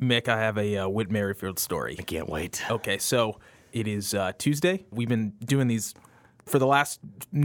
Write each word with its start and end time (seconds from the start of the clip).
Mick, 0.00 0.28
I 0.28 0.38
have 0.38 0.56
a 0.56 0.78
uh, 0.78 0.88
Whit 0.88 1.10
Merrifield 1.10 1.58
story. 1.58 1.96
I 1.98 2.02
can't 2.02 2.28
wait. 2.28 2.62
Okay, 2.70 2.98
so 2.98 3.38
it 3.72 3.86
is 3.86 4.14
uh, 4.14 4.32
Tuesday. 4.38 4.84
We've 4.90 5.08
been 5.08 5.30
doing 5.44 5.68
these 5.68 5.94
for 6.46 6.58
the 6.58 6.66
last 6.66 7.00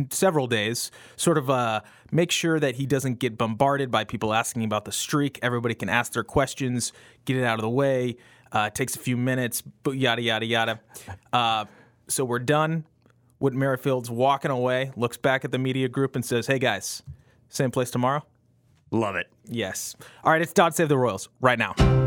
several 0.09 0.47
days, 0.47 0.89
sort 1.15 1.37
of 1.37 1.49
uh, 1.49 1.81
make 2.11 2.31
sure 2.31 2.59
that 2.59 2.75
he 2.75 2.85
doesn't 2.85 3.19
get 3.19 3.37
bombarded 3.37 3.91
by 3.91 4.03
people 4.03 4.33
asking 4.33 4.63
about 4.63 4.85
the 4.85 4.91
streak. 4.91 5.37
Everybody 5.41 5.75
can 5.75 5.89
ask 5.89 6.13
their 6.13 6.23
questions, 6.23 6.91
get 7.25 7.37
it 7.37 7.43
out 7.43 7.55
of 7.55 7.61
the 7.61 7.69
way. 7.69 8.18
Uh, 8.52 8.65
it 8.67 8.75
takes 8.75 8.95
a 8.95 8.99
few 8.99 9.17
minutes, 9.17 9.61
but 9.83 9.91
yada, 9.91 10.21
yada, 10.21 10.45
yada. 10.45 10.79
Uh, 11.33 11.65
so 12.07 12.23
we're 12.23 12.39
done. 12.39 12.85
Whit 13.39 13.53
Merrifield's 13.53 14.09
walking 14.09 14.49
away, 14.49 14.91
looks 14.95 15.17
back 15.17 15.43
at 15.43 15.51
the 15.51 15.59
media 15.59 15.89
group 15.89 16.15
and 16.15 16.23
says, 16.23 16.47
Hey 16.47 16.57
guys, 16.57 17.03
same 17.49 17.69
place 17.69 17.91
tomorrow? 17.91 18.25
Love 18.91 19.15
it. 19.15 19.27
Yes. 19.45 19.95
All 20.23 20.31
right, 20.31 20.41
it's 20.41 20.53
Dodd 20.53 20.73
Save 20.73 20.89
the 20.89 20.97
Royals 20.97 21.27
right 21.41 21.59
now. 21.59 22.04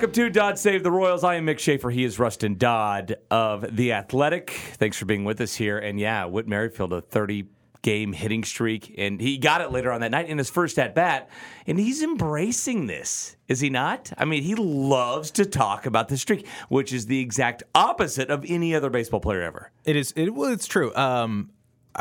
Welcome 0.00 0.12
to 0.12 0.30
Dodd 0.30 0.58
Save 0.58 0.82
the 0.82 0.90
Royals. 0.90 1.24
I 1.24 1.34
am 1.34 1.44
Mick 1.44 1.58
Schaefer. 1.58 1.90
He 1.90 2.04
is 2.04 2.18
Rustin 2.18 2.56
Dodd 2.56 3.16
of 3.30 3.76
The 3.76 3.92
Athletic. 3.92 4.48
Thanks 4.48 4.96
for 4.96 5.04
being 5.04 5.24
with 5.24 5.42
us 5.42 5.54
here. 5.54 5.76
And 5.76 6.00
yeah, 6.00 6.24
Whit 6.24 6.48
Merrifield, 6.48 6.94
a 6.94 7.02
30 7.02 7.44
game 7.82 8.14
hitting 8.14 8.42
streak, 8.42 8.94
and 8.96 9.20
he 9.20 9.36
got 9.36 9.60
it 9.60 9.72
later 9.72 9.92
on 9.92 10.00
that 10.00 10.10
night 10.10 10.26
in 10.26 10.38
his 10.38 10.48
first 10.48 10.78
at 10.78 10.94
bat. 10.94 11.28
And 11.66 11.78
he's 11.78 12.02
embracing 12.02 12.86
this, 12.86 13.36
is 13.46 13.60
he 13.60 13.68
not? 13.68 14.10
I 14.16 14.24
mean, 14.24 14.42
he 14.42 14.54
loves 14.54 15.30
to 15.32 15.44
talk 15.44 15.84
about 15.84 16.08
the 16.08 16.16
streak, 16.16 16.46
which 16.70 16.94
is 16.94 17.04
the 17.04 17.20
exact 17.20 17.62
opposite 17.74 18.30
of 18.30 18.42
any 18.48 18.74
other 18.74 18.88
baseball 18.88 19.20
player 19.20 19.42
ever. 19.42 19.70
It 19.84 19.96
is. 19.96 20.14
It, 20.16 20.32
well, 20.32 20.50
it's 20.50 20.66
true. 20.66 20.96
Um, 20.96 21.50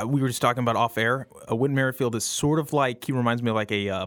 we 0.07 0.21
were 0.21 0.29
just 0.29 0.41
talking 0.41 0.63
about 0.63 0.77
off 0.77 0.98
air. 0.98 1.27
Uh, 1.52 1.57
Whit 1.57 1.71
Merrifield 1.71 2.16
is 2.16 2.23
sort 2.23 2.60
of 2.60 2.71
like 2.71 3.04
he 3.04 3.12
reminds 3.12 3.43
me 3.43 3.49
of 3.49 3.57
like 3.57 3.73
a 3.73 3.90
uh, 3.90 4.05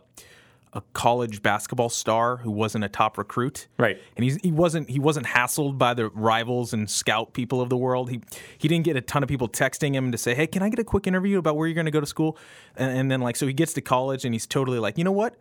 a 0.75 0.83
college 0.95 1.43
basketball 1.43 1.91
star 1.91 2.39
who 2.39 2.51
wasn't 2.51 2.83
a 2.83 2.89
top 2.89 3.19
recruit, 3.19 3.69
Right. 3.79 4.01
And 4.17 4.25
he's, 4.25 4.37
he 4.43 4.51
wasn't 4.51 4.89
he 4.89 4.99
wasn't 4.99 5.27
hassled 5.27 5.77
by 5.77 5.95
the 5.95 6.09
rivals 6.09 6.73
and 6.73 6.89
scout 6.91 7.35
people 7.35 7.61
of 7.61 7.69
the 7.69 7.77
world. 7.77 8.11
He 8.11 8.21
he 8.57 8.69
didn't 8.69 8.85
get 8.85 8.97
a 8.97 9.03
ton 9.03 9.23
of 9.23 9.29
people 9.29 9.49
texting 9.49 9.95
him 9.95 10.13
to 10.13 10.19
say, 10.19 10.35
"Hey, 10.35 10.47
can 10.47 10.63
I 10.63 10.71
get 10.71 10.79
a 10.79 10.85
quick 10.85 11.07
interview 11.07 11.39
about 11.39 11.57
where 11.57 11.67
you're 11.67 11.75
going 11.75 11.87
to 11.87 11.91
go 11.91 12.01
to 12.01 12.07
school?" 12.07 12.39
And, 12.77 12.97
and 12.97 13.11
then 13.11 13.21
like 13.21 13.37
so 13.37 13.47
he 13.47 13.53
gets 13.53 13.75
to 13.75 13.81
college 13.81 14.25
and 14.25 14.35
he's 14.35 14.47
totally 14.47 14.79
like, 14.79 14.97
you 14.97 15.05
know 15.05 15.13
what? 15.13 15.37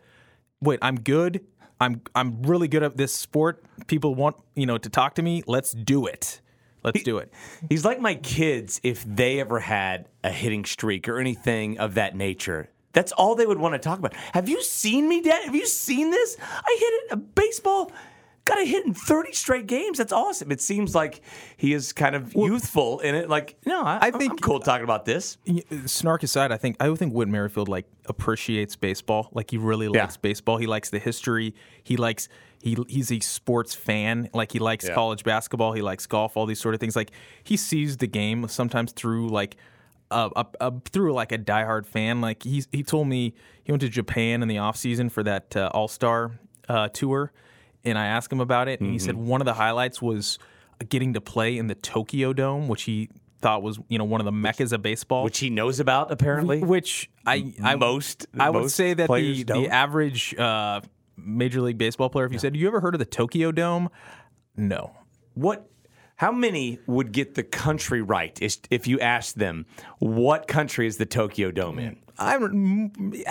Wait, 0.60 0.78
I'm 0.82 1.00
good. 1.00 1.44
I'm 1.80 2.02
I'm 2.14 2.42
really 2.42 2.68
good 2.68 2.82
at 2.82 2.96
this 2.96 3.12
sport. 3.12 3.64
People 3.86 4.14
want 4.14 4.36
you 4.54 4.66
know 4.66 4.76
to 4.78 4.90
talk 4.90 5.14
to 5.14 5.22
me. 5.22 5.42
Let's 5.46 5.72
do 5.72 6.06
it. 6.06 6.40
Let's 6.84 7.02
do 7.02 7.18
it. 7.18 7.32
He's 7.68 7.84
like 7.84 8.00
my 8.00 8.16
kids 8.16 8.80
if 8.82 9.04
they 9.04 9.40
ever 9.40 9.60
had 9.60 10.08
a 10.24 10.30
hitting 10.30 10.64
streak 10.64 11.08
or 11.08 11.18
anything 11.18 11.78
of 11.78 11.94
that 11.94 12.16
nature. 12.16 12.70
That's 12.92 13.12
all 13.12 13.34
they 13.34 13.46
would 13.46 13.58
want 13.58 13.74
to 13.74 13.78
talk 13.78 13.98
about. 13.98 14.14
Have 14.34 14.48
you 14.48 14.62
seen 14.62 15.08
me, 15.08 15.20
Dad? 15.22 15.44
Have 15.44 15.54
you 15.54 15.66
seen 15.66 16.10
this? 16.10 16.36
I 16.40 16.76
hit 16.78 16.92
it, 16.94 17.12
a 17.12 17.16
baseball, 17.16 17.90
got 18.44 18.60
a 18.60 18.64
hit 18.66 18.84
in 18.84 18.92
30 18.92 19.32
straight 19.32 19.66
games. 19.66 19.98
That's 19.98 20.12
awesome. 20.12 20.52
It 20.52 20.60
seems 20.60 20.94
like 20.94 21.22
he 21.56 21.72
is 21.72 21.92
kind 21.92 22.14
of 22.14 22.34
youthful 22.34 23.00
in 23.00 23.14
it. 23.14 23.30
Like, 23.30 23.56
no, 23.64 23.82
I, 23.82 23.98
I 24.02 24.10
think 24.10 24.32
I'm 24.32 24.38
cool 24.38 24.60
talking 24.60 24.84
about 24.84 25.04
this. 25.06 25.38
Snark 25.86 26.22
aside, 26.22 26.52
I 26.52 26.56
think 26.58 26.76
I 26.80 26.94
think 26.94 27.14
Whit 27.14 27.28
Merrifield 27.28 27.68
like 27.68 27.86
appreciates 28.06 28.76
baseball. 28.76 29.28
Like 29.32 29.50
he 29.50 29.56
really 29.58 29.86
Yeah. 29.92 30.02
likes 30.02 30.16
baseball. 30.16 30.58
He 30.58 30.66
likes 30.66 30.90
the 30.90 30.98
history. 30.98 31.54
He 31.82 31.96
likes 31.96 32.28
he 32.62 32.76
he's 32.88 33.10
a 33.10 33.20
sports 33.20 33.74
fan. 33.74 34.28
Like 34.34 34.52
he 34.52 34.58
likes 34.58 34.86
Yeah. 34.86 34.94
college 34.94 35.24
basketball. 35.24 35.72
He 35.72 35.82
likes 35.82 36.06
golf. 36.06 36.36
All 36.36 36.44
these 36.46 36.60
sort 36.60 36.74
of 36.74 36.80
things. 36.80 36.94
Like 36.94 37.10
he 37.42 37.56
sees 37.56 37.96
the 37.96 38.06
game 38.06 38.46
sometimes 38.48 38.92
through 38.92 39.28
like. 39.30 39.56
Uh, 40.12 40.28
uh, 40.36 40.44
uh, 40.60 40.70
through 40.90 41.12
like 41.14 41.32
a 41.32 41.38
diehard 41.38 41.86
fan, 41.86 42.20
like 42.20 42.42
he's 42.42 42.68
he 42.70 42.82
told 42.82 43.08
me 43.08 43.34
he 43.64 43.72
went 43.72 43.80
to 43.80 43.88
Japan 43.88 44.42
in 44.42 44.48
the 44.48 44.58
off 44.58 44.76
season 44.76 45.08
for 45.08 45.22
that 45.22 45.56
uh, 45.56 45.70
All 45.72 45.88
Star 45.88 46.32
uh, 46.68 46.88
tour, 46.88 47.32
and 47.84 47.98
I 47.98 48.06
asked 48.06 48.32
him 48.32 48.40
about 48.40 48.68
it, 48.68 48.80
and 48.80 48.92
he 48.92 48.98
said 48.98 49.16
one 49.16 49.40
of 49.40 49.46
the 49.46 49.54
highlights 49.54 50.02
was 50.02 50.38
getting 50.88 51.14
to 51.14 51.20
play 51.20 51.56
in 51.58 51.66
the 51.66 51.74
Tokyo 51.74 52.32
Dome, 52.32 52.68
which 52.68 52.82
he 52.84 53.08
thought 53.40 53.62
was 53.62 53.78
you 53.88 53.98
know 53.98 54.04
one 54.04 54.20
of 54.20 54.24
the 54.24 54.32
meccas 54.32 54.72
of 54.72 54.82
baseball. 54.82 55.24
Which 55.24 55.38
he 55.38 55.50
knows 55.50 55.80
about, 55.80 56.12
apparently. 56.12 56.60
Which 56.60 57.10
I, 57.26 57.54
I 57.62 57.74
most- 57.76 58.26
I 58.38 58.50
would 58.50 58.62
most 58.62 58.76
say 58.76 58.94
that 58.94 59.10
the, 59.10 59.44
don't. 59.44 59.62
the 59.62 59.68
average 59.68 60.34
uh, 60.36 60.80
major 61.16 61.60
league 61.60 61.78
baseball 61.78 62.10
player, 62.10 62.26
if 62.26 62.32
you 62.32 62.38
said, 62.38 62.56
"You 62.56 62.68
ever 62.68 62.80
heard 62.80 62.94
of 62.94 62.98
the 63.00 63.04
Tokyo 63.04 63.50
Dome?" 63.50 63.88
No. 64.56 64.92
What? 65.34 65.68
How 66.22 66.30
many 66.30 66.78
would 66.86 67.10
get 67.10 67.34
the 67.34 67.42
country 67.42 68.00
right 68.00 68.38
if 68.70 68.86
you 68.86 69.00
asked 69.00 69.40
them 69.40 69.66
what 69.98 70.46
country 70.46 70.86
is 70.86 70.96
the 70.96 71.04
Tokyo 71.04 71.50
Dome 71.50 71.80
in? 71.80 71.96
I'm 72.16 72.42
mm, 72.94 73.24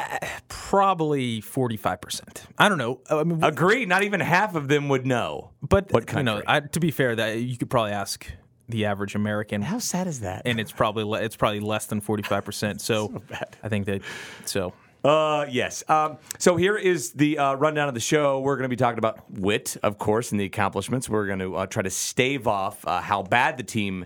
probably 0.50 1.40
forty 1.40 1.78
five 1.78 2.02
percent. 2.02 2.44
I 2.58 2.68
don't 2.68 2.78
know. 2.78 3.00
I 3.10 3.24
mean, 3.24 3.42
Agree. 3.46 3.86
Not 3.86 4.04
even 4.04 4.20
half 4.20 4.56
of 4.56 4.68
them 4.68 4.90
would 4.90 5.06
know. 5.06 5.52
but 5.62 5.90
what 5.94 6.12
you 6.12 6.22
know, 6.22 6.42
country? 6.42 6.46
I, 6.50 6.60
to 6.60 6.80
be 6.82 6.92
fair, 6.92 7.16
that 7.16 7.40
you 7.40 7.58
could 7.58 7.70
probably 7.70 7.94
ask 7.94 8.30
the 8.68 8.88
average 8.88 9.16
American, 9.16 9.62
How 9.62 9.80
sad 9.80 10.08
is 10.08 10.20
that? 10.20 10.42
and 10.44 10.60
it's 10.60 10.74
probably 10.74 11.06
le- 11.06 11.22
it's 11.22 11.38
probably 11.38 11.62
less 11.62 11.86
than 11.86 12.02
forty 12.02 12.24
five 12.24 12.44
percent. 12.44 12.82
So 12.92 13.22
I 13.64 13.70
think 13.70 13.86
that 13.86 14.02
so. 14.44 14.74
Uh, 15.04 15.46
yes. 15.50 15.84
Um, 15.90 16.18
so 16.38 16.56
here 16.58 16.78
is 16.78 17.14
the 17.14 17.38
uh, 17.38 17.54
rundown 17.56 17.88
of 17.88 17.94
the 17.94 18.00
show. 18.00 18.40
We're 18.40 18.56
going 18.56 18.64
to 18.64 18.70
be 18.70 18.76
talking 18.76 19.00
about 19.00 19.30
Whit, 19.32 19.78
of 19.82 19.98
course, 19.98 20.32
and 20.32 20.40
the 20.40 20.46
accomplishments. 20.46 21.10
We're 21.10 21.26
going 21.26 21.40
to 21.40 21.56
uh, 21.56 21.66
try 21.66 21.82
to 21.82 21.90
stave 21.90 22.48
off 22.48 22.86
uh, 22.86 23.02
how 23.02 23.24
bad 23.24 23.58
the 23.58 23.64
team 23.64 24.06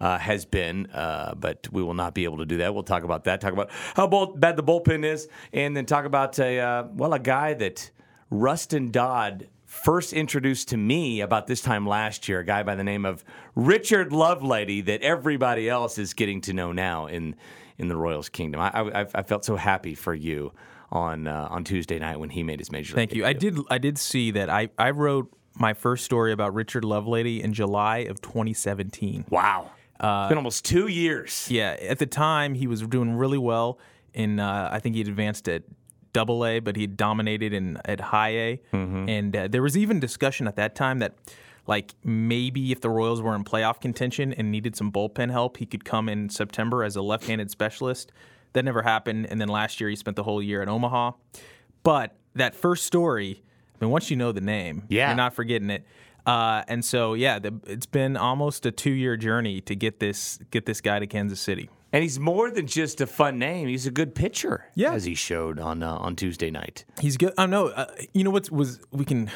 uh, 0.00 0.16
has 0.16 0.44
been, 0.44 0.86
uh, 0.92 1.34
but 1.34 1.66
we 1.72 1.82
will 1.82 1.94
not 1.94 2.14
be 2.14 2.22
able 2.22 2.38
to 2.38 2.46
do 2.46 2.58
that. 2.58 2.72
We'll 2.72 2.84
talk 2.84 3.02
about 3.02 3.24
that. 3.24 3.40
Talk 3.40 3.52
about 3.52 3.70
how 3.96 4.06
bad 4.36 4.56
the 4.56 4.62
bullpen 4.62 5.04
is, 5.04 5.28
and 5.52 5.76
then 5.76 5.86
talk 5.86 6.04
about 6.04 6.38
a 6.38 6.88
well, 6.92 7.14
a 7.14 7.18
guy 7.18 7.54
that 7.54 7.90
Rustin 8.30 8.92
Dodd 8.92 9.48
first 9.64 10.12
introduced 10.12 10.68
to 10.68 10.76
me 10.76 11.20
about 11.20 11.48
this 11.48 11.60
time 11.60 11.84
last 11.84 12.28
year. 12.28 12.38
A 12.40 12.44
guy 12.44 12.62
by 12.62 12.76
the 12.76 12.84
name 12.84 13.04
of 13.04 13.24
Richard 13.56 14.10
Lovelady 14.10 14.84
that 14.84 15.02
everybody 15.02 15.68
else 15.68 15.98
is 15.98 16.14
getting 16.14 16.40
to 16.42 16.52
know 16.52 16.70
now 16.70 17.06
in 17.06 17.34
in 17.78 17.88
the 17.88 17.96
Royals 17.96 18.28
kingdom. 18.28 18.60
I, 18.60 18.68
I, 18.68 19.06
I 19.14 19.22
felt 19.22 19.44
so 19.44 19.56
happy 19.56 19.94
for 19.94 20.14
you 20.14 20.52
on 20.90 21.26
uh, 21.26 21.48
on 21.50 21.64
Tuesday 21.64 21.98
night 21.98 22.18
when 22.18 22.30
he 22.30 22.42
made 22.42 22.58
his 22.60 22.72
major. 22.72 22.94
Thank 22.94 23.14
you. 23.14 23.24
I 23.24 23.32
did. 23.32 23.58
I 23.70 23.78
did 23.78 23.98
see 23.98 24.30
that. 24.32 24.50
I 24.50 24.70
I 24.78 24.90
wrote 24.90 25.32
my 25.54 25.74
first 25.74 26.04
story 26.04 26.32
about 26.32 26.54
Richard 26.54 26.84
Lovelady 26.84 27.40
in 27.40 27.52
July 27.52 27.98
of 27.98 28.20
2017. 28.20 29.26
Wow, 29.30 29.70
it's 29.94 30.28
been 30.28 30.38
almost 30.38 30.64
two 30.64 30.88
years. 30.88 31.48
Yeah, 31.50 31.76
at 31.80 31.98
the 31.98 32.06
time 32.06 32.54
he 32.54 32.66
was 32.66 32.82
doing 32.82 33.14
really 33.14 33.38
well. 33.38 33.78
In 34.14 34.40
uh, 34.40 34.70
I 34.72 34.78
think 34.80 34.96
he'd 34.96 35.08
advanced 35.08 35.48
at 35.48 35.62
Double 36.12 36.44
A, 36.44 36.60
but 36.60 36.76
he 36.76 36.86
dominated 36.86 37.52
in 37.52 37.78
at 37.84 38.00
High 38.00 38.30
A. 38.30 38.60
And 38.72 39.36
uh, 39.36 39.48
there 39.48 39.62
was 39.62 39.76
even 39.76 40.00
discussion 40.00 40.48
at 40.48 40.56
that 40.56 40.74
time 40.74 41.00
that, 41.00 41.14
like, 41.68 41.94
maybe 42.02 42.72
if 42.72 42.80
the 42.80 42.90
Royals 42.90 43.22
were 43.22 43.36
in 43.36 43.44
playoff 43.44 43.80
contention 43.80 44.32
and 44.32 44.50
needed 44.50 44.74
some 44.74 44.90
bullpen 44.90 45.30
help, 45.30 45.58
he 45.58 45.66
could 45.66 45.84
come 45.84 46.08
in 46.08 46.28
September 46.30 46.82
as 46.82 46.96
a 46.96 47.02
left-handed 47.02 47.50
specialist. 47.52 48.10
That 48.54 48.64
never 48.64 48.82
happened. 48.82 49.26
And 49.26 49.40
then 49.40 49.48
last 49.48 49.80
year 49.80 49.88
he 49.90 49.94
spent 49.94 50.16
the 50.16 50.24
whole 50.24 50.42
year 50.42 50.62
at 50.62 50.68
Omaha. 50.68 51.12
But 51.84 52.16
that 52.34 52.54
first 52.56 52.84
story, 52.86 53.42
I 53.80 53.84
mean, 53.84 53.90
once 53.92 54.10
you 54.10 54.16
know 54.16 54.32
the 54.32 54.40
name, 54.40 54.82
Yeah. 54.88 55.08
you're 55.10 55.16
not 55.16 55.34
forgetting 55.34 55.70
it. 55.70 55.84
Uh, 56.26 56.62
and 56.68 56.84
so, 56.84 57.14
yeah, 57.14 57.38
the, 57.38 57.54
it's 57.66 57.86
been 57.86 58.16
almost 58.16 58.66
a 58.66 58.70
two-year 58.72 59.16
journey 59.16 59.60
to 59.62 59.74
get 59.76 60.00
this 60.00 60.38
get 60.50 60.66
this 60.66 60.80
guy 60.80 60.98
to 60.98 61.06
Kansas 61.06 61.40
City. 61.40 61.70
And 61.90 62.02
he's 62.02 62.18
more 62.20 62.50
than 62.50 62.66
just 62.66 63.00
a 63.00 63.06
fun 63.06 63.38
name. 63.38 63.66
He's 63.68 63.86
a 63.86 63.90
good 63.90 64.14
pitcher. 64.14 64.66
Yeah. 64.74 64.92
as 64.92 65.04
he 65.04 65.14
showed 65.14 65.58
on 65.58 65.82
uh, 65.82 65.96
on 65.96 66.16
Tuesday 66.16 66.50
night. 66.50 66.84
He's 67.00 67.16
good. 67.16 67.32
I 67.38 67.46
know. 67.46 67.68
Uh, 67.68 67.86
you 68.12 68.24
know 68.24 68.30
what 68.30 68.50
was 68.50 68.80
we 68.90 69.06
can 69.06 69.30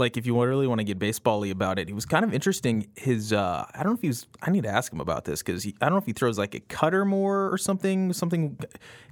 like 0.00 0.16
if 0.16 0.26
you 0.26 0.42
really 0.42 0.66
want 0.66 0.80
to 0.80 0.84
get 0.84 0.98
baseball-y 0.98 1.48
about 1.48 1.78
it. 1.78 1.86
He 1.86 1.94
was 1.94 2.06
kind 2.06 2.24
of 2.24 2.34
interesting. 2.34 2.88
His 2.96 3.32
uh, 3.32 3.64
I 3.72 3.82
don't 3.82 3.92
know 3.92 3.96
if 3.96 4.00
he 4.00 4.08
was. 4.08 4.26
I 4.42 4.50
need 4.50 4.64
to 4.64 4.68
ask 4.68 4.92
him 4.92 5.00
about 5.00 5.24
this 5.24 5.42
because 5.42 5.66
I 5.66 5.72
don't 5.80 5.92
know 5.92 5.98
if 5.98 6.06
he 6.06 6.12
throws 6.12 6.38
like 6.38 6.54
a 6.54 6.60
cutter 6.60 7.04
more 7.04 7.52
or 7.52 7.58
something. 7.58 8.12
Something. 8.12 8.58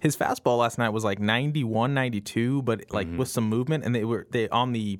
His 0.00 0.16
fastball 0.16 0.58
last 0.58 0.78
night 0.78 0.88
was 0.88 1.04
like 1.04 1.20
91, 1.20 1.94
92, 1.94 2.62
but 2.62 2.84
like 2.90 3.08
with 3.16 3.28
some 3.28 3.48
movement. 3.48 3.84
And 3.84 3.94
they 3.94 4.04
were 4.04 4.26
they 4.30 4.48
on 4.48 4.72
the 4.72 4.98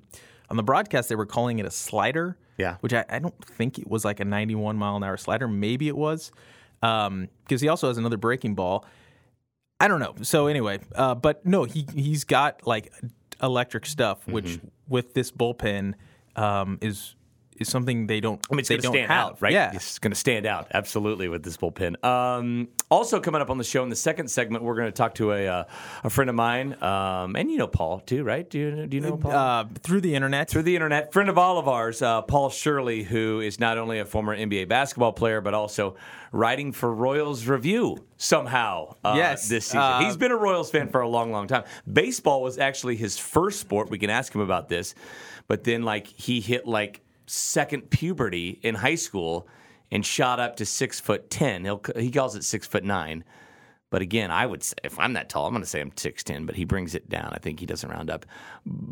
on 0.50 0.56
the 0.56 0.62
broadcast 0.62 1.08
they 1.08 1.16
were 1.16 1.26
calling 1.26 1.58
it 1.58 1.66
a 1.66 1.70
slider. 1.70 2.36
Yeah. 2.56 2.76
Which 2.80 2.92
I, 2.92 3.04
I 3.08 3.18
don't 3.18 3.44
think 3.44 3.78
it 3.78 3.88
was 3.88 4.04
like 4.04 4.20
a 4.20 4.24
91 4.24 4.76
mile 4.76 4.96
an 4.96 5.02
hour 5.02 5.16
slider. 5.16 5.48
Maybe 5.48 5.88
it 5.88 5.96
was. 5.96 6.30
Um, 6.82 7.28
because 7.44 7.60
he 7.60 7.68
also 7.68 7.88
has 7.88 7.98
another 7.98 8.16
breaking 8.16 8.54
ball. 8.54 8.84
I 9.80 9.88
don't 9.88 10.00
know. 10.00 10.14
So 10.22 10.48
anyway, 10.48 10.80
uh, 10.94 11.14
but 11.14 11.46
no, 11.46 11.64
he 11.64 11.86
he's 11.94 12.24
got 12.24 12.66
like 12.66 12.92
electric 13.42 13.86
stuff, 13.86 14.26
which 14.26 14.58
with 14.88 15.14
this 15.14 15.30
bullpen 15.30 15.94
um, 16.36 16.78
is 16.80 17.14
is 17.60 17.68
something 17.68 18.06
they 18.06 18.20
don't. 18.20 18.40
I 18.50 18.54
mean, 18.54 18.60
it's 18.60 18.68
going 18.68 18.80
to 18.82 18.88
stand 18.88 19.10
have. 19.10 19.26
out, 19.26 19.42
right? 19.42 19.52
Yeah. 19.52 19.72
It's 19.74 19.98
going 19.98 20.12
to 20.12 20.18
stand 20.18 20.46
out, 20.46 20.68
absolutely, 20.72 21.28
with 21.28 21.42
this 21.42 21.56
bullpen. 21.56 22.02
Um, 22.04 22.68
also, 22.90 23.20
coming 23.20 23.40
up 23.40 23.50
on 23.50 23.58
the 23.58 23.64
show 23.64 23.82
in 23.82 23.88
the 23.88 23.96
second 23.96 24.28
segment, 24.30 24.62
we're 24.64 24.74
going 24.76 24.88
to 24.88 24.92
talk 24.92 25.14
to 25.16 25.32
a, 25.32 25.46
uh, 25.46 25.64
a 26.04 26.10
friend 26.10 26.30
of 26.30 26.36
mine, 26.36 26.80
um, 26.82 27.36
and 27.36 27.50
you 27.50 27.58
know 27.58 27.66
Paul, 27.66 28.00
too, 28.00 28.24
right? 28.24 28.48
Do 28.48 28.58
you, 28.58 28.86
do 28.86 28.96
you 28.96 29.00
know 29.02 29.16
Paul? 29.16 29.32
Uh, 29.32 29.64
through 29.82 30.00
the 30.00 30.14
internet. 30.14 30.48
Through 30.50 30.62
the 30.62 30.74
internet, 30.76 31.12
friend 31.12 31.28
of 31.28 31.38
all 31.38 31.58
of 31.58 31.68
ours, 31.68 32.00
uh, 32.02 32.22
Paul 32.22 32.50
Shirley, 32.50 33.02
who 33.02 33.40
is 33.40 33.58
not 33.60 33.78
only 33.78 33.98
a 33.98 34.04
former 34.04 34.36
NBA 34.36 34.68
basketball 34.68 35.12
player, 35.12 35.40
but 35.40 35.54
also 35.54 35.96
writing 36.32 36.72
for 36.72 36.92
Royals 36.94 37.46
Review 37.46 38.04
somehow 38.18 38.94
uh, 39.02 39.14
Yes, 39.16 39.48
this 39.48 39.66
season. 39.66 39.80
uh, 39.80 40.00
He's 40.00 40.16
been 40.16 40.30
a 40.32 40.36
Royals 40.36 40.70
fan 40.70 40.88
for 40.88 41.00
a 41.00 41.08
long, 41.08 41.32
long 41.32 41.46
time. 41.46 41.64
Baseball 41.90 42.42
was 42.42 42.58
actually 42.58 42.96
his 42.96 43.18
first 43.18 43.60
sport. 43.60 43.88
We 43.90 43.98
can 43.98 44.10
ask 44.10 44.34
him 44.34 44.40
about 44.42 44.68
this. 44.68 44.94
But 45.46 45.64
then, 45.64 45.82
like, 45.82 46.06
he 46.06 46.40
hit 46.42 46.66
like 46.66 47.00
second 47.28 47.90
puberty 47.90 48.58
in 48.62 48.76
high 48.76 48.94
school 48.94 49.48
and 49.90 50.04
shot 50.04 50.40
up 50.40 50.56
to 50.56 50.66
six 50.66 51.00
foot 51.00 51.30
ten. 51.30 51.64
He'll, 51.64 51.82
he 51.96 52.10
calls 52.10 52.36
it 52.36 52.44
six 52.44 52.66
foot 52.66 52.84
nine. 52.84 53.24
But 53.90 54.02
again, 54.02 54.30
I 54.30 54.44
would 54.44 54.62
say 54.62 54.74
if 54.84 54.98
I'm 54.98 55.14
that 55.14 55.30
tall, 55.30 55.46
I'm 55.46 55.52
going 55.52 55.62
to 55.62 55.68
say 55.68 55.80
I'm 55.80 55.92
six 55.96 56.22
ten. 56.22 56.44
But 56.44 56.56
he 56.56 56.64
brings 56.64 56.94
it 56.94 57.08
down. 57.08 57.32
I 57.32 57.38
think 57.38 57.58
he 57.58 57.66
doesn't 57.66 57.88
round 57.88 58.10
up. 58.10 58.26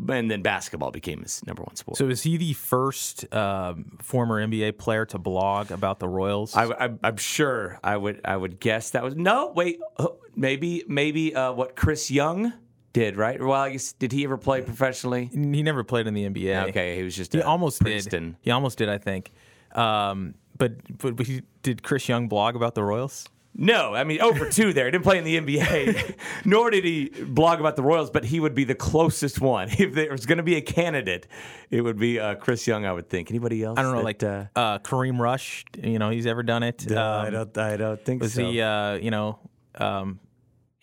And 0.09 0.31
then 0.31 0.41
basketball 0.41 0.89
became 0.89 1.21
his 1.21 1.45
number 1.45 1.61
one 1.61 1.75
sport. 1.75 1.97
So 1.97 2.09
is 2.09 2.23
he 2.23 2.37
the 2.37 2.53
first 2.53 3.31
um, 3.33 3.97
former 4.01 4.45
NBA 4.45 4.79
player 4.79 5.05
to 5.07 5.19
blog 5.19 5.69
about 5.69 5.99
the 5.99 6.07
Royals? 6.07 6.55
I, 6.55 6.65
I, 6.65 6.89
I'm 7.03 7.17
sure 7.17 7.79
I 7.83 7.95
would 7.95 8.21
I 8.25 8.35
would 8.35 8.59
guess 8.59 8.91
that 8.91 9.03
was 9.03 9.15
no 9.15 9.51
wait 9.55 9.79
oh, 9.99 10.17
maybe 10.35 10.83
maybe 10.87 11.35
uh, 11.35 11.51
what 11.51 11.75
Chris 11.75 12.09
Young 12.09 12.53
did 12.97 13.15
right 13.17 13.39
well 13.41 13.51
I 13.53 13.71
guess 13.71 13.93
did 13.93 14.11
he 14.11 14.23
ever 14.23 14.37
play 14.37 14.61
professionally? 14.61 15.29
he 15.33 15.63
never 15.63 15.83
played 15.83 16.07
in 16.07 16.13
the 16.13 16.27
NBA. 16.29 16.69
Okay, 16.69 16.95
he 16.97 17.03
was 17.03 17.15
just 17.15 17.33
He 17.33 17.39
a 17.39 17.45
almost 17.45 17.81
Princeton. 17.81 18.31
did. 18.31 18.35
He 18.41 18.51
almost 18.51 18.77
did, 18.77 18.89
I 18.89 18.97
think. 18.97 19.31
Um, 19.73 20.33
but 20.57 20.73
but 20.97 21.25
he, 21.27 21.41
did 21.61 21.83
Chris 21.83 22.07
Young 22.09 22.27
blog 22.27 22.55
about 22.55 22.73
the 22.75 22.83
Royals? 22.83 23.27
No, 23.59 23.95
I 23.95 24.03
mean 24.03 24.21
over 24.21 24.49
two 24.49 24.71
there. 24.73 24.85
He 24.85 24.91
didn't 24.91 25.03
play 25.03 25.17
in 25.17 25.23
the 25.23 25.39
NBA, 25.39 26.15
nor 26.45 26.69
did 26.69 26.83
he 26.85 27.09
blog 27.09 27.59
about 27.59 27.75
the 27.75 27.81
Royals. 27.83 28.09
But 28.11 28.23
he 28.25 28.39
would 28.39 28.53
be 28.53 28.63
the 28.63 28.75
closest 28.75 29.41
one 29.41 29.69
if 29.79 29.93
there 29.93 30.11
was 30.11 30.25
going 30.27 30.37
to 30.37 30.43
be 30.43 30.55
a 30.55 30.61
candidate. 30.61 31.25
It 31.71 31.81
would 31.81 31.97
be 31.97 32.19
uh, 32.19 32.35
Chris 32.35 32.67
Young, 32.67 32.85
I 32.85 32.93
would 32.93 33.09
think. 33.09 33.29
Anybody 33.31 33.63
else? 33.63 33.77
I 33.79 33.81
don't 33.81 33.91
know, 33.93 33.97
that, 33.99 34.03
like 34.05 34.23
uh, 34.23 34.45
uh, 34.55 34.79
Kareem 34.79 35.19
Rush. 35.19 35.65
You 35.81 35.97
know, 35.99 36.09
he's 36.11 36.27
ever 36.27 36.43
done 36.43 36.63
it. 36.63 36.91
I 36.91 37.27
Um, 37.27 37.33
don't. 37.33 37.57
I 37.57 37.77
don't 37.77 38.03
think 38.05 38.21
was 38.21 38.33
so. 38.33 38.49
he? 38.49 38.61
Uh, 38.61 38.93
you 38.93 39.09
know, 39.11 39.39
um, 39.75 40.19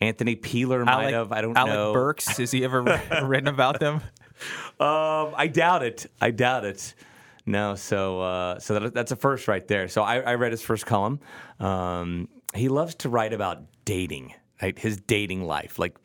Anthony 0.04 0.36
Peeler 0.36 0.84
might 0.84 0.92
Alec, 0.92 1.14
have. 1.14 1.32
I 1.32 1.40
don't 1.40 1.56
Alec 1.56 1.74
know. 1.74 1.92
Burks. 1.92 2.36
Has 2.36 2.50
he 2.50 2.64
ever 2.64 2.82
written 3.22 3.48
about 3.48 3.80
them? 3.80 3.96
Um, 4.80 5.34
I 5.36 5.48
doubt 5.52 5.82
it. 5.82 6.06
I 6.20 6.30
doubt 6.30 6.64
it. 6.64 6.94
No, 7.46 7.74
so 7.74 8.20
uh, 8.20 8.58
so 8.58 8.78
that, 8.80 8.94
that's 8.94 9.12
a 9.12 9.16
first 9.16 9.48
right 9.48 9.66
there. 9.68 9.88
So 9.88 10.02
I, 10.02 10.20
I 10.20 10.34
read 10.34 10.52
his 10.52 10.62
first 10.62 10.86
column. 10.86 11.20
Um, 11.60 12.28
he 12.54 12.68
loves 12.68 12.94
to 12.96 13.08
write 13.08 13.32
about 13.32 13.62
dating, 13.84 14.34
right? 14.62 14.78
His 14.78 14.96
dating 14.98 15.44
life. 15.44 15.78
Like 15.78 15.98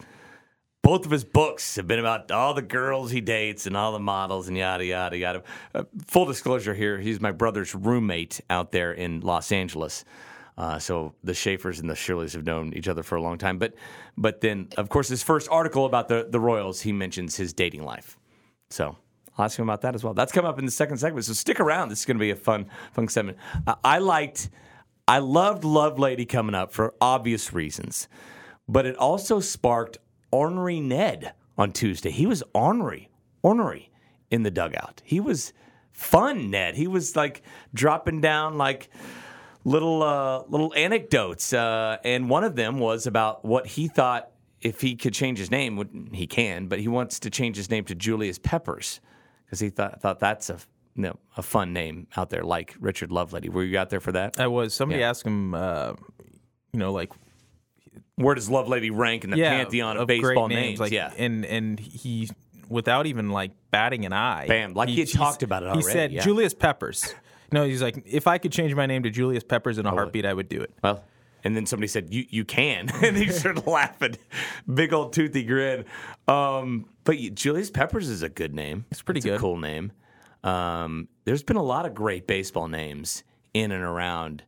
both 0.83 1.05
of 1.05 1.11
his 1.11 1.23
books 1.23 1.75
have 1.75 1.87
been 1.87 1.99
about 1.99 2.31
all 2.31 2.53
the 2.53 2.61
girls 2.61 3.11
he 3.11 3.21
dates 3.21 3.67
and 3.67 3.77
all 3.77 3.91
the 3.91 3.99
models 3.99 4.47
and 4.47 4.57
yada 4.57 4.85
yada 4.85 5.17
yada. 5.17 5.43
Uh, 5.73 5.83
full 6.05 6.25
disclosure 6.25 6.73
here: 6.73 6.99
he's 6.99 7.21
my 7.21 7.31
brother's 7.31 7.73
roommate 7.73 8.41
out 8.49 8.71
there 8.71 8.91
in 8.91 9.21
Los 9.21 9.51
Angeles. 9.51 10.03
Uh, 10.59 10.77
so 10.77 11.15
the 11.23 11.33
Schaefers 11.33 11.79
and 11.79 11.89
the 11.89 11.93
Shirleys 11.93 12.33
have 12.33 12.45
known 12.45 12.73
each 12.73 12.89
other 12.89 13.01
for 13.01 13.15
a 13.15 13.21
long 13.21 13.37
time. 13.37 13.57
But 13.57 13.75
but 14.17 14.41
then, 14.41 14.67
of 14.75 14.89
course, 14.89 15.07
his 15.07 15.23
first 15.23 15.47
article 15.49 15.85
about 15.85 16.09
the 16.09 16.27
the 16.29 16.39
Royals, 16.39 16.81
he 16.81 16.91
mentions 16.91 17.37
his 17.37 17.53
dating 17.53 17.83
life. 17.83 18.17
So 18.69 18.97
I'll 19.37 19.45
ask 19.45 19.57
him 19.57 19.63
about 19.63 19.81
that 19.81 19.95
as 19.95 20.03
well. 20.03 20.13
That's 20.13 20.33
coming 20.33 20.49
up 20.49 20.59
in 20.59 20.65
the 20.65 20.71
second 20.71 20.97
segment. 20.97 21.25
So 21.25 21.33
stick 21.33 21.61
around. 21.61 21.87
This 21.89 21.99
is 21.99 22.05
going 22.05 22.17
to 22.17 22.21
be 22.21 22.31
a 22.31 22.35
fun, 22.35 22.65
fun 22.91 23.07
segment. 23.07 23.37
Uh, 23.65 23.75
I 23.85 23.99
liked, 23.99 24.49
I 25.07 25.19
loved 25.19 25.63
Lovelady 25.63 26.27
coming 26.27 26.55
up 26.55 26.73
for 26.73 26.93
obvious 26.99 27.53
reasons, 27.53 28.09
but 28.67 28.85
it 28.85 28.97
also 28.97 29.39
sparked 29.39 29.97
ornery 30.29 30.81
Ned 30.81 31.33
on 31.57 31.71
Tuesday. 31.71 32.11
He 32.11 32.25
was 32.25 32.43
ornery, 32.53 33.09
ornery 33.41 33.91
in 34.29 34.43
the 34.43 34.51
dugout. 34.51 35.01
He 35.05 35.21
was 35.21 35.53
fun, 35.93 36.51
Ned. 36.51 36.75
He 36.75 36.87
was 36.87 37.15
like 37.15 37.41
dropping 37.73 38.19
down 38.19 38.57
like 38.57 38.89
little 39.63 40.03
uh, 40.03 40.43
little 40.47 40.73
anecdotes, 40.75 41.53
uh, 41.53 41.97
and 42.03 42.29
one 42.29 42.43
of 42.43 42.55
them 42.55 42.79
was 42.79 43.07
about 43.07 43.43
what 43.45 43.67
he 43.67 43.87
thought 43.87 44.31
if 44.61 44.81
he 44.81 44.95
could 44.95 45.13
change 45.13 45.39
his 45.39 45.49
name, 45.51 46.09
he 46.13 46.27
can, 46.27 46.67
but 46.67 46.79
he 46.79 46.87
wants 46.87 47.19
to 47.21 47.29
change 47.29 47.55
his 47.55 47.69
name 47.69 47.85
to 47.85 47.95
Julius 47.95 48.37
Peppers 48.37 48.99
because 49.45 49.59
he 49.59 49.69
thought 49.69 50.01
thought 50.01 50.19
that's 50.19 50.49
a 50.49 50.57
you 50.95 51.03
know, 51.03 51.19
a 51.37 51.41
fun 51.41 51.71
name 51.71 52.07
out 52.17 52.29
there, 52.29 52.43
like 52.43 52.75
Richard 52.79 53.09
Lovelady. 53.09 53.47
Were 53.49 53.63
you 53.63 53.77
out 53.77 53.89
there 53.89 54.01
for 54.01 54.11
that? 54.11 54.37
I 54.37 54.47
was. 54.47 54.73
Somebody 54.73 54.99
Yeah. 54.99 55.09
asked 55.09 55.25
him, 55.25 55.53
uh, 55.53 55.93
you 56.73 56.79
know, 56.79 56.91
like 56.91 57.13
Where 58.15 58.35
does 58.35 58.49
Lovelady 58.49 58.91
rank 58.93 59.23
in 59.23 59.29
the 59.29 59.37
yeah, 59.37 59.51
pantheon 59.51 59.95
of, 59.95 60.07
great 60.07 60.21
baseball 60.21 60.49
names, 60.49 60.61
names? 60.61 60.79
Like, 60.81 60.91
yeah, 60.91 61.13
and 61.17 61.45
and 61.45 61.79
he, 61.79 62.29
without 62.67 63.05
even 63.05 63.29
like 63.29 63.51
batting 63.71 64.05
an 64.05 64.11
eye, 64.11 64.45
Bam, 64.47 64.73
like 64.73 64.89
he 64.89 64.99
had 64.99 65.09
talked 65.09 65.41
about 65.41 65.63
it 65.63 65.73
He 65.75 65.81
said 65.81 66.11
yeah. 66.11 66.21
Julius 66.21 66.53
Peppers. 66.53 67.13
No, 67.51 67.65
he's 67.65 67.81
like, 67.81 68.03
if 68.05 68.27
I 68.27 68.37
could 68.37 68.51
change 68.51 68.73
my 68.75 68.85
name 68.85 69.03
to 69.03 69.09
Julius 69.09 69.43
Peppers 69.43 69.77
in 69.77 69.85
a 69.85 69.91
heartbeat, 69.91 70.25
I 70.25 70.33
would 70.33 70.49
do 70.49 70.61
it. 70.61 70.71
Well, 70.83 71.03
and 71.43 71.55
then 71.55 71.65
somebody 71.65 71.87
said, 71.87 72.13
"You 72.13 72.25
you 72.29 72.45
can," 72.45 72.89
and 73.03 73.15
he 73.15 73.27
started 73.31 73.65
laughing, 73.65 74.17
big 74.73 74.93
old 74.93 75.13
toothy 75.13 75.43
grin. 75.43 75.85
Um, 76.27 76.85
but 77.05 77.15
Julius 77.33 77.69
Peppers 77.71 78.09
is 78.09 78.21
a 78.23 78.29
good 78.29 78.53
name. 78.53 78.85
It's 78.91 79.01
pretty 79.01 79.19
A 79.21 79.23
good. 79.23 79.39
cool 79.39 79.57
name. 79.57 79.91
Um, 80.43 81.07
there's 81.25 81.43
been 81.43 81.57
a 81.57 81.63
lot 81.63 81.85
of 81.85 81.93
great 81.93 82.27
baseball 82.27 82.67
names 82.67 83.23
in 83.53 83.71
and 83.71 83.83
around 83.83 84.43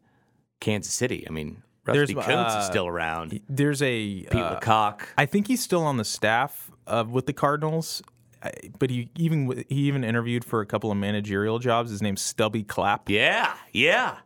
Kansas 0.59 0.93
City. 0.93 1.25
I 1.27 1.31
mean, 1.31 1.63
Rusty 1.85 2.13
There's, 2.13 2.25
Kuntz 2.25 2.51
is 2.53 2.57
uh, 2.57 2.69
still 2.69 2.87
around. 2.87 3.39
There's 3.49 3.81
a 3.81 4.21
Pete 4.23 4.35
uh, 4.35 4.59
LaCock. 4.59 5.01
I 5.17 5.25
think 5.25 5.47
he's 5.47 5.61
still 5.61 5.83
on 5.83 5.97
the 5.97 6.05
staff 6.05 6.71
of 6.87 7.11
with 7.11 7.25
the 7.25 7.33
Cardinals, 7.33 8.01
I- 8.05 8.11
but 8.79 8.89
he 8.89 9.09
even 9.17 9.65
he 9.69 9.81
even 9.87 10.03
interviewed 10.03 10.43
for 10.43 10.61
a 10.61 10.65
couple 10.65 10.91
of 10.91 10.97
managerial 10.97 11.59
jobs. 11.59 11.91
His 11.91 12.01
name's 12.01 12.21
Stubby 12.21 12.63
Clapp. 12.63 13.09
Yeah, 13.09 13.55
yeah. 13.71 14.17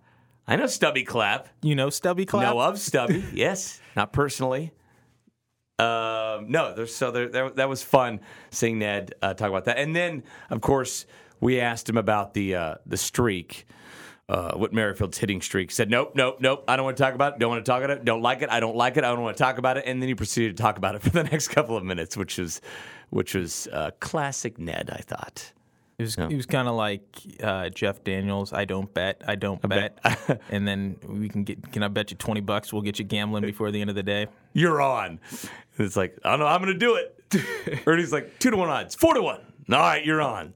I 0.48 0.56
know 0.56 0.68
Stubby 0.68 1.04
Clapp. 1.04 1.50
You 1.62 1.76
know 1.76 1.90
Stubby 1.90 2.26
Clapp? 2.26 2.54
Know 2.54 2.62
of 2.62 2.80
Stubby, 2.80 3.24
yes, 3.34 3.82
not 3.96 4.14
personally. 4.14 4.72
Um, 5.78 6.50
no, 6.50 6.74
there's 6.74 6.96
so 6.96 7.12
there, 7.12 7.28
there, 7.28 7.50
that 7.52 7.68
was 7.68 7.84
fun 7.84 8.22
seeing 8.52 8.80
Ned 8.80 9.14
uh, 9.22 9.34
talk 9.34 9.50
about 9.50 9.66
that, 9.66 9.78
and 9.78 9.96
then 9.96 10.24
of 10.50 10.62
course 10.62 11.06
we 11.42 11.60
asked 11.60 11.90
him 11.90 11.98
about 11.98 12.34
the 12.34 12.56
uh, 12.56 12.76
the 12.86 12.96
streak, 12.96 13.66
uh, 14.30 14.54
Whit 14.54 14.72
Merrifield's 14.72 15.18
hitting 15.18 15.42
streak. 15.42 15.72
Said 15.72 15.90
nope, 15.90 16.14
nope, 16.16 16.38
nope. 16.40 16.64
I 16.68 16.78
don't 16.78 16.86
want 16.86 16.96
to 16.96 17.04
talk 17.04 17.14
about 17.14 17.34
it. 17.34 17.40
Don't 17.40 17.50
want 17.50 17.66
to 17.66 17.70
talk 17.70 17.84
about 17.84 17.98
it. 17.98 18.06
Don't 18.06 18.22
like 18.22 18.42
it. 18.42 18.50
I 18.50 18.62
don't 18.62 18.78
like 18.78 18.96
it. 18.96 19.04
I 19.04 19.10
don't 19.10 19.22
want 19.22 19.36
to 19.36 19.44
talk 19.44 19.58
about 19.58 19.76
it. 19.78 19.84
And 19.86 20.02
then 20.02 20.08
he 20.08 20.16
proceeded 20.16 20.56
to 20.56 20.64
talk 20.64 20.78
about 20.78 20.96
it 20.96 21.02
for 21.04 21.10
the 21.10 21.24
next 21.24 21.50
couple 21.50 21.76
of 21.76 21.84
minutes, 21.84 22.16
which 22.16 22.38
was 22.38 22.62
which 23.10 23.36
was 23.36 23.68
uh, 23.72 23.92
classic 24.00 24.57
Ned. 24.60 24.90
I 24.92 25.02
thought. 25.02 25.52
It 25.98 26.04
was, 26.04 26.16
he 26.16 26.36
was 26.36 26.46
kind 26.46 26.68
of 26.68 26.75
like 26.75 27.04
uh, 27.42 27.69
Jeff 27.69 28.04
Daniels. 28.04 28.52
I 28.52 28.66
don't 28.66 28.94
bet. 28.94 29.22
I 29.25 29.36
don't 29.36 29.62
bet. 29.62 29.98
and 30.50 30.68
then 30.68 30.98
we 31.07 31.30
can 31.30 31.46
get. 31.46 31.72
Can 31.72 31.84
I 31.84 31.88
bet 31.88 32.12
you 32.12 32.18
twenty 32.18 32.42
bucks? 32.42 32.74
We'll 32.74 32.81
get 32.81 33.00
you 33.00 33.06
gambling 33.06 33.44
before 33.44 33.72
the 33.72 33.80
end 33.80 33.89
of 33.89 33.96
the 33.96 34.03
day. 34.03 34.27
you're 34.51 34.82
on. 34.82 35.22
It's 35.77 35.96
like, 35.96 36.18
I 36.24 36.32
don't 36.32 36.39
know, 36.39 36.48
I'm 36.48 36.62
going 36.62 36.74
to 36.74 36.80
do 36.80 36.96
it. 36.96 37.84
Ernie's 37.88 38.13
like, 38.13 38.39
two 38.39 38.51
to 38.51 38.58
one 38.58 38.70
odds, 38.70 38.96
four 38.96 39.13
to 39.13 39.22
one. 39.22 39.41
All 39.72 39.80
right, 39.80 40.06
you're 40.06 40.22
on. 40.22 40.53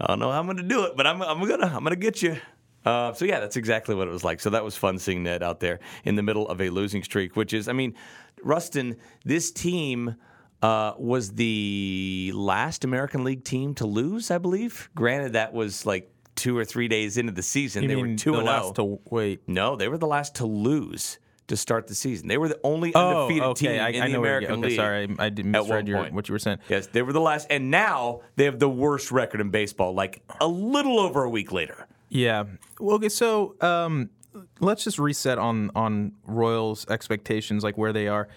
I 0.00 0.06
don't 0.06 0.18
know 0.18 0.30
how 0.30 0.38
I'm 0.38 0.46
going 0.46 0.56
to 0.58 0.62
do 0.62 0.84
it, 0.84 0.96
but 0.96 1.06
I'm, 1.06 1.22
I'm 1.22 1.40
going 1.46 1.60
to 1.60 1.66
I'm 1.66 1.82
gonna 1.84 1.96
get 1.96 2.22
you. 2.22 2.38
Uh, 2.84 3.12
so, 3.12 3.24
yeah, 3.24 3.40
that's 3.40 3.56
exactly 3.56 3.94
what 3.94 4.08
it 4.08 4.10
was 4.10 4.24
like. 4.24 4.40
So, 4.40 4.50
that 4.50 4.64
was 4.64 4.76
fun 4.76 4.98
seeing 4.98 5.22
Ned 5.22 5.42
out 5.42 5.60
there 5.60 5.80
in 6.04 6.16
the 6.16 6.22
middle 6.22 6.48
of 6.48 6.60
a 6.60 6.70
losing 6.70 7.02
streak, 7.02 7.36
which 7.36 7.52
is, 7.52 7.68
I 7.68 7.72
mean, 7.72 7.94
Rustin, 8.42 8.96
this 9.24 9.50
team 9.50 10.16
uh, 10.62 10.94
was 10.98 11.32
the 11.32 12.32
last 12.34 12.84
American 12.84 13.24
League 13.24 13.44
team 13.44 13.74
to 13.76 13.86
lose, 13.86 14.30
I 14.30 14.38
believe. 14.38 14.90
Granted, 14.94 15.34
that 15.34 15.52
was 15.52 15.86
like 15.86 16.10
two 16.34 16.56
or 16.56 16.64
three 16.64 16.88
days 16.88 17.16
into 17.16 17.32
the 17.32 17.42
season. 17.42 17.82
You 17.82 17.88
they 17.88 17.96
were 17.96 18.14
2 18.14 18.32
the 18.32 18.38
and 18.38 18.46
last 18.46 18.76
0. 18.76 18.96
to 18.98 19.00
wait. 19.10 19.40
No, 19.46 19.76
they 19.76 19.88
were 19.88 19.98
the 19.98 20.06
last 20.06 20.36
to 20.36 20.46
lose 20.46 21.18
to 21.48 21.56
start 21.56 21.86
the 21.86 21.94
season. 21.94 22.28
They 22.28 22.38
were 22.38 22.48
the 22.48 22.60
only 22.62 22.94
Oh, 22.94 23.22
undefeated 23.22 23.48
okay. 23.50 23.66
team 23.68 23.80
I, 23.80 23.88
in 23.88 24.02
I 24.02 24.06
the 24.06 24.12
know 24.12 24.20
where 24.20 24.38
American 24.38 24.58
okay, 24.60 24.68
League. 24.68 24.76
Sorry, 24.76 25.16
I, 25.18 25.30
misread 25.30 25.88
your, 25.88 25.98
point. 26.02 26.14
what 26.14 26.28
you 26.28 26.32
were 26.34 26.38
saying. 26.38 26.58
Yes, 26.68 26.86
they 26.88 27.02
were 27.02 27.12
the 27.12 27.20
last, 27.20 27.46
and 27.50 27.70
now 27.70 28.20
they 28.36 28.44
have 28.44 28.58
the 28.58 28.68
worst 28.68 29.10
record 29.10 29.40
in 29.40 29.50
baseball. 29.50 29.94
Like 29.94 30.22
a 30.40 30.46
little 30.46 30.98
over 31.00 31.24
a 31.24 31.30
week 31.30 31.50
later. 31.52 31.86
Yeah. 32.08 32.44
Well, 32.78 32.96
okay. 32.96 33.08
So 33.08 33.56
um, 33.60 34.10
let's 34.60 34.84
just 34.84 34.98
reset 34.98 35.38
on 35.38 35.70
on 35.74 36.12
Royals' 36.26 36.86
expectations, 36.88 37.64
like 37.64 37.78
where 37.78 37.92
they 37.92 38.08
are. 38.08 38.28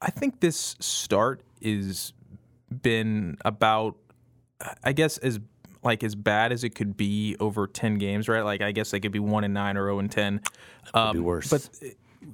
I 0.00 0.10
think 0.10 0.40
this 0.40 0.76
start 0.78 1.40
is 1.60 2.12
been 2.82 3.36
about, 3.44 3.96
I 4.82 4.92
guess, 4.92 5.18
as 5.18 5.40
like 5.82 6.02
as 6.02 6.14
bad 6.14 6.52
as 6.52 6.64
it 6.64 6.70
could 6.70 6.96
be 6.96 7.36
over 7.38 7.66
ten 7.66 7.98
games, 7.98 8.28
right? 8.28 8.42
Like 8.42 8.60
I 8.60 8.72
guess 8.72 8.90
they 8.90 9.00
could 9.00 9.12
be 9.12 9.18
one 9.18 9.44
and 9.44 9.54
nine 9.54 9.76
or 9.76 9.84
zero 9.84 9.98
and 9.98 10.10
ten. 10.10 10.40
Um, 10.94 11.16
be 11.16 11.20
worse. 11.20 11.48
But 11.48 11.68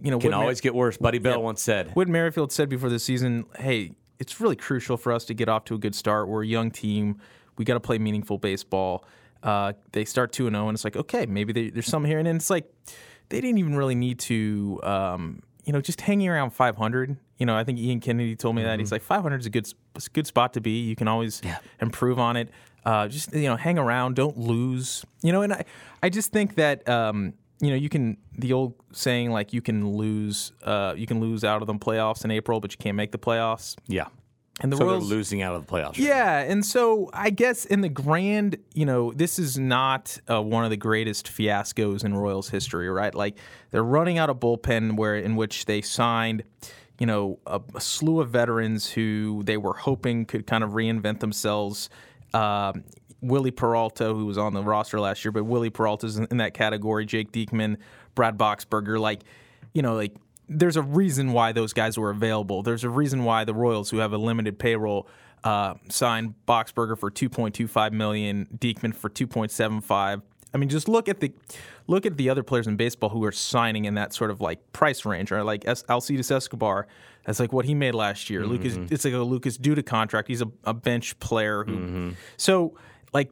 you 0.02 0.10
know, 0.10 0.18
Can 0.18 0.32
always 0.32 0.60
get 0.60 0.74
worse. 0.74 0.96
Buddy 0.96 1.18
Bell 1.18 1.42
once 1.42 1.62
said. 1.62 1.90
Whit 1.94 2.08
Merrifield 2.08 2.52
said 2.52 2.68
before 2.68 2.88
the 2.88 2.98
season, 2.98 3.44
hey, 3.58 3.92
it's 4.18 4.40
really 4.40 4.56
crucial 4.56 4.96
for 4.96 5.12
us 5.12 5.24
to 5.26 5.34
get 5.34 5.48
off 5.48 5.64
to 5.66 5.74
a 5.74 5.78
good 5.78 5.94
start. 5.94 6.28
We're 6.28 6.42
a 6.42 6.46
young 6.46 6.70
team. 6.70 7.18
We 7.58 7.64
got 7.64 7.74
to 7.74 7.80
play 7.80 7.98
meaningful 7.98 8.38
baseball. 8.38 9.04
Uh, 9.42 9.72
they 9.90 10.04
start 10.04 10.32
two 10.32 10.46
and 10.46 10.54
zero, 10.54 10.68
and 10.68 10.76
it's 10.76 10.84
like 10.84 10.96
okay, 10.96 11.26
maybe 11.26 11.52
they, 11.52 11.70
there's 11.70 11.86
something 11.86 12.08
here, 12.10 12.18
and 12.18 12.26
then 12.26 12.36
it's 12.36 12.50
like 12.50 12.72
they 13.28 13.40
didn't 13.40 13.58
even 13.58 13.74
really 13.74 13.94
need 13.94 14.18
to, 14.20 14.78
um, 14.82 15.42
you 15.64 15.72
know, 15.72 15.80
just 15.80 16.02
hanging 16.02 16.28
around 16.28 16.50
500. 16.50 17.16
You 17.42 17.46
know, 17.46 17.56
I 17.56 17.64
think 17.64 17.80
Ian 17.80 17.98
Kennedy 17.98 18.36
told 18.36 18.54
me 18.54 18.62
that 18.62 18.78
he's 18.78 18.92
like 18.92 19.02
500 19.02 19.40
is 19.40 19.46
a 19.46 19.50
good 19.50 19.66
good 20.12 20.28
spot 20.28 20.52
to 20.52 20.60
be. 20.60 20.82
You 20.82 20.94
can 20.94 21.08
always 21.08 21.42
improve 21.80 22.20
on 22.20 22.36
it. 22.36 22.50
Uh, 22.84 23.08
just 23.08 23.34
you 23.34 23.48
know, 23.48 23.56
hang 23.56 23.78
around, 23.80 24.14
don't 24.14 24.38
lose. 24.38 25.04
You 25.22 25.32
know, 25.32 25.42
and 25.42 25.52
I 25.52 25.64
I 26.04 26.08
just 26.08 26.30
think 26.30 26.54
that. 26.54 26.88
Um, 26.88 27.34
you 27.60 27.70
know, 27.70 27.76
you 27.76 27.88
can 27.88 28.16
the 28.38 28.52
old 28.52 28.74
saying 28.92 29.32
like 29.32 29.52
you 29.52 29.60
can 29.60 29.96
lose, 29.96 30.52
uh, 30.62 30.94
you 30.96 31.06
can 31.08 31.18
lose 31.20 31.42
out 31.42 31.62
of 31.62 31.66
the 31.66 31.74
playoffs 31.74 32.24
in 32.24 32.30
April, 32.30 32.60
but 32.60 32.70
you 32.72 32.78
can't 32.78 32.96
make 32.96 33.10
the 33.10 33.18
playoffs. 33.18 33.76
Yeah. 33.88 34.06
And 34.60 34.70
the 34.72 34.76
So 34.76 34.84
Royals, 34.84 35.08
they're 35.08 35.16
losing 35.16 35.42
out 35.42 35.54
of 35.54 35.66
the 35.66 35.72
playoffs. 35.72 35.96
yeah, 35.96 36.40
and 36.40 36.64
so 36.64 37.08
I 37.12 37.30
guess 37.30 37.64
in 37.64 37.80
the 37.80 37.88
grand, 37.88 38.56
you 38.74 38.84
know, 38.84 39.12
this 39.12 39.38
is 39.38 39.58
not 39.58 40.18
uh, 40.28 40.42
one 40.42 40.64
of 40.64 40.70
the 40.70 40.76
greatest 40.76 41.26
fiascos 41.26 42.04
in 42.04 42.14
Royals 42.14 42.48
history, 42.50 42.88
right? 42.88 43.14
Like 43.14 43.36
they're 43.70 43.82
running 43.84 44.18
out 44.18 44.28
of 44.30 44.38
bullpen 44.38 44.96
where 44.96 45.16
in 45.16 45.36
which 45.36 45.64
they 45.64 45.80
signed, 45.82 46.42
you 47.02 47.06
know, 47.06 47.40
a, 47.48 47.60
a 47.74 47.80
slew 47.80 48.20
of 48.20 48.30
veterans 48.30 48.88
who 48.88 49.42
they 49.42 49.56
were 49.56 49.72
hoping 49.72 50.24
could 50.24 50.46
kind 50.46 50.62
of 50.62 50.70
reinvent 50.70 51.18
themselves. 51.18 51.90
Um, 52.32 52.84
Wily 53.20 53.50
Peralta, 53.50 54.04
who 54.14 54.24
was 54.24 54.38
on 54.38 54.54
the 54.54 54.62
roster 54.62 55.00
last 55.00 55.24
year, 55.24 55.32
but 55.32 55.42
Wily 55.42 55.68
Peralta's 55.68 56.16
in, 56.16 56.28
in 56.30 56.36
that 56.36 56.54
category. 56.54 57.04
Jake 57.04 57.32
Diekman, 57.32 57.78
Brad 58.14 58.38
Boxberger, 58.38 59.00
like, 59.00 59.24
you 59.74 59.82
know, 59.82 59.96
like 59.96 60.14
there's 60.48 60.76
a 60.76 60.82
reason 60.82 61.32
why 61.32 61.50
those 61.50 61.72
guys 61.72 61.98
were 61.98 62.10
available. 62.10 62.62
There's 62.62 62.84
a 62.84 62.88
reason 62.88 63.24
why 63.24 63.42
the 63.42 63.54
Royals, 63.54 63.90
who 63.90 63.96
have 63.96 64.12
a 64.12 64.18
limited 64.18 64.60
payroll, 64.60 65.08
uh, 65.42 65.74
signed 65.88 66.34
Boxberger 66.46 66.96
for 66.96 67.10
2.25 67.10 67.90
million, 67.90 68.46
Diekman 68.58 68.94
for 68.94 69.10
2.75. 69.10 70.22
I 70.54 70.58
mean, 70.58 70.68
just 70.68 70.88
look 70.88 71.08
at 71.08 71.20
the 71.20 71.32
look 71.86 72.06
at 72.06 72.16
the 72.16 72.28
other 72.28 72.42
players 72.42 72.66
in 72.66 72.76
baseball 72.76 73.10
who 73.10 73.24
are 73.24 73.32
signing 73.32 73.84
in 73.86 73.94
that 73.94 74.12
sort 74.12 74.30
of 74.30 74.40
like 74.40 74.72
price 74.72 75.04
range, 75.04 75.30
right? 75.30 75.42
Like 75.42 75.66
es- 75.66 75.84
Alcides 75.84 76.30
Escobar, 76.30 76.86
that's 77.24 77.40
like 77.40 77.52
what 77.52 77.64
he 77.64 77.74
made 77.74 77.94
last 77.94 78.28
year. 78.28 78.46
Lucas, 78.46 78.74
mm-hmm. 78.74 78.92
it's 78.92 79.04
like 79.04 79.14
a 79.14 79.18
Lucas 79.18 79.56
Duda 79.58 79.84
contract. 79.84 80.28
He's 80.28 80.42
a, 80.42 80.50
a 80.64 80.74
bench 80.74 81.18
player 81.20 81.64
who, 81.64 81.76
mm-hmm. 81.76 82.10
so 82.36 82.76
like 83.12 83.30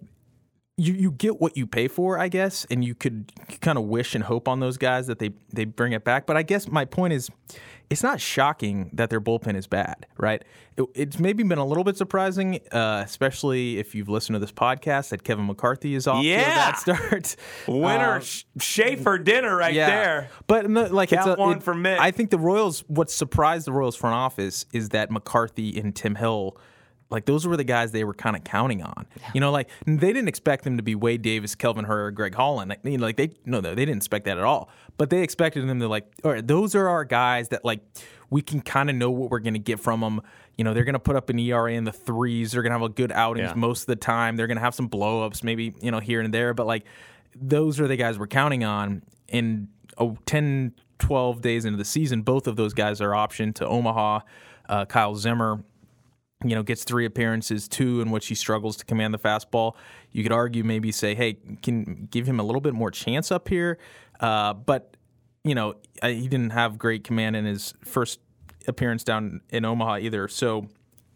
you 0.76 0.94
you 0.94 1.10
get 1.10 1.40
what 1.40 1.56
you 1.56 1.66
pay 1.66 1.88
for, 1.88 2.18
I 2.18 2.28
guess, 2.28 2.66
and 2.70 2.82
you 2.82 2.94
could 2.94 3.30
kind 3.60 3.76
of 3.76 3.84
wish 3.84 4.14
and 4.14 4.24
hope 4.24 4.48
on 4.48 4.60
those 4.60 4.78
guys 4.78 5.06
that 5.08 5.18
they 5.18 5.30
they 5.52 5.66
bring 5.66 5.92
it 5.92 6.04
back. 6.04 6.26
But 6.26 6.36
I 6.36 6.42
guess 6.42 6.68
my 6.68 6.86
point 6.86 7.12
is, 7.12 7.30
it's 7.90 8.02
not 8.04 8.20
shocking 8.20 8.88
that 8.92 9.10
their 9.10 9.20
bullpen 9.20 9.56
is 9.56 9.66
bad, 9.66 10.06
right? 10.16 10.42
It, 10.76 10.84
it's 10.94 11.18
maybe 11.18 11.42
been 11.42 11.58
a 11.58 11.66
little 11.66 11.82
bit 11.84 11.96
surprising, 11.96 12.60
uh, 12.70 13.02
especially 13.04 13.78
if 13.78 13.94
you've 13.96 14.08
listened 14.08 14.34
to 14.36 14.38
this 14.38 14.52
podcast 14.52 15.08
that 15.10 15.24
Kevin 15.24 15.46
McCarthy 15.46 15.94
is 15.96 16.06
off 16.06 16.22
to 16.22 16.28
a 16.28 16.32
Yeah. 16.32 16.70
bad 16.70 16.76
start. 16.78 17.36
Winner 17.66 18.16
Um, 18.16 18.22
Schaefer 18.60 19.18
dinner 19.18 19.56
right 19.56 19.74
there. 19.74 20.30
But 20.46 20.70
no, 20.70 20.84
like 20.84 21.08
Count 21.10 21.28
it's 21.28 21.36
a, 21.36 21.40
one 21.40 21.56
it- 21.58 21.62
for 21.64 21.74
Mick. 21.74 21.98
I 21.98 22.12
think 22.12 22.30
the 22.30 22.38
Royals. 22.38 22.84
What 22.86 23.10
surprised 23.10 23.66
the 23.66 23.72
Royals 23.72 23.96
front 23.96 24.14
office 24.14 24.66
is 24.72 24.90
that 24.90 25.10
McCarthy 25.10 25.78
and 25.78 25.94
Tim 25.94 26.14
Hill, 26.14 26.56
like 27.10 27.24
those 27.26 27.46
were 27.46 27.56
the 27.56 27.64
guys 27.64 27.92
they 27.92 28.04
were 28.04 28.14
kind 28.14 28.36
of 28.36 28.44
counting 28.44 28.82
on. 28.82 29.06
You 29.34 29.40
know, 29.40 29.50
like 29.50 29.68
they 29.86 30.12
didn't 30.12 30.28
expect 30.28 30.64
them 30.64 30.76
to 30.76 30.82
be 30.82 30.94
Wade 30.94 31.22
Davis, 31.22 31.54
Kelvin 31.54 31.84
Herrera, 31.84 32.12
Greg 32.12 32.34
Holland. 32.34 32.70
Like, 32.70 32.80
you 32.84 32.96
know, 32.98 33.04
like 33.04 33.16
they 33.16 33.30
no, 33.44 33.60
no, 33.60 33.74
they 33.74 33.84
didn't 33.84 33.98
expect 33.98 34.24
that 34.26 34.38
at 34.38 34.44
all. 34.44 34.70
But 34.96 35.10
they 35.10 35.22
expected 35.22 35.66
them 35.68 35.80
to 35.80 35.88
like, 35.88 36.06
all 36.24 36.30
right, 36.32 36.46
those 36.46 36.74
are 36.74 36.88
our 36.88 37.04
guys 37.04 37.48
that 37.48 37.64
like 37.64 37.80
we 38.30 38.42
can 38.42 38.60
kind 38.60 38.88
of 38.88 38.96
know 38.96 39.10
what 39.10 39.30
we're 39.30 39.40
going 39.40 39.54
to 39.54 39.60
get 39.60 39.80
from 39.80 40.00
them. 40.00 40.20
You 40.56 40.64
know, 40.64 40.72
they're 40.74 40.84
going 40.84 40.92
to 40.92 40.98
put 41.00 41.16
up 41.16 41.30
an 41.30 41.38
ERA 41.38 41.72
in 41.72 41.84
the 41.84 41.92
threes. 41.92 42.52
They're 42.52 42.62
going 42.62 42.72
to 42.72 42.78
have 42.78 42.88
a 42.88 42.92
good 42.92 43.10
outings 43.12 43.48
Yeah. 43.50 43.54
most 43.54 43.82
of 43.82 43.86
the 43.86 43.96
time. 43.96 44.36
They're 44.36 44.46
going 44.46 44.58
to 44.58 44.62
have 44.62 44.74
some 44.74 44.88
blowups, 44.88 45.42
maybe 45.42 45.74
you 45.80 45.90
know 45.90 46.00
here 46.00 46.20
and 46.20 46.32
there. 46.32 46.54
But 46.54 46.66
like 46.66 46.84
those 47.34 47.80
are 47.80 47.88
the 47.88 47.96
guys 47.96 48.18
we're 48.18 48.26
counting 48.28 48.62
on. 48.64 49.02
And 49.28 49.68
oh, 49.98 50.16
10, 50.26 50.74
12 50.98 51.40
days 51.40 51.64
into 51.64 51.76
the 51.78 51.84
season, 51.84 52.22
both 52.22 52.46
of 52.46 52.56
those 52.56 52.74
guys 52.74 53.00
are 53.00 53.10
optioned 53.10 53.54
to 53.56 53.66
Omaha. 53.66 54.20
Uh, 54.68 54.84
Kyle 54.84 55.14
Zimmer, 55.16 55.64
you 56.44 56.54
know, 56.54 56.62
gets 56.62 56.84
three 56.84 57.04
appearances, 57.04 57.68
two 57.68 58.00
in 58.00 58.10
which 58.10 58.26
he 58.28 58.34
struggles 58.34 58.76
to 58.78 58.84
command 58.84 59.12
the 59.12 59.18
fastball. 59.18 59.74
You 60.12 60.22
could 60.22 60.32
argue, 60.32 60.64
maybe 60.64 60.90
say, 60.92 61.14
hey, 61.14 61.36
can 61.62 62.08
give 62.10 62.26
him 62.26 62.40
a 62.40 62.42
little 62.42 62.60
bit 62.62 62.72
more 62.74 62.90
chance 62.90 63.30
up 63.30 63.48
here. 63.48 63.78
Uh, 64.20 64.54
but, 64.54 64.96
you 65.44 65.54
know, 65.54 65.74
I- 66.02 66.12
he 66.12 66.28
didn't 66.28 66.50
have 66.50 66.78
great 66.78 67.04
command 67.04 67.36
in 67.36 67.44
his 67.44 67.74
first 67.84 68.20
appearance 68.66 69.04
down 69.04 69.40
in 69.50 69.64
Omaha 69.64 69.98
either. 69.98 70.28
So, 70.28 70.66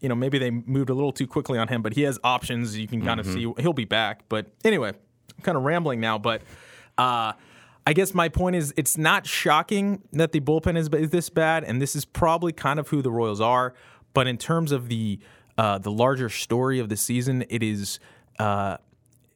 you 0.00 0.08
know, 0.08 0.14
maybe 0.14 0.38
they 0.38 0.50
moved 0.50 0.90
a 0.90 0.94
little 0.94 1.12
too 1.12 1.26
quickly 1.26 1.58
on 1.58 1.68
him, 1.68 1.80
but 1.80 1.94
he 1.94 2.02
has 2.02 2.18
options. 2.22 2.76
You 2.76 2.86
can 2.86 3.00
kind 3.02 3.18
of 3.20 3.26
see 3.26 3.40
he'll 3.58 3.72
be 3.72 3.84
back. 3.86 4.24
But 4.28 4.46
anyway, 4.64 4.90
I'm 4.90 5.42
kind 5.42 5.56
of 5.56 5.64
rambling 5.64 6.00
now, 6.00 6.18
but 6.18 6.42
uh, 6.98 7.32
I 7.86 7.92
guess 7.94 8.14
my 8.14 8.28
point 8.28 8.56
is 8.56 8.72
it's 8.76 8.96
not 8.98 9.26
shocking 9.26 10.02
that 10.12 10.32
the 10.32 10.40
bullpen 10.40 10.76
is, 10.76 10.88
is 10.88 11.10
this 11.10 11.28
bad, 11.30 11.64
and 11.64 11.80
this 11.80 11.94
is 11.96 12.04
probably 12.04 12.52
kind 12.52 12.78
of 12.78 12.88
who 12.88 13.02
the 13.02 13.10
Royals 13.10 13.40
are. 13.40 13.74
But 14.14 14.26
in 14.26 14.38
terms 14.38 14.72
of 14.72 14.88
the 14.88 15.18
uh, 15.58 15.78
the 15.78 15.90
larger 15.90 16.28
story 16.28 16.78
of 16.78 16.88
the 16.88 16.96
season, 16.96 17.44
it 17.48 17.62
is. 17.62 17.98
Uh, 18.38 18.76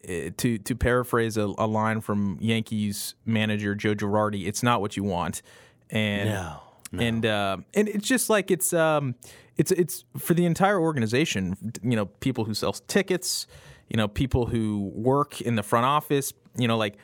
eh, 0.02 0.30
to 0.36 0.58
to 0.58 0.74
paraphrase 0.74 1.36
a, 1.36 1.42
a 1.42 1.66
line 1.66 2.00
from 2.00 2.36
Yankees 2.40 3.14
manager 3.24 3.76
Joe 3.76 3.94
Girardi, 3.94 4.46
it's 4.46 4.62
not 4.62 4.80
what 4.80 4.96
you 4.96 5.04
want, 5.04 5.42
and 5.90 6.28
No, 6.28 6.60
and 6.92 7.26
uh, 7.26 7.56
and 7.74 7.88
it's 7.88 8.08
just 8.08 8.30
like 8.30 8.50
it's 8.50 8.72
um 8.72 9.14
it's 9.56 9.70
it's 9.72 10.04
for 10.16 10.34
the 10.34 10.46
entire 10.46 10.80
organization. 10.80 11.72
You 11.82 11.96
know, 11.96 12.06
people 12.06 12.44
who 12.44 12.54
sell 12.54 12.72
tickets, 12.72 13.46
you 13.88 13.96
know, 13.96 14.08
people 14.08 14.46
who 14.46 14.90
work 14.94 15.40
in 15.40 15.56
the 15.56 15.62
front 15.62 15.86
office. 15.86 16.32
You 16.56 16.68
know, 16.68 16.76
like 16.76 16.96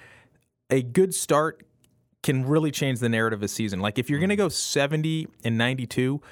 a 0.71 0.83
good 0.83 1.15
start 1.15 1.65
can 2.23 2.47
really 2.47 2.71
change 2.71 3.01
the 3.01 3.09
narrative 3.09 3.41
of 3.41 3.43
a 3.43 3.49
season. 3.49 3.81
Like 3.81 3.99
if 3.99 4.09
you're 4.09 4.19
going 4.19 4.31
to 4.31 4.37
go 4.37 4.49
70 4.49 5.29
and 5.45 5.59
92, 5.59 6.23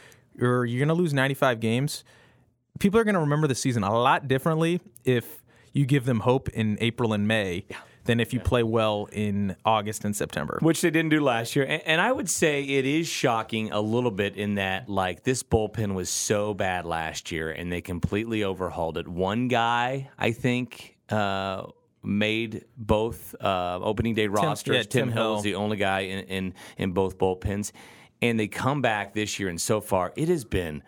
or 0.40 0.64
you're 0.64 0.78
going 0.78 0.88
to 0.88 0.94
lose 0.94 1.12
95 1.14 1.60
games, 1.60 2.04
people 2.78 2.98
are 2.98 3.04
going 3.04 3.14
to 3.14 3.20
remember 3.20 3.46
the 3.46 3.54
season 3.54 3.82
a 3.82 3.92
lot 3.92 4.28
differently 4.28 4.80
if 5.04 5.42
you 5.72 5.86
give 5.86 6.04
them 6.04 6.20
hope 6.20 6.48
in 6.50 6.76
April 6.80 7.12
and 7.12 7.26
May 7.26 7.64
than 8.04 8.18
if 8.18 8.32
you 8.32 8.40
play 8.40 8.62
well 8.62 9.08
in 9.12 9.56
August 9.64 10.04
and 10.04 10.14
September. 10.14 10.58
which 10.60 10.80
they 10.80 10.90
didn't 10.90 11.10
do 11.10 11.20
last 11.20 11.54
year. 11.54 11.64
And, 11.64 11.82
and 11.86 12.00
I 12.00 12.10
would 12.10 12.28
say 12.28 12.62
it 12.62 12.84
is 12.84 13.06
shocking 13.06 13.70
a 13.70 13.80
little 13.80 14.10
bit 14.10 14.36
in 14.36 14.56
that, 14.56 14.88
like, 14.88 15.22
this 15.22 15.42
bullpen 15.42 15.94
was 15.94 16.10
so 16.10 16.52
bad 16.52 16.84
last 16.84 17.30
year 17.30 17.50
and 17.50 17.70
they 17.70 17.80
completely 17.80 18.42
overhauled 18.42 18.98
it. 18.98 19.06
One 19.06 19.48
guy, 19.48 20.10
I 20.18 20.32
think, 20.32 20.96
uh, 21.10 21.66
made 22.02 22.64
both 22.76 23.34
uh, 23.40 23.78
opening 23.80 24.14
day 24.14 24.26
rosters. 24.26 24.74
yeah, 24.74 24.82
Tim, 24.82 25.08
Tim 25.08 25.12
Hill 25.12 25.22
Hill. 25.22 25.36
is 25.36 25.42
the 25.44 25.54
only 25.54 25.76
guy 25.76 26.00
in, 26.00 26.24
in, 26.24 26.54
in 26.76 26.92
both 26.92 27.18
bullpens. 27.18 27.70
And 28.22 28.38
they 28.40 28.46
come 28.48 28.80
back 28.80 29.12
this 29.14 29.38
year, 29.38 29.48
and 29.50 29.60
so 29.60 29.80
far 29.80 30.12
it 30.16 30.28
has 30.28 30.44
been 30.44 30.82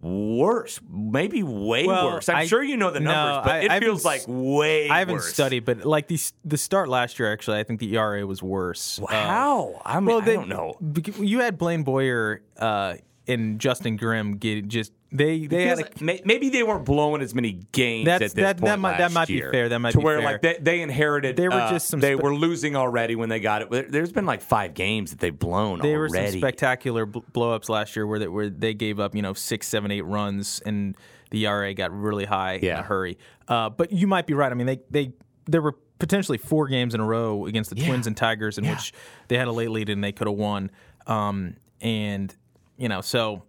worse, 0.00 0.80
maybe 0.88 1.42
way 1.42 1.86
Well, 1.86 2.12
worse. 2.12 2.28
I'm 2.28 2.36
I- 2.36 2.46
sure 2.46 2.62
you 2.62 2.76
know 2.76 2.90
the 2.92 3.00
no, 3.00 3.10
numbers, 3.12 3.44
but 3.46 3.52
I- 3.54 3.58
it 3.64 3.70
I 3.72 3.80
feels 3.80 4.04
like 4.04 4.22
way. 4.28 4.88
I 4.88 5.00
haven't 5.00 5.14
worse. 5.16 5.32
studied, 5.32 5.64
but 5.64 5.84
like 5.84 6.06
the 6.08 6.18
the 6.44 6.56
start 6.58 6.88
last 6.88 7.18
year, 7.18 7.32
actually, 7.32 7.58
I 7.58 7.64
think 7.64 7.80
the 7.80 7.96
ERA 7.96 8.24
was 8.26 8.42
worse. 8.42 9.00
Uh, 9.00 9.06
How? 9.08 9.80
I 9.84 9.98
mean, 10.00 10.20
I 10.22 10.24
they- 10.24 10.34
don't 10.34 10.48
know. 10.48 10.76
You 11.18 11.40
had 11.40 11.58
Blaine 11.58 11.82
Boyer 11.82 12.42
uh, 12.58 12.94
and 13.26 13.58
Justin 13.58 13.96
Grimm 13.96 14.36
get 14.36 14.68
just 14.68 14.92
they 15.10 15.46
they 15.46 15.66
had 15.66 15.78
a, 15.80 16.04
may- 16.04 16.20
maybe 16.24 16.50
they 16.50 16.62
weren't 16.62 16.84
blowing 16.84 17.22
as 17.22 17.34
many 17.34 17.52
games 17.72 18.04
That's- 18.04 18.32
at 18.32 18.36
this 18.36 18.42
that- 18.44 18.56
that 18.58 18.66
point 18.66 18.80
might- 18.80 18.98
that 18.98 19.12
might 19.12 19.28
be 19.28 19.40
fair. 19.40 19.68
That 19.70 19.78
might 19.78 19.92
to 19.92 19.98
be 19.98 20.04
where 20.04 20.18
fair. 20.18 20.32
like 20.32 20.42
they, 20.42 20.58
they 20.60 20.80
inherited. 20.82 21.36
There 21.36 21.50
were 21.50 21.56
uh, 21.60 21.70
just 21.70 21.88
some 21.88 22.00
They 22.00 22.14
spe- 22.14 22.22
were 22.22 22.34
losing 22.34 22.76
already 22.76 23.14
when 23.16 23.28
they 23.30 23.40
got 23.40 23.62
it. 23.62 23.70
There- 23.70 23.86
There's 23.88 24.12
been 24.12 24.26
like 24.26 24.42
five 24.42 24.74
games 24.74 25.10
that 25.10 25.18
they've 25.20 25.36
blown 25.38 25.78
There 25.80 25.98
were 25.98 26.08
some 26.10 26.26
spectacular 26.38 27.06
blowups 27.06 27.68
last 27.68 27.96
year 27.96 28.06
where 28.06 28.18
they, 28.18 28.28
where 28.28 28.50
they 28.50 28.74
gave 28.74 29.00
up, 29.00 29.14
you 29.14 29.22
know, 29.22 29.32
six, 29.32 29.66
seven, 29.68 29.90
eight 29.90 30.04
runs, 30.04 30.60
and 30.66 30.94
the 31.30 31.46
ERA 31.46 31.72
got 31.74 31.90
really 31.92 32.24
high 32.26 32.54
in 32.54 32.68
a 32.80 32.82
hurry. 32.82 33.16
Uh, 33.48 33.70
but 33.70 33.90
you 33.92 34.06
might 34.06 34.26
be 34.26 34.34
right. 34.34 34.52
I 34.52 34.54
mean, 34.54 34.66
they 34.66 34.80
they 34.90 35.12
there 35.46 35.62
were 35.62 35.74
potentially 35.98 36.38
four 36.38 36.68
games 36.68 36.94
in 36.94 37.00
a 37.00 37.04
row 37.06 37.46
against 37.46 37.70
the 37.70 37.76
Twins 37.76 38.06
and 38.06 38.16
Tigers 38.16 38.58
in 38.58 38.66
which 38.68 38.92
they 39.28 39.36
had 39.38 39.48
a 39.48 39.52
late 39.52 39.70
lead 39.70 39.88
and 39.88 40.04
they 40.04 40.12
could 40.12 40.26
have 40.26 40.36
won. 40.36 40.70
Um, 41.06 41.56
and 41.80 42.34
you 42.76 42.88
know, 42.88 43.00
so 43.00 43.42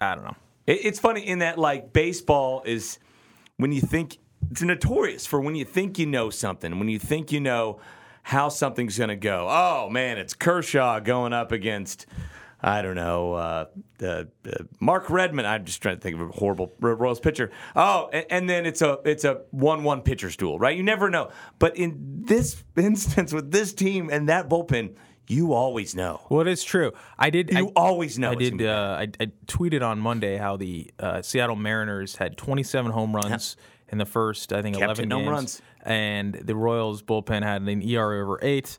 I 0.00 0.14
don't 0.14 0.24
know. 0.24 0.36
It- 0.66 0.84
It's 0.84 0.98
funny 0.98 1.26
in 1.26 1.40
that 1.40 1.58
like 1.58 1.92
baseball 1.92 2.62
is 2.64 2.98
when 3.56 3.72
you 3.72 3.80
think 3.80 4.18
it's 4.50 4.62
notorious 4.62 5.26
for 5.26 5.40
when 5.40 5.54
you 5.54 5.64
think 5.64 5.98
you 5.98 6.06
know 6.06 6.30
something, 6.30 6.78
when 6.78 6.88
you 6.88 6.98
think 6.98 7.32
you 7.32 7.40
know 7.40 7.80
how 8.24 8.48
something's 8.48 8.96
going 8.98 9.08
to 9.08 9.16
go. 9.16 9.46
Oh 9.50 9.88
man, 9.90 10.18
it's 10.18 10.34
Kershaw 10.34 11.00
going 11.00 11.32
up 11.32 11.52
against 11.52 12.06
I 12.64 12.80
don't 12.82 12.94
know 12.94 13.32
uh, 13.34 13.64
uh, 14.00 14.06
uh, 14.06 14.24
Mark 14.78 15.10
Redman. 15.10 15.44
I'm 15.46 15.64
just 15.64 15.82
trying 15.82 15.96
to 15.96 16.00
think 16.00 16.14
of 16.14 16.20
a 16.22 16.26
horrible 16.28 16.72
Royals 16.78 17.18
pitcher. 17.18 17.50
Oh, 17.74 18.08
and, 18.12 18.24
and 18.30 18.48
then 18.50 18.66
it's 18.66 18.82
a 18.82 18.98
it's 19.04 19.24
a 19.24 19.42
one 19.50 19.82
one 19.82 20.02
pitcher 20.02 20.30
stool, 20.30 20.60
right? 20.60 20.76
You 20.76 20.84
never 20.84 21.10
know. 21.10 21.30
But 21.58 21.76
in 21.76 21.96
this 22.24 22.62
instance 22.76 23.32
with 23.32 23.50
this 23.50 23.72
team 23.72 24.10
and 24.12 24.28
that 24.28 24.48
bullpen, 24.48 24.94
you 25.28 25.52
always 25.52 25.94
know. 25.94 26.20
Well, 26.28 26.40
it 26.42 26.48
is 26.48 26.62
true. 26.64 26.92
I 27.18 27.30
did. 27.30 27.50
You 27.52 27.68
I, 27.68 27.72
always 27.76 28.18
know. 28.18 28.30
I 28.32 28.34
did. 28.34 28.50
gonna 28.50 28.58
be 28.58 28.64
bad. 28.64 28.70
Uh, 28.70 28.96
I, 29.20 29.24
I 29.24 29.32
tweeted 29.46 29.82
on 29.82 29.98
Monday 29.98 30.36
how 30.36 30.56
the 30.56 30.90
uh, 30.98 31.22
Seattle 31.22 31.56
Mariners 31.56 32.16
had 32.16 32.36
27 32.36 32.90
home 32.92 33.14
runs 33.14 33.56
in 33.88 33.98
the 33.98 34.04
first, 34.06 34.52
I 34.52 34.62
think, 34.62 34.76
Kept 34.76 34.84
11 34.84 34.96
hitting 35.10 35.10
home 35.24 35.28
runs. 35.32 35.62
And 35.84 36.34
the 36.34 36.54
Royals 36.56 37.02
bullpen 37.02 37.42
had 37.42 37.62
an 37.62 37.82
ERA 37.82 38.22
over 38.22 38.38
eight. 38.42 38.78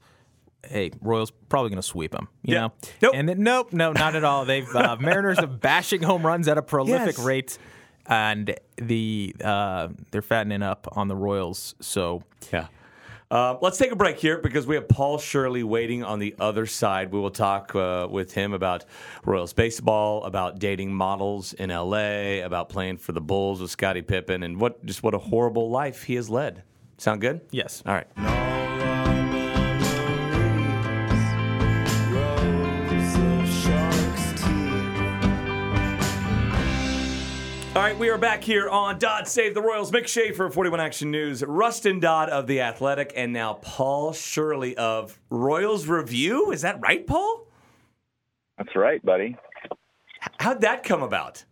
Hey, 0.66 0.92
Royals 1.02 1.32
probably 1.50 1.70
going 1.72 1.82
to 1.82 1.88
sweep 1.88 2.12
them, 2.12 2.30
you 2.44 2.54
Yeah. 2.56 2.62
know? 2.62 2.74
Nope. 3.02 3.12
And 3.16 3.28
then, 3.30 3.44
nope, 3.44 3.74
no, 3.74 3.92
not 3.92 4.16
at 4.16 4.24
all. 4.24 4.46
They've 4.46 4.68
uh, 4.76 4.96
Mariners 5.02 5.40
are 5.40 5.48
bashing 5.48 6.02
home 6.02 6.26
runs 6.26 6.48
at 6.48 6.58
a 6.58 6.62
prolific 6.62 7.18
Yes. 7.18 7.20
rate, 7.26 7.58
and 8.06 8.56
the 8.78 9.36
uh, 9.44 9.90
they're 10.12 10.22
fattening 10.22 10.62
up 10.64 10.88
on 10.94 11.10
the 11.10 11.16
Royals. 11.16 11.76
So 11.82 12.24
Yeah. 12.52 12.68
Uh, 13.32 13.58
let's 13.62 13.78
take 13.78 13.92
a 13.92 13.96
break 13.96 14.18
here 14.18 14.38
because 14.38 14.68
we 14.68 14.76
have 14.76 14.88
Paul 14.88 15.18
Shirley 15.18 15.64
waiting 15.64 16.04
on 16.04 16.20
the 16.20 16.36
other 16.40 16.66
side. 16.66 17.12
We 17.12 17.20
will 17.20 17.32
talk 17.32 17.74
uh, 17.76 18.08
with 18.10 18.34
him 18.34 18.54
about 18.54 18.86
Royals 19.26 19.54
baseball, 19.54 20.24
about 20.24 20.60
dating 20.60 20.94
models 20.94 21.54
in 21.54 21.70
LA, 21.70 22.44
about 22.46 22.70
playing 22.70 22.98
for 22.98 23.12
the 23.12 23.22
Bulls 23.22 23.62
with 23.62 23.72
Scottie 23.72 24.02
Pippen, 24.02 24.44
and 24.44 24.60
what 24.60 24.86
just 24.86 25.04
what 25.04 25.14
a 25.14 25.20
horrible 25.20 25.70
life 25.70 26.04
he 26.04 26.16
has 26.16 26.30
led. 26.30 26.64
Sound 26.98 27.22
good? 27.22 27.42
yes, 27.52 27.82
All 27.86 27.94
right. 27.94 28.08
All 28.18 28.24
right, 37.84 38.00
we 38.00 38.08
are 38.08 38.18
back 38.18 38.42
here 38.42 38.70
on 38.70 38.98
Dodd 38.98 39.28
Save 39.28 39.54
the 39.54 39.62
Royals. 39.62 39.92
Mick 39.92 40.08
Schaefer, 40.08 40.50
41 40.50 40.80
Action 40.80 41.12
News, 41.12 41.44
Rustin 41.44 42.00
Dodd 42.00 42.30
of 42.30 42.48
The 42.48 42.62
Athletic, 42.62 43.12
and 43.14 43.34
now 43.34 43.56
Paul 43.56 44.14
Shirley 44.14 44.78
of 44.78 45.20
Royals 45.30 45.86
Review. 45.86 46.52
Is 46.52 46.62
that 46.62 46.80
right, 46.80 47.06
Paul? 47.06 47.46
That's 48.58 48.74
right, 48.74 49.04
buddy. 49.04 49.36
How'd 50.40 50.62
that 50.62 50.84
come 50.84 51.04
about? 51.04 51.44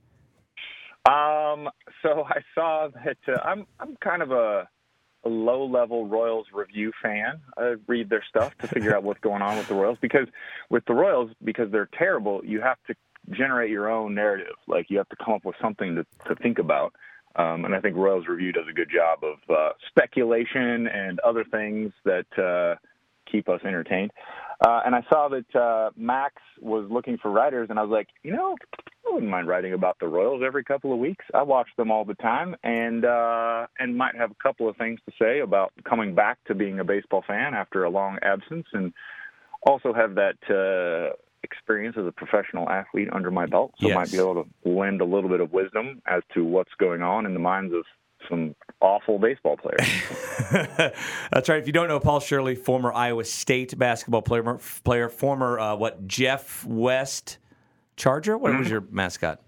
Um, 1.05 1.69
so 2.01 2.23
I 2.23 2.39
saw 2.55 2.87
that 3.03 3.17
uh, 3.27 3.37
I'm 3.43 3.67
I'm 3.81 3.97
kind 3.97 4.21
of 4.21 4.31
a, 4.31 4.69
a 5.25 5.29
low-level 5.29 6.07
Royals 6.07 6.47
review 6.53 6.93
fan. 7.03 7.41
I 7.57 7.75
read 7.87 8.09
their 8.09 8.23
stuff 8.29 8.57
to 8.59 8.67
figure 8.67 8.95
out 8.95 9.03
what's 9.03 9.19
going 9.19 9.41
on 9.41 9.57
with 9.57 9.67
the 9.67 9.75
Royals 9.75 9.97
because 10.01 10.29
with 10.69 10.85
the 10.85 10.93
Royals, 10.93 11.31
because 11.43 11.69
they're 11.73 11.89
terrible, 11.97 12.39
you 12.45 12.61
have 12.61 12.77
to 12.87 12.95
generate 13.29 13.69
your 13.69 13.89
own 13.89 14.15
narrative. 14.15 14.55
Like 14.67 14.87
you 14.89 14.97
have 14.97 15.09
to 15.09 15.15
come 15.23 15.35
up 15.35 15.45
with 15.45 15.55
something 15.61 15.95
to 15.95 16.05
to 16.27 16.35
think 16.41 16.59
about. 16.59 16.93
Um, 17.35 17.63
and 17.63 17.73
I 17.73 17.79
think 17.79 17.95
Royals 17.95 18.27
Review 18.27 18.51
does 18.51 18.65
a 18.69 18.73
good 18.73 18.89
job 18.93 19.19
of 19.23 19.37
uh, 19.49 19.69
speculation 19.87 20.87
and 20.87 21.19
other 21.21 21.45
things 21.45 21.93
that 22.03 22.25
uh, 22.37 22.75
keep 23.31 23.47
us 23.47 23.61
entertained. 23.63 24.11
Uh, 24.65 24.81
and 24.85 24.93
I 24.93 25.03
saw 25.09 25.29
that 25.29 25.55
uh, 25.55 25.91
Max 25.95 26.35
was 26.59 26.85
looking 26.91 27.17
for 27.17 27.31
writers, 27.31 27.67
and 27.69 27.79
I 27.79 27.83
was 27.83 27.91
like, 27.91 28.09
you 28.21 28.31
know, 28.31 28.55
I 28.77 29.13
wouldn't 29.13 29.31
mind 29.31 29.47
writing 29.47 29.73
about 29.73 29.97
the 29.99 30.07
Royals 30.07 30.43
every 30.45 30.63
couple 30.63 30.93
of 30.93 30.99
weeks. 30.99 31.25
I 31.33 31.41
watch 31.41 31.69
them 31.77 31.89
all 31.89 32.05
the 32.05 32.13
time, 32.15 32.55
and 32.63 33.03
uh, 33.03 33.65
and 33.79 33.97
might 33.97 34.15
have 34.15 34.29
a 34.29 34.43
couple 34.43 34.69
of 34.69 34.77
things 34.77 34.99
to 35.07 35.13
say 35.19 35.39
about 35.39 35.71
coming 35.83 36.13
back 36.13 36.37
to 36.45 36.53
being 36.53 36.79
a 36.79 36.83
baseball 36.83 37.23
fan 37.25 37.53
after 37.55 37.85
a 37.85 37.89
long 37.89 38.19
absence, 38.21 38.67
and 38.73 38.93
also 39.65 39.93
have 39.93 40.15
that 40.15 40.37
uh, 40.49 41.15
experience 41.43 41.95
as 41.99 42.05
a 42.05 42.11
professional 42.11 42.69
athlete 42.69 43.09
under 43.11 43.31
my 43.31 43.45
belt, 43.45 43.73
so 43.79 43.87
Yes. 43.87 43.95
might 43.95 44.11
be 44.11 44.17
able 44.17 44.43
to 44.43 44.69
lend 44.69 45.01
a 45.01 45.05
little 45.05 45.29
bit 45.29 45.39
of 45.39 45.51
wisdom 45.51 46.01
as 46.05 46.21
to 46.33 46.43
what's 46.43 46.73
going 46.79 47.01
on 47.01 47.25
in 47.25 47.33
the 47.33 47.39
minds 47.39 47.73
of 47.73 47.83
some 48.29 48.55
awful 48.81 49.17
baseball 49.17 49.57
players. 49.57 49.81
That's 51.31 51.49
right. 51.49 51.57
If 51.59 51.65
you 51.65 51.73
don't 51.73 51.87
know 51.87 51.99
Paul 51.99 52.19
Shirley, 52.19 52.55
former 52.55 52.93
Iowa 52.93 53.23
State 53.23 53.77
basketball 53.77 54.21
player, 54.21 54.59
player 54.83 55.09
former 55.09 55.59
uh, 55.59 55.75
what 55.75 56.07
Jeff 56.07 56.63
West 56.65 57.39
Charger? 57.97 58.37
What 58.37 58.57
was 58.57 58.69
your 58.69 58.81
mascot? 58.91 59.41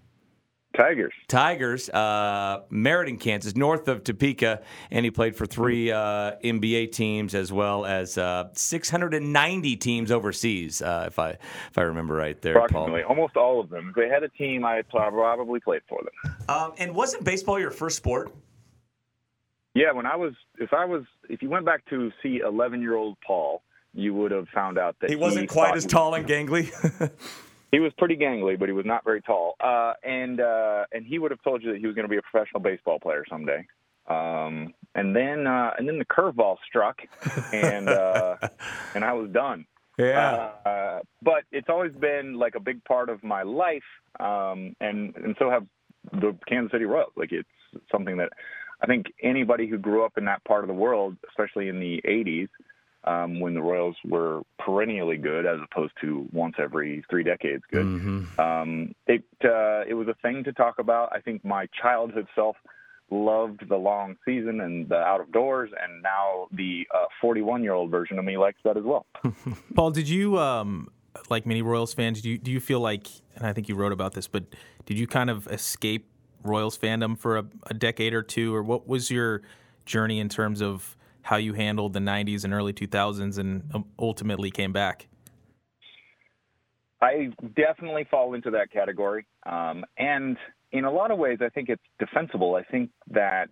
Tigers. 0.76 1.12
Tigers, 1.28 1.88
uh, 1.90 2.62
Meriden, 2.70 3.18
Kansas, 3.18 3.54
north 3.54 3.88
of 3.88 4.02
Topeka, 4.02 4.62
and 4.90 5.04
he 5.04 5.10
played 5.10 5.36
for 5.36 5.46
three 5.46 5.92
uh, 5.92 6.32
NBA 6.42 6.92
teams 6.92 7.34
as 7.34 7.52
well 7.52 7.84
as 7.84 8.18
uh, 8.18 8.48
690 8.52 9.76
teams 9.76 10.10
overseas, 10.10 10.82
uh, 10.82 11.04
if 11.06 11.18
I 11.18 11.30
if 11.30 11.78
I 11.78 11.82
remember 11.82 12.14
right 12.14 12.40
there, 12.42 12.54
Paul. 12.54 12.64
Approximately, 12.64 13.02
almost 13.04 13.36
all 13.36 13.60
of 13.60 13.70
them. 13.70 13.90
If 13.90 13.94
they 13.94 14.08
had 14.08 14.22
a 14.22 14.28
team, 14.30 14.64
I 14.64 14.82
probably 14.82 15.60
played 15.60 15.82
for 15.88 16.00
them. 16.02 16.34
Um, 16.48 16.72
and 16.78 16.94
wasn't 16.94 17.24
baseball 17.24 17.58
your 17.58 17.70
first 17.70 17.96
sport? 17.96 18.32
Yeah, 19.74 19.92
when 19.92 20.06
I 20.06 20.16
was, 20.16 20.34
if 20.58 20.72
I 20.72 20.84
was, 20.84 21.02
if 21.28 21.42
you 21.42 21.48
went 21.48 21.66
back 21.66 21.84
to 21.90 22.12
see 22.22 22.40
11 22.46 22.80
year 22.80 22.94
old 22.94 23.16
Paul, 23.26 23.62
you 23.92 24.14
would 24.14 24.30
have 24.30 24.48
found 24.48 24.78
out 24.78 24.96
that 25.00 25.10
He 25.10 25.16
wasn't 25.16 25.48
quite 25.48 25.76
as 25.76 25.86
tall 25.86 26.14
and 26.14 26.26
gangly. 26.26 26.70
He 27.74 27.80
was 27.80 27.92
pretty 27.98 28.16
gangly, 28.16 28.56
but 28.56 28.68
he 28.68 28.72
was 28.72 28.86
not 28.86 29.02
very 29.02 29.20
tall. 29.20 29.56
Uh, 29.58 29.94
and 30.04 30.40
uh, 30.40 30.84
and 30.92 31.04
he 31.04 31.18
would 31.18 31.32
have 31.32 31.42
told 31.42 31.60
you 31.60 31.72
that 31.72 31.80
he 31.80 31.86
was 31.88 31.96
going 31.96 32.04
to 32.04 32.08
be 32.08 32.16
a 32.16 32.22
professional 32.22 32.60
baseball 32.60 33.00
player 33.00 33.24
someday. 33.28 33.66
Um, 34.06 34.74
and 34.94 35.16
then 35.16 35.48
uh, 35.48 35.72
and 35.76 35.88
then 35.88 35.98
the 35.98 36.04
curveball 36.04 36.58
struck, 36.68 37.00
and 37.52 37.88
uh, 37.88 38.36
and 38.94 39.04
I 39.04 39.14
was 39.14 39.28
done. 39.32 39.66
yeah. 39.98 40.50
Uh, 40.64 41.00
but 41.20 41.42
it's 41.50 41.68
always 41.68 41.92
been 41.92 42.34
like 42.34 42.54
a 42.54 42.60
big 42.60 42.84
part 42.84 43.08
of 43.08 43.24
my 43.24 43.42
life, 43.42 43.82
um, 44.20 44.76
and 44.80 45.16
and 45.16 45.34
so 45.40 45.50
have 45.50 45.66
the 46.12 46.36
Kansas 46.46 46.70
City 46.70 46.84
Royals. 46.84 47.12
Like 47.16 47.32
it's 47.32 47.48
something 47.90 48.18
that 48.18 48.28
I 48.80 48.86
think 48.86 49.06
anybody 49.20 49.66
who 49.66 49.78
grew 49.78 50.04
up 50.04 50.16
in 50.16 50.26
that 50.26 50.44
part 50.44 50.62
of 50.62 50.68
the 50.68 50.74
world, 50.74 51.16
especially 51.28 51.66
in 51.66 51.80
the 51.80 52.00
'80s, 52.06 52.50
um, 53.04 53.40
when 53.40 53.54
the 53.54 53.62
Royals 53.62 53.96
were 54.04 54.42
perennially 54.58 55.16
good, 55.16 55.46
as 55.46 55.58
opposed 55.62 55.92
to 56.00 56.26
once 56.32 56.54
every 56.58 57.04
three 57.10 57.22
decades 57.22 57.62
good, 57.70 57.82
um, 58.38 58.94
it 59.06 59.24
uh, 59.44 59.82
it 59.86 59.94
was 59.94 60.08
a 60.08 60.14
thing 60.22 60.44
to 60.44 60.52
talk 60.52 60.78
about. 60.78 61.10
I 61.12 61.20
think 61.20 61.44
my 61.44 61.66
childhood 61.80 62.26
self 62.34 62.56
loved 63.10 63.68
the 63.68 63.76
long 63.76 64.16
season 64.24 64.60
and 64.60 64.88
the 64.88 64.96
out 64.96 65.20
of 65.20 65.30
doors, 65.32 65.70
and 65.80 66.02
now 66.02 66.48
the 66.52 66.86
41 67.20 67.62
year 67.62 67.74
old 67.74 67.90
version 67.90 68.18
of 68.18 68.24
me 68.24 68.36
likes 68.36 68.58
that 68.64 68.76
as 68.76 68.84
well. 68.84 69.06
Paul, 69.74 69.90
did 69.90 70.08
you 70.08 70.38
um, 70.38 70.88
like 71.28 71.46
many 71.46 71.62
Royals 71.62 71.94
fans? 71.94 72.22
Do 72.22 72.30
you 72.30 72.38
do 72.38 72.50
you 72.50 72.60
feel 72.60 72.80
like, 72.80 73.08
and 73.36 73.46
I 73.46 73.52
think 73.52 73.68
you 73.68 73.74
wrote 73.74 73.92
about 73.92 74.14
this, 74.14 74.26
but 74.26 74.44
did 74.86 74.98
you 74.98 75.06
kind 75.06 75.30
of 75.30 75.46
escape 75.48 76.08
Royals 76.42 76.76
fandom 76.76 77.18
for 77.18 77.38
a, 77.38 77.46
a 77.68 77.74
decade 77.74 78.14
or 78.14 78.22
two, 78.22 78.54
or 78.54 78.62
what 78.62 78.86
was 78.86 79.10
your 79.10 79.42
journey 79.86 80.18
in 80.18 80.28
terms 80.28 80.62
of 80.62 80.96
how 81.24 81.36
you 81.36 81.54
handled 81.54 81.92
the 81.92 82.00
'90s 82.00 82.44
and 82.44 82.54
early 82.54 82.72
2000s, 82.72 83.38
and 83.38 83.64
um, 83.74 83.84
ultimately 83.98 84.50
came 84.50 84.72
back? 84.72 85.08
I 87.02 87.30
definitely 87.54 88.06
fall 88.10 88.34
into 88.34 88.50
that 88.52 88.70
category. 88.70 89.26
Um, 89.44 89.84
and 89.98 90.38
in 90.72 90.84
a 90.84 90.90
lot 90.90 91.10
of 91.10 91.18
ways, 91.18 91.38
I 91.40 91.48
think 91.50 91.68
it's 91.68 91.82
defensible. 91.98 92.54
I 92.54 92.62
think 92.62 92.90
that 93.10 93.50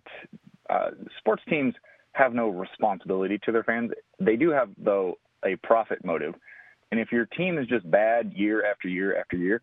uh, 0.69 0.91
sports 1.19 1.43
teams 1.49 1.73
have 2.13 2.33
no 2.33 2.49
responsibility 2.49 3.39
to 3.43 3.51
their 3.51 3.63
fans. 3.63 3.91
They 4.19 4.35
do 4.35 4.49
have, 4.49 4.69
though, 4.77 5.19
a 5.45 5.55
profit 5.57 6.03
motive. 6.03 6.33
And 6.91 6.99
if 6.99 7.11
your 7.11 7.25
team 7.25 7.57
is 7.57 7.67
just 7.67 7.89
bad 7.89 8.33
year 8.33 8.65
after 8.65 8.87
year 8.87 9.19
after 9.19 9.35
year, 9.35 9.61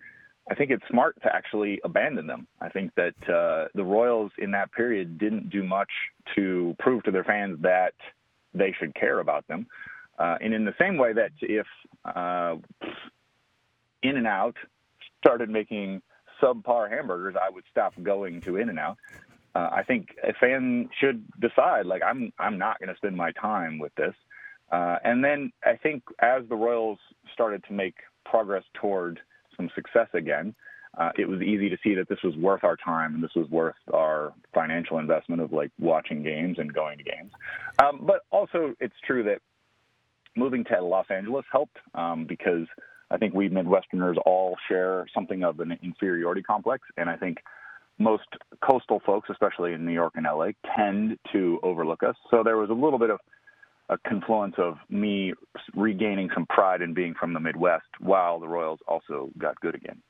I 0.50 0.54
think 0.54 0.72
it's 0.72 0.82
smart 0.90 1.16
to 1.22 1.34
actually 1.34 1.80
abandon 1.84 2.26
them. 2.26 2.48
I 2.60 2.68
think 2.68 2.92
that 2.96 3.14
uh, 3.28 3.68
the 3.74 3.84
Royals 3.84 4.32
in 4.36 4.50
that 4.50 4.72
period 4.72 5.16
didn't 5.16 5.48
do 5.48 5.62
much 5.62 5.90
to 6.34 6.74
prove 6.80 7.04
to 7.04 7.12
their 7.12 7.22
fans 7.22 7.58
that 7.62 7.94
they 8.52 8.74
should 8.78 8.92
care 8.96 9.20
about 9.20 9.46
them. 9.46 9.68
Uh, 10.18 10.36
and 10.40 10.52
in 10.52 10.64
the 10.64 10.74
same 10.78 10.98
way 10.98 11.12
that 11.12 11.30
if 11.40 11.66
uh, 12.04 12.56
in 14.02 14.16
and 14.16 14.26
Out 14.26 14.56
started 15.20 15.48
making 15.48 16.02
subpar 16.42 16.90
hamburgers, 16.90 17.36
I 17.40 17.48
would 17.48 17.64
stop 17.70 17.94
going 18.02 18.40
to 18.42 18.56
In 18.56 18.68
and 18.68 18.78
Out. 18.78 18.98
Uh, 19.54 19.68
I 19.72 19.82
think 19.84 20.16
a 20.24 20.32
fan 20.32 20.88
should 21.00 21.24
decide, 21.40 21.86
like, 21.86 22.02
I'm 22.04 22.32
I'm 22.38 22.58
not 22.58 22.78
going 22.78 22.88
to 22.88 22.96
spend 22.96 23.16
my 23.16 23.30
time 23.32 23.78
with 23.78 23.94
this. 23.94 24.14
Uh, 24.70 24.96
and 25.04 25.22
then 25.24 25.52
I 25.64 25.76
think 25.76 26.02
as 26.20 26.42
the 26.48 26.56
Royals 26.56 26.98
started 27.32 27.64
to 27.68 27.72
make 27.72 27.96
progress 28.24 28.64
toward 28.74 29.20
some 29.60 29.70
success 29.74 30.08
again, 30.14 30.54
uh, 30.98 31.10
it 31.16 31.28
was 31.28 31.40
easy 31.40 31.68
to 31.68 31.76
see 31.84 31.94
that 31.94 32.08
this 32.08 32.18
was 32.24 32.34
worth 32.36 32.64
our 32.64 32.76
time 32.76 33.14
and 33.14 33.22
this 33.22 33.34
was 33.36 33.48
worth 33.48 33.76
our 33.92 34.32
financial 34.52 34.98
investment 34.98 35.40
of 35.40 35.52
like 35.52 35.70
watching 35.78 36.22
games 36.22 36.56
and 36.58 36.72
going 36.72 36.98
to 36.98 37.04
games. 37.04 37.30
Um, 37.82 38.00
but 38.02 38.22
also, 38.30 38.74
it's 38.80 38.94
true 39.06 39.22
that 39.24 39.38
moving 40.36 40.64
to 40.64 40.82
Los 40.82 41.06
Angeles 41.10 41.44
helped 41.52 41.76
um, 41.94 42.26
because 42.28 42.66
I 43.10 43.18
think 43.18 43.34
we 43.34 43.48
Midwesterners 43.48 44.16
all 44.24 44.56
share 44.68 45.06
something 45.14 45.44
of 45.44 45.60
an 45.60 45.78
inferiority 45.82 46.42
complex, 46.42 46.86
and 46.96 47.08
I 47.08 47.16
think 47.16 47.38
most 47.98 48.24
coastal 48.64 49.00
folks, 49.04 49.28
especially 49.30 49.74
in 49.74 49.84
New 49.84 49.92
York 49.92 50.14
and 50.16 50.24
LA, 50.24 50.50
tend 50.76 51.18
to 51.32 51.60
overlook 51.62 52.02
us. 52.02 52.16
So 52.30 52.42
there 52.42 52.56
was 52.56 52.70
a 52.70 52.74
little 52.74 52.98
bit 52.98 53.10
of 53.10 53.20
a 53.90 53.98
confluence 54.08 54.54
of 54.56 54.78
me 54.88 55.34
regaining 55.74 56.30
some 56.32 56.46
pride 56.46 56.80
in 56.80 56.94
being 56.94 57.12
from 57.18 57.34
the 57.34 57.40
Midwest, 57.40 57.88
while 57.98 58.38
the 58.38 58.48
Royals 58.48 58.78
also 58.86 59.30
got 59.36 59.60
good 59.60 59.74
again. 59.74 60.00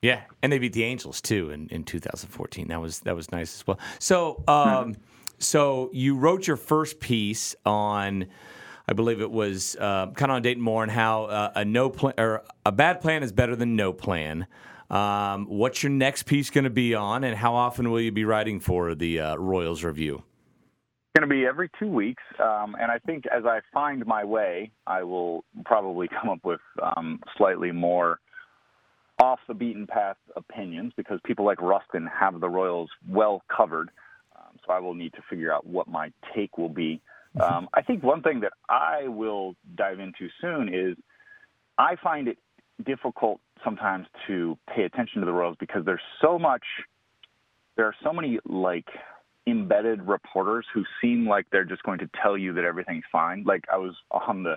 Yeah, 0.00 0.22
and 0.42 0.50
they 0.50 0.58
beat 0.58 0.72
the 0.72 0.84
Angels 0.84 1.20
too 1.20 1.50
in, 1.50 1.68
in 1.68 1.84
2014. 1.84 2.68
That 2.68 2.80
was 2.80 3.00
that 3.00 3.14
was 3.14 3.30
nice 3.30 3.54
as 3.54 3.66
well. 3.66 3.78
So, 3.98 4.42
um, 4.48 4.96
so 5.38 5.90
you 5.92 6.16
wrote 6.16 6.46
your 6.46 6.56
first 6.56 7.00
piece 7.00 7.54
on, 7.66 8.26
I 8.88 8.94
believe 8.94 9.20
it 9.20 9.30
was 9.30 9.76
uh, 9.76 10.06
kind 10.12 10.30
of 10.30 10.36
on 10.36 10.42
Dayton 10.42 10.62
Moore 10.62 10.82
and 10.84 10.92
how 10.92 11.24
uh, 11.24 11.52
a 11.56 11.64
no 11.64 11.90
plan 11.90 12.14
or 12.16 12.44
a 12.64 12.72
bad 12.72 13.02
plan 13.02 13.22
is 13.22 13.32
better 13.32 13.56
than 13.56 13.76
no 13.76 13.92
plan. 13.92 14.46
Um, 14.88 15.46
what's 15.46 15.82
your 15.82 15.90
next 15.90 16.24
piece 16.24 16.48
going 16.50 16.64
to 16.64 16.70
be 16.70 16.94
on, 16.94 17.22
and 17.22 17.36
how 17.36 17.54
often 17.54 17.90
will 17.90 18.00
you 18.00 18.10
be 18.10 18.24
writing 18.24 18.58
for 18.58 18.94
the 18.94 19.20
uh, 19.20 19.36
Royals 19.36 19.84
Review? 19.84 20.24
Going 21.16 21.28
to 21.28 21.34
be 21.34 21.44
every 21.44 21.68
two 21.78 21.88
weeks, 21.88 22.22
um, 22.38 22.76
and 22.80 22.90
I 22.90 22.98
think 22.98 23.24
as 23.26 23.44
I 23.44 23.60
find 23.72 24.06
my 24.06 24.24
way, 24.24 24.70
I 24.86 25.02
will 25.02 25.44
probably 25.64 26.08
come 26.08 26.30
up 26.30 26.44
with 26.44 26.60
um, 26.82 27.20
slightly 27.36 27.72
more 27.72 28.20
off 29.20 29.40
the 29.48 29.54
beaten 29.54 29.86
path 29.86 30.16
opinions 30.36 30.92
because 30.96 31.20
people 31.24 31.44
like 31.44 31.60
Rustin 31.60 32.08
have 32.08 32.40
the 32.40 32.48
Royals 32.48 32.90
well 33.08 33.42
covered. 33.54 33.90
Um, 34.36 34.58
so 34.64 34.72
I 34.72 34.78
will 34.78 34.94
need 34.94 35.12
to 35.14 35.22
figure 35.28 35.52
out 35.52 35.66
what 35.66 35.88
my 35.88 36.10
take 36.34 36.56
will 36.56 36.70
be. 36.70 37.00
Um, 37.38 37.68
I 37.74 37.82
think 37.82 38.02
one 38.02 38.22
thing 38.22 38.40
that 38.40 38.52
I 38.68 39.06
will 39.06 39.54
dive 39.76 40.00
into 40.00 40.28
soon 40.40 40.72
is 40.72 40.96
I 41.78 41.96
find 42.02 42.28
it 42.28 42.38
difficult 42.84 43.40
sometimes 43.62 44.06
to 44.26 44.56
pay 44.74 44.82
attention 44.82 45.20
to 45.20 45.26
the 45.26 45.32
Royals 45.32 45.56
because 45.60 45.84
there's 45.84 46.00
so 46.22 46.38
much, 46.38 46.62
there 47.76 47.86
are 47.86 47.94
so 48.02 48.12
many 48.12 48.38
like 48.46 48.88
embedded 49.50 50.02
reporters 50.02 50.66
who 50.72 50.84
seem 51.00 51.28
like 51.28 51.46
they're 51.50 51.64
just 51.64 51.82
going 51.82 51.98
to 51.98 52.10
tell 52.22 52.36
you 52.36 52.52
that 52.54 52.64
everything's 52.64 53.04
fine. 53.10 53.44
Like 53.44 53.64
I 53.72 53.76
was 53.76 53.94
on 54.10 54.42
the 54.42 54.56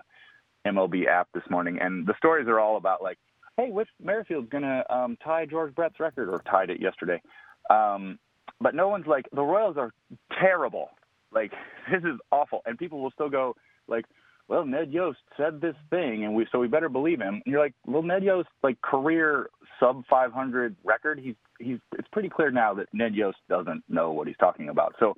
MLB 0.66 1.08
app 1.08 1.28
this 1.34 1.44
morning, 1.50 1.80
and 1.82 2.06
the 2.06 2.14
stories 2.18 2.48
are 2.48 2.60
all 2.60 2.78
about 2.78 3.02
like, 3.02 3.18
hey, 3.58 3.70
Whit 3.70 3.88
Merrifield's 4.02 4.50
gonna 4.50 4.84
um, 4.90 5.18
tie 5.24 5.46
George 5.46 5.76
Brett's 5.76 6.00
record 6.00 6.30
or 6.30 6.42
tied 6.50 6.70
it 6.70 6.82
yesterday. 6.82 7.22
Um, 7.70 8.20
but 8.60 8.76
no 8.76 8.88
one's 8.88 9.08
like 9.08 9.26
the 9.34 9.42
Royals 9.42 9.78
are 9.78 9.92
terrible. 10.40 10.90
Like 11.32 11.52
this 11.92 12.04
is 12.04 12.20
awful, 12.32 12.62
and 12.66 12.78
people 12.78 13.02
will 13.02 13.12
still 13.12 13.30
go 13.30 13.56
like, 13.88 14.06
well, 14.48 14.66
Ned 14.66 14.92
Yost 14.92 15.20
said 15.38 15.62
this 15.62 15.76
thing, 15.90 16.26
and 16.26 16.36
we 16.36 16.46
so 16.52 16.60
we 16.60 16.68
better 16.68 16.90
believe 16.90 17.22
him. 17.22 17.36
And 17.36 17.44
you're 17.46 17.62
like, 17.62 17.74
well, 17.86 18.04
Ned 18.04 18.24
Yost 18.24 18.50
like 18.62 18.82
career 18.82 19.50
sub 19.80 20.04
500 20.10 20.76
record. 20.84 21.20
He's 21.20 21.36
he's 21.60 21.80
it's 21.98 22.08
pretty 22.12 22.30
clear 22.30 22.52
now 22.52 22.74
that 22.76 22.88
Ned 22.94 23.16
Yost 23.16 23.38
doesn't 23.50 23.84
know 23.88 24.12
what 24.12 24.28
he's 24.28 24.38
talking 24.38 24.70
about. 24.70 24.96
So 25.00 25.16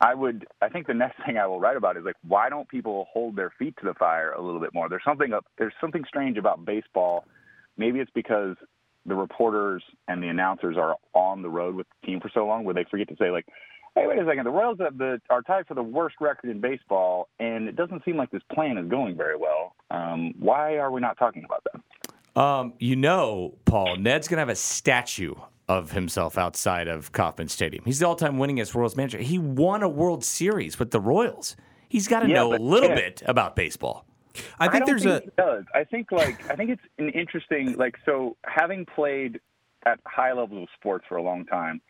I 0.00 0.14
would 0.14 0.46
I 0.62 0.68
think 0.68 0.86
the 0.86 0.94
next 0.94 1.16
thing 1.26 1.36
I 1.36 1.46
will 1.46 1.60
write 1.60 1.76
about 1.76 1.96
is 1.96 2.04
like 2.04 2.16
why 2.26 2.48
don't 2.48 2.68
people 2.68 3.06
hold 3.12 3.36
their 3.36 3.52
feet 3.58 3.76
to 3.78 3.84
the 3.84 3.94
fire 3.94 4.32
a 4.32 4.40
little 4.40 4.60
bit 4.60 4.72
more? 4.72 4.88
There's 4.88 5.04
something 5.04 5.32
up 5.32 5.46
there's 5.58 5.74
something 5.80 6.04
strange 6.08 6.38
about 6.38 6.64
baseball. 6.64 7.24
Maybe 7.76 8.00
it's 8.00 8.12
because 8.14 8.56
the 9.04 9.14
reporters 9.14 9.82
and 10.08 10.22
the 10.22 10.28
announcers 10.28 10.76
are 10.76 10.96
on 11.14 11.42
the 11.42 11.48
road 11.48 11.74
with 11.74 11.86
the 12.00 12.06
team 12.06 12.20
for 12.20 12.30
so 12.32 12.46
long 12.46 12.64
where 12.64 12.74
they 12.74 12.84
forget 12.90 13.08
to 13.08 13.16
say 13.16 13.30
like 13.30 13.46
hey, 13.96 14.06
wait 14.06 14.18
a 14.18 14.24
second, 14.26 14.44
the 14.44 14.50
Royals 14.50 14.78
have 14.80 14.98
the, 14.98 15.20
are 15.30 15.42
tied 15.42 15.66
for 15.66 15.74
the 15.74 15.82
worst 15.82 16.16
record 16.20 16.50
in 16.50 16.60
baseball, 16.60 17.28
and 17.40 17.66
it 17.66 17.74
doesn't 17.76 18.04
seem 18.04 18.16
like 18.16 18.30
this 18.30 18.42
plan 18.52 18.78
is 18.78 18.88
going 18.88 19.16
very 19.16 19.36
well. 19.36 19.74
Um, 19.90 20.34
why 20.38 20.76
are 20.76 20.90
we 20.92 21.00
not 21.00 21.18
talking 21.18 21.44
about 21.44 21.64
that? 21.72 22.40
Um, 22.40 22.74
you 22.78 22.94
know, 22.96 23.56
Paul, 23.64 23.96
Ned's 23.96 24.28
going 24.28 24.36
to 24.36 24.40
have 24.42 24.50
a 24.50 24.54
statue 24.54 25.34
of 25.68 25.92
himself 25.92 26.36
outside 26.38 26.86
of 26.86 27.10
Kauffman 27.12 27.48
Stadium. 27.48 27.82
He's 27.84 27.98
the 27.98 28.06
all-time 28.06 28.36
winningest 28.36 28.74
Royals 28.74 28.94
manager. 28.96 29.18
He 29.18 29.38
won 29.38 29.82
a 29.82 29.88
World 29.88 30.24
Series 30.24 30.78
with 30.78 30.90
the 30.90 31.00
Royals. 31.00 31.56
He's 31.88 32.06
got 32.06 32.20
to 32.20 32.28
Yeah, 32.28 32.34
know 32.34 32.54
a 32.54 32.58
little 32.58 32.90
yeah. 32.90 32.94
bit 32.96 33.22
about 33.26 33.56
baseball. 33.56 34.04
I 34.58 34.68
think 34.68 34.84
don't 34.84 35.00
there's 35.00 35.02
think 35.04 35.24
a. 35.24 35.26
it 35.28 35.36
does. 35.36 35.64
I 35.74 35.84
think 35.84 36.12
like 36.12 36.38
I 36.50 36.56
think 36.56 36.68
it's 36.68 36.82
an 36.98 37.08
interesting 37.08 37.74
like 37.78 37.96
so 38.04 38.36
having 38.44 38.84
played 38.84 39.40
at 39.86 39.98
high 40.06 40.32
levels 40.34 40.64
of 40.64 40.68
sports 40.78 41.06
for 41.08 41.16
a 41.16 41.22
long 41.22 41.46
time, 41.46 41.80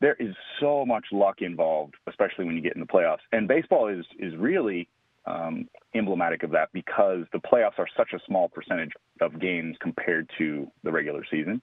there 0.00 0.16
is 0.18 0.34
so 0.60 0.84
much 0.84 1.06
luck 1.12 1.36
involved, 1.40 1.94
especially 2.08 2.44
when 2.44 2.56
you 2.56 2.62
get 2.62 2.74
in 2.74 2.80
the 2.80 2.86
playoffs. 2.86 3.24
And 3.32 3.48
baseball 3.48 3.88
is 3.88 4.04
is 4.18 4.34
really 4.36 4.88
um, 5.26 5.68
emblematic 5.94 6.42
of 6.42 6.50
that 6.52 6.68
because 6.72 7.24
the 7.32 7.38
playoffs 7.38 7.78
are 7.78 7.88
such 7.96 8.12
a 8.14 8.18
small 8.26 8.48
percentage 8.48 8.92
of 9.20 9.40
games 9.40 9.76
compared 9.80 10.30
to 10.38 10.70
the 10.84 10.92
regular 10.92 11.24
season. 11.30 11.60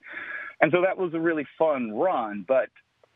And 0.61 0.71
so 0.71 0.81
that 0.81 0.97
was 0.97 1.13
a 1.13 1.19
really 1.19 1.45
fun 1.57 1.91
run, 1.91 2.45
but 2.47 2.69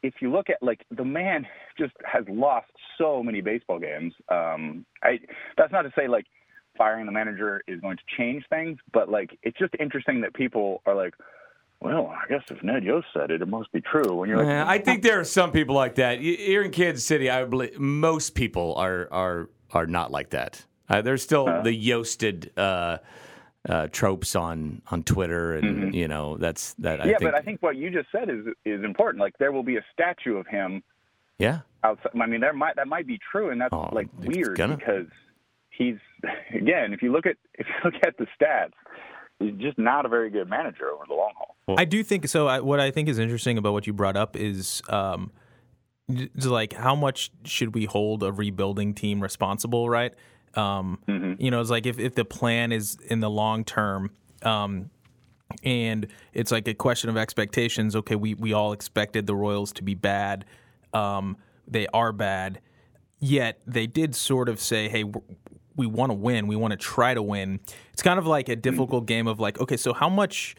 if 0.03 0.15
you 0.21 0.31
look 0.31 0.49
at 0.49 0.61
like 0.61 0.85
the 0.95 1.03
man 1.03 1.45
just 1.77 1.93
has 2.05 2.23
lost 2.29 2.69
so 2.97 3.23
many 3.23 3.41
baseball 3.41 3.79
games. 3.79 4.13
Um, 4.29 4.85
I 5.03 5.19
that's 5.57 5.71
not 5.71 5.83
to 5.83 5.91
say 5.95 6.07
like 6.07 6.25
firing 6.77 7.05
the 7.05 7.11
manager 7.11 7.61
is 7.67 7.81
going 7.81 7.97
to 7.97 8.03
change 8.17 8.43
things, 8.49 8.77
but 8.93 9.09
like 9.09 9.37
it's 9.43 9.57
just 9.57 9.73
interesting 9.79 10.21
that 10.21 10.33
people 10.33 10.81
are 10.85 10.95
like, 10.95 11.13
well, 11.81 12.07
I 12.07 12.27
guess 12.27 12.43
if 12.49 12.61
Ned 12.63 12.83
Yost 12.83 13.07
said 13.13 13.29
it, 13.31 13.41
it 13.41 13.47
must 13.47 13.71
be 13.71 13.81
true. 13.81 14.15
When 14.15 14.29
you're 14.29 14.39
like, 14.39 14.47
Yeah, 14.47 14.65
I 14.67 14.79
think 14.79 15.03
there 15.03 15.19
are 15.19 15.23
some 15.23 15.51
people 15.51 15.75
like 15.75 15.95
that. 15.95 16.19
Here 16.19 16.63
in 16.63 16.71
Kansas 16.71 17.05
City, 17.05 17.29
I 17.29 17.45
believe 17.45 17.77
most 17.79 18.35
people 18.35 18.75
are 18.75 19.07
are 19.11 19.49
are 19.71 19.85
not 19.85 20.11
like 20.11 20.31
that. 20.31 20.65
Uh, 20.89 21.01
there's 21.01 21.21
still 21.21 21.45
the 21.45 21.71
Yosted 21.89 22.49
uh, 22.57 22.97
uh, 23.69 23.87
tropes 23.91 24.35
on 24.35 24.81
on 24.89 25.03
Twitter, 25.03 25.55
and 25.55 25.93
you 25.93 26.07
know 26.07 26.37
that's 26.37 26.73
that. 26.75 26.99
I 26.99 27.03
Mm-hmm. 27.03 27.09
yeah, 27.09 27.17
think, 27.19 27.31
but 27.31 27.35
I 27.39 27.41
think 27.43 27.61
what 27.61 27.75
you 27.75 27.89
just 27.91 28.07
said 28.11 28.29
is 28.29 28.45
is 28.65 28.83
important. 28.83 29.21
Like 29.21 29.37
there 29.37 29.51
will 29.51 29.63
be 29.63 29.77
a 29.77 29.85
statue 29.93 30.37
of 30.37 30.47
him 30.47 30.81
yeah. 31.37 31.59
outside. 31.83 32.11
I 32.19 32.25
mean, 32.25 32.41
there 32.41 32.53
might 32.53 32.75
that 32.77 32.87
might 32.87 33.05
be 33.05 33.19
true, 33.31 33.51
and 33.51 33.61
that's 33.61 33.73
Oh, 33.73 33.89
like 33.91 34.07
weird 34.19 34.57
gonna- 34.57 34.77
because 34.77 35.07
he's 35.69 35.97
again, 36.55 36.91
if 36.93 37.01
you 37.03 37.11
look 37.11 37.27
at 37.27 37.35
if 37.53 37.67
you 37.67 37.73
look 37.91 38.01
at 38.05 38.17
the 38.17 38.25
stats, 38.39 38.71
he's 39.39 39.53
just 39.61 39.77
not 39.77 40.05
a 40.05 40.09
very 40.09 40.29
good 40.31 40.49
manager 40.49 40.89
over 40.89 41.03
the 41.07 41.13
long 41.13 41.33
haul. 41.37 41.46
I 41.75 41.85
do 41.85 42.03
think 42.03 42.27
so. 42.27 42.47
I, 42.47 42.59
what 42.61 42.79
I 42.79 42.91
think 42.91 43.09
is 43.09 43.19
interesting 43.19 43.57
about 43.57 43.73
what 43.73 43.87
you 43.87 43.93
brought 43.93 44.15
up 44.15 44.35
is 44.35 44.81
um, 44.89 45.31
like 46.45 46.73
how 46.73 46.95
much 46.95 47.31
should 47.43 47.75
we 47.75 47.85
hold 47.85 48.23
a 48.23 48.31
rebuilding 48.31 48.93
team 48.93 49.21
responsible, 49.21 49.89
right? 49.89 50.13
Um, 50.55 50.99
You 51.39 51.51
know, 51.51 51.59
it's 51.59 51.69
like 51.69 51.85
if, 51.85 51.99
if 51.99 52.15
the 52.15 52.25
plan 52.25 52.71
is 52.71 52.97
in 53.09 53.19
the 53.19 53.29
long 53.29 53.63
term, 53.65 54.11
um, 54.43 54.89
and 55.63 56.07
it's 56.33 56.51
like 56.51 56.67
a 56.67 56.73
question 56.73 57.09
of 57.09 57.17
expectations. 57.17 57.95
Okay, 57.95 58.15
we 58.15 58.33
we 58.33 58.53
all 58.53 58.71
expected 58.73 59.27
the 59.27 59.35
Royals 59.35 59.71
to 59.73 59.83
be 59.83 59.95
bad. 59.95 60.45
Um, 60.93 61.37
they 61.67 61.87
are 61.87 62.11
bad, 62.13 62.61
yet 63.19 63.59
they 63.67 63.87
did 63.87 64.15
sort 64.15 64.49
of 64.49 64.59
say, 64.59 64.89
"Hey, 64.89 65.03
we 65.75 65.85
want 65.85 66.09
to 66.11 66.13
win. 66.15 66.47
We 66.47 66.55
want 66.55 66.71
to 66.71 66.77
try 66.77 67.13
to 67.13 67.21
win." 67.21 67.59
It's 67.93 68.01
kind 68.01 68.19
of 68.19 68.25
like 68.25 68.49
a 68.49 68.55
difficult 68.55 69.05
game 69.05 69.27
of 69.27 69.39
like, 69.39 69.59
okay, 69.59 69.77
so 69.77 69.93
how 69.93 70.09
much, 70.09 70.55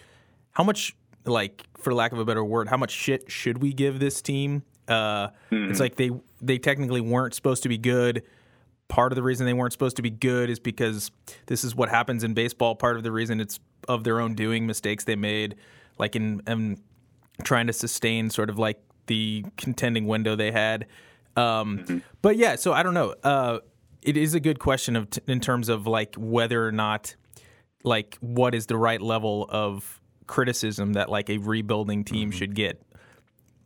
how 0.52 0.64
much, 0.64 0.96
like 1.24 1.64
for 1.76 1.94
lack 1.94 2.12
of 2.12 2.18
a 2.18 2.24
better 2.24 2.44
word, 2.44 2.68
how 2.68 2.76
much 2.76 2.90
shit 2.90 3.30
should 3.30 3.58
we 3.62 3.72
give 3.72 3.98
this 4.00 4.20
team? 4.22 4.62
Uh, 4.88 5.28
It's 5.50 5.80
like 5.80 5.96
they 5.96 6.10
they 6.40 6.58
technically 6.58 7.00
weren't 7.00 7.34
supposed 7.34 7.62
to 7.64 7.68
be 7.68 7.78
good. 7.78 8.22
Part 8.88 9.12
of 9.12 9.16
the 9.16 9.22
reason 9.22 9.44
they 9.44 9.52
weren't 9.52 9.72
supposed 9.72 9.96
to 9.96 10.02
be 10.02 10.10
good 10.10 10.48
is 10.48 10.58
because 10.58 11.10
this 11.46 11.62
is 11.64 11.74
what 11.74 11.88
happens 11.90 12.24
in 12.24 12.32
baseball. 12.32 12.74
Part 12.74 12.96
of 12.96 13.02
the 13.02 13.12
reason 13.12 13.38
it's 13.40 13.60
of 13.86 14.02
their 14.04 14.18
own 14.20 14.34
doing, 14.34 14.66
mistakes 14.66 15.04
they 15.04 15.16
made, 15.16 15.56
like 15.98 16.16
in, 16.16 16.40
in 16.46 16.80
trying 17.44 17.66
to 17.66 17.72
sustain 17.72 18.30
sort 18.30 18.48
of 18.48 18.58
like 18.58 18.80
the 19.06 19.44
contending 19.58 20.06
window 20.06 20.36
they 20.36 20.52
had. 20.52 20.86
Um, 21.36 22.02
But 22.22 22.36
yeah, 22.36 22.56
so 22.56 22.72
I 22.72 22.82
don't 22.82 22.94
know. 22.94 23.14
Uh, 23.22 23.58
it 24.02 24.16
is 24.16 24.34
a 24.34 24.40
good 24.40 24.58
question 24.58 24.96
of 24.96 25.10
t- 25.10 25.20
in 25.26 25.40
terms 25.40 25.68
of 25.68 25.86
like 25.86 26.14
whether 26.16 26.66
or 26.66 26.72
not 26.72 27.14
like 27.84 28.16
what 28.20 28.54
is 28.54 28.66
the 28.66 28.76
right 28.76 29.00
level 29.02 29.46
of 29.50 29.97
criticism 30.28 30.92
that 30.92 31.08
like 31.08 31.28
a 31.28 31.38
rebuilding 31.38 32.04
team 32.04 32.30
should 32.30 32.54
get. 32.54 32.80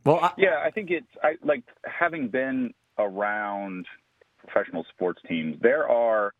Well, 0.05 0.19
I, 0.21 0.31
Yeah, 0.37 0.61
I 0.63 0.71
think 0.71 0.89
it's 0.89 1.07
I 1.21 1.35
like 1.43 1.63
having 1.85 2.29
been 2.29 2.73
around 2.97 3.85
professional 4.39 4.85
sports 4.93 5.21
teams. 5.27 5.57
There 5.61 5.87
are 5.87 6.33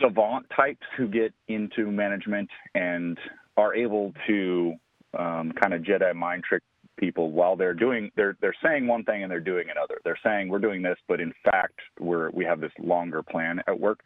savant 0.00 0.46
types 0.54 0.86
who 0.96 1.08
get 1.08 1.32
into 1.48 1.90
management 1.90 2.50
and 2.74 3.18
are 3.56 3.74
able 3.74 4.12
to 4.26 4.74
um, 5.18 5.52
kind 5.60 5.74
of 5.74 5.82
Jedi 5.82 6.14
mind 6.14 6.44
trick 6.44 6.62
people 6.96 7.30
while 7.30 7.56
they're 7.56 7.74
doing 7.74 8.10
they're 8.16 8.36
they're 8.40 8.56
saying 8.64 8.86
one 8.86 9.04
thing 9.04 9.22
and 9.22 9.30
they're 9.30 9.40
doing 9.40 9.66
another. 9.70 10.00
They're 10.04 10.18
saying 10.24 10.48
we're 10.48 10.58
doing 10.58 10.82
this, 10.82 10.98
but 11.08 11.20
in 11.20 11.32
fact 11.44 11.78
we're 11.98 12.30
we 12.30 12.44
have 12.44 12.60
this 12.60 12.72
longer 12.78 13.22
plan 13.22 13.60
at 13.66 13.78
work. 13.78 14.00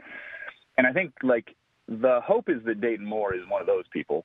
And 0.76 0.86
I 0.86 0.92
think 0.92 1.12
like 1.22 1.54
the 1.88 2.20
hope 2.24 2.48
is 2.48 2.62
that 2.64 2.80
Dayton 2.80 3.04
Moore 3.06 3.34
is 3.34 3.42
one 3.48 3.60
of 3.60 3.66
those 3.66 3.84
people, 3.92 4.24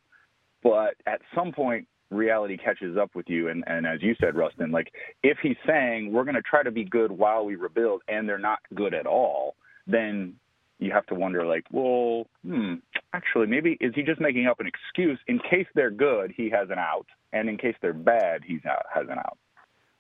but 0.64 0.96
at 1.06 1.22
some 1.34 1.52
point 1.52 1.88
reality 2.12 2.58
catches 2.58 2.98
up 2.98 3.12
with 3.16 3.26
you. 3.28 3.50
And, 3.50 3.64
and 3.68 3.86
as 3.86 4.02
you 4.02 4.16
said, 4.20 4.36
Rustin, 4.36 4.72
like 4.72 4.92
if 5.24 5.38
he's 5.42 5.58
saying 5.68 6.12
we're 6.12 6.24
gonna 6.24 6.42
try 6.42 6.64
to 6.64 6.72
be 6.72 6.84
good 6.84 7.12
while 7.12 7.46
we 7.46 7.56
rebuild 7.56 8.02
and 8.08 8.28
they're 8.28 8.38
not 8.38 8.60
good 8.74 8.94
at 8.94 9.08
all, 9.08 9.56
then 9.88 10.36
you 10.80 10.92
have 10.92 11.06
to 11.08 11.16
wonder 11.16 11.46
like, 11.46 11.66
well, 11.72 12.28
hmm, 12.46 12.76
actually 13.14 13.48
maybe 13.48 13.78
is 13.80 13.94
he 13.96 14.04
just 14.04 14.22
making 14.22 14.48
up 14.48 14.60
an 14.60 14.68
excuse? 14.68 15.20
In 15.28 15.40
case 15.40 15.68
they're 15.74 15.92
good, 15.92 16.34
he 16.36 16.50
has 16.50 16.70
an 16.70 16.80
out, 16.80 17.08
and 17.34 17.50
in 17.50 17.58
case 17.58 17.76
they're 17.82 17.94
bad, 17.94 18.42
out, 18.70 18.86
has 18.94 19.06
an 19.10 19.18
out. 19.18 19.38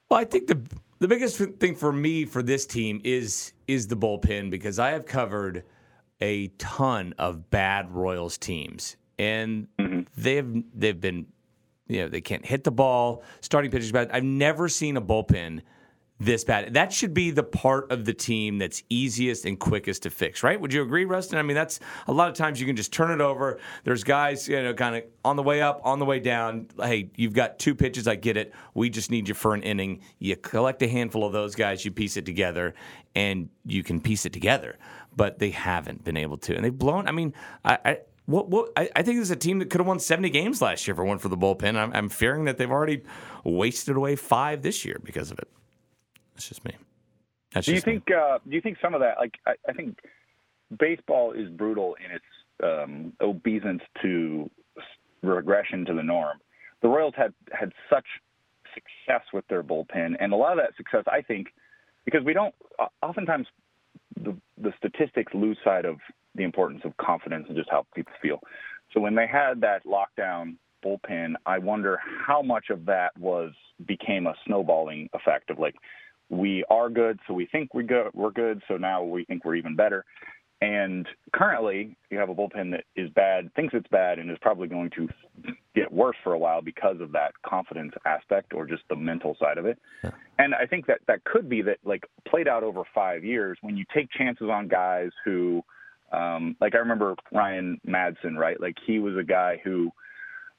Well, 0.09 0.19
I 0.19 0.25
think 0.25 0.47
the 0.47 0.61
the 0.99 1.07
biggest 1.07 1.37
thing 1.37 1.75
for 1.75 1.91
me 1.91 2.25
for 2.25 2.41
this 2.41 2.65
team 2.65 3.01
is 3.03 3.53
is 3.67 3.87
the 3.87 3.97
bullpen 3.97 4.49
because 4.49 4.79
I 4.79 4.91
have 4.91 5.05
covered 5.05 5.63
a 6.21 6.47
ton 6.57 7.13
of 7.17 7.49
bad 7.49 7.91
Royals 7.91 8.37
teams, 8.37 8.95
and 9.17 9.67
mm-hmm. 9.79 10.01
they've 10.17 10.63
they've 10.73 10.99
been 10.99 11.27
you 11.87 12.01
know 12.01 12.09
they 12.09 12.21
can't 12.21 12.45
hit 12.45 12.63
the 12.63 12.71
ball. 12.71 13.23
Starting 13.41 13.71
pitchers 13.71 13.91
bad. 13.91 14.09
I've 14.11 14.23
never 14.23 14.69
seen 14.69 14.97
a 14.97 15.01
bullpen 15.01 15.61
this 16.19 16.45
bad. 16.45 16.73
That 16.73 16.93
should 16.93 17.13
be 17.13 17.31
the 17.31 17.43
part 17.43 17.91
of 17.91 18.05
the 18.05 18.13
team 18.13 18.57
that's 18.57 18.83
easiest 18.89 19.45
and 19.45 19.59
quickest 19.59 20.03
to 20.03 20.09
fix, 20.09 20.43
right? 20.43 20.59
Would 20.59 20.71
you 20.71 20.81
agree, 20.81 21.03
Rustin? 21.03 21.37
I 21.37 21.41
mean, 21.41 21.55
that's 21.55 21.81
a 22.07 22.13
lot 22.13 22.29
of 22.29 22.35
times 22.35 22.59
you 22.59 22.65
can 22.65 22.75
just 22.75 22.93
turn 22.93 23.11
it 23.11 23.21
over. 23.21 23.59
There's 23.83 24.03
guys, 24.03 24.47
you 24.47 24.61
know, 24.63 24.73
kind 24.73 24.95
of 24.95 25.03
on 25.25 25.35
the 25.35 25.43
way 25.43 25.61
up, 25.61 25.81
on 25.83 25.99
the 25.99 26.05
way 26.05 26.19
down. 26.19 26.67
Hey, 26.81 27.09
you've 27.15 27.33
got 27.33 27.59
two 27.59 27.75
pitches. 27.75 28.07
I 28.07 28.15
get 28.15 28.37
it. 28.37 28.53
We 28.73 28.89
just 28.89 29.11
need 29.11 29.27
you 29.27 29.33
for 29.33 29.53
an 29.53 29.63
inning. 29.63 30.01
You 30.19 30.37
collect 30.37 30.81
a 30.83 30.87
handful 30.87 31.25
of 31.25 31.33
those 31.33 31.53
guys, 31.53 31.83
you 31.83 31.91
piece 31.91 32.15
it 32.15 32.25
together, 32.25 32.75
and 33.13 33.49
you 33.65 33.83
can 33.83 33.99
piece 33.99 34.25
it 34.25 34.31
together. 34.31 34.77
But 35.17 35.39
they 35.39 35.49
haven't 35.49 36.03
been 36.05 36.17
able 36.17 36.37
to, 36.39 36.55
and 36.55 36.63
they've 36.63 36.77
blown. 36.77 37.07
I 37.07 37.11
mean, 37.11 37.33
I, 37.65 37.77
I 37.83 37.97
what, 38.25 38.49
what, 38.49 38.71
I, 38.75 38.89
I, 38.95 39.03
think 39.03 39.17
this 39.17 39.27
is 39.27 39.31
a 39.31 39.35
team 39.35 39.59
that 39.59 39.69
could 39.69 39.79
have 39.79 39.87
won 39.87 39.99
70 39.99 40.29
games 40.29 40.61
last 40.61 40.87
year 40.87 40.93
if 40.93 40.99
it 40.99 41.03
weren't 41.03 41.21
for 41.21 41.29
the 41.29 41.37
bullpen. 41.37 41.75
I'm, 41.75 41.93
I'm 41.93 42.09
fearing 42.09 42.45
that 42.45 42.57
they've 42.57 42.71
already 42.71 43.03
wasted 43.43 43.95
away 43.95 44.15
five 44.15 44.61
this 44.61 44.83
year 44.83 44.99
because 45.03 45.31
of 45.31 45.39
it. 45.39 45.47
That's 46.33 46.49
just 46.49 46.65
me. 46.65 46.75
That's 47.53 47.67
do 47.67 47.73
you 47.73 47.81
think? 47.81 48.09
Uh, 48.11 48.39
do 48.47 48.55
you 48.55 48.61
think 48.61 48.77
some 48.81 48.93
of 48.93 49.01
that? 49.01 49.17
Like, 49.17 49.35
I, 49.47 49.53
I 49.69 49.73
think 49.73 49.99
baseball 50.77 51.31
is 51.31 51.49
brutal 51.49 51.95
in 52.03 52.11
its 52.11 52.25
um, 52.63 53.13
obeisance 53.21 53.81
to 54.01 54.49
regression 55.21 55.85
to 55.85 55.93
the 55.93 56.03
norm. 56.03 56.37
The 56.81 56.89
Royals 56.89 57.13
had 57.15 57.33
had 57.51 57.71
such 57.89 58.05
success 58.73 59.23
with 59.33 59.47
their 59.47 59.63
bullpen, 59.63 60.15
and 60.19 60.33
a 60.33 60.35
lot 60.35 60.51
of 60.51 60.57
that 60.57 60.75
success, 60.75 61.03
I 61.07 61.21
think, 61.21 61.47
because 62.03 62.23
we 62.25 62.33
don't 62.33 62.53
oftentimes 63.01 63.47
the 64.21 64.35
the 64.57 64.73
statistics 64.77 65.33
lose 65.33 65.57
sight 65.63 65.85
of 65.85 65.97
the 66.35 66.43
importance 66.43 66.81
of 66.85 66.95
confidence 66.97 67.45
and 67.47 67.57
just 67.57 67.69
how 67.69 67.85
people 67.95 68.13
feel. 68.21 68.39
So 68.93 68.99
when 68.99 69.15
they 69.15 69.27
had 69.27 69.61
that 69.61 69.81
lockdown 69.85 70.57
bullpen, 70.83 71.33
I 71.45 71.57
wonder 71.57 71.99
how 72.27 72.41
much 72.41 72.65
of 72.69 72.85
that 72.85 73.17
was 73.17 73.51
became 73.85 74.27
a 74.27 74.35
snowballing 74.45 75.09
effect 75.13 75.49
of 75.49 75.59
like 75.59 75.75
we 76.29 76.63
are 76.69 76.89
good, 76.89 77.19
so 77.27 77.33
we 77.33 77.45
think 77.45 77.73
we 77.73 77.83
go, 77.83 78.09
we're 78.13 78.31
good, 78.31 78.61
so 78.67 78.77
now 78.77 79.03
we 79.03 79.25
think 79.25 79.45
we're 79.45 79.55
even 79.55 79.75
better. 79.75 80.05
And 80.61 81.07
currently, 81.33 81.97
you 82.09 82.17
have 82.17 82.29
a 82.29 82.33
bullpen 82.33 82.71
that 82.71 82.85
is 82.95 83.09
bad, 83.11 83.53
thinks 83.55 83.73
it's 83.73 83.87
bad, 83.89 84.19
and 84.19 84.31
is 84.31 84.37
probably 84.41 84.67
going 84.67 84.89
to 84.91 85.07
get 85.75 85.91
worse 85.91 86.15
for 86.23 86.33
a 86.33 86.39
while 86.39 86.61
because 86.61 87.01
of 87.01 87.11
that 87.11 87.33
confidence 87.45 87.93
aspect 88.05 88.53
or 88.53 88.65
just 88.65 88.83
the 88.89 88.95
mental 88.95 89.35
side 89.39 89.57
of 89.57 89.65
it. 89.65 89.77
Yeah. 90.03 90.11
And 90.39 90.55
I 90.55 90.65
think 90.65 90.87
that 90.87 91.01
that 91.07 91.25
could 91.25 91.49
be 91.49 91.61
that, 91.63 91.77
like, 91.83 92.05
played 92.27 92.47
out 92.47 92.63
over 92.63 92.83
five 92.95 93.23
years 93.23 93.57
when 93.61 93.75
you 93.75 93.83
take 93.93 94.09
chances 94.11 94.49
on 94.49 94.67
guys 94.67 95.09
who, 95.25 95.61
um, 96.11 96.55
like, 96.61 96.75
I 96.75 96.79
remember 96.79 97.15
Ryan 97.31 97.79
Madson, 97.87 98.37
right? 98.37 98.59
Like, 98.59 98.75
he 98.85 98.99
was 98.99 99.15
a 99.17 99.23
guy 99.23 99.61
who 99.63 99.91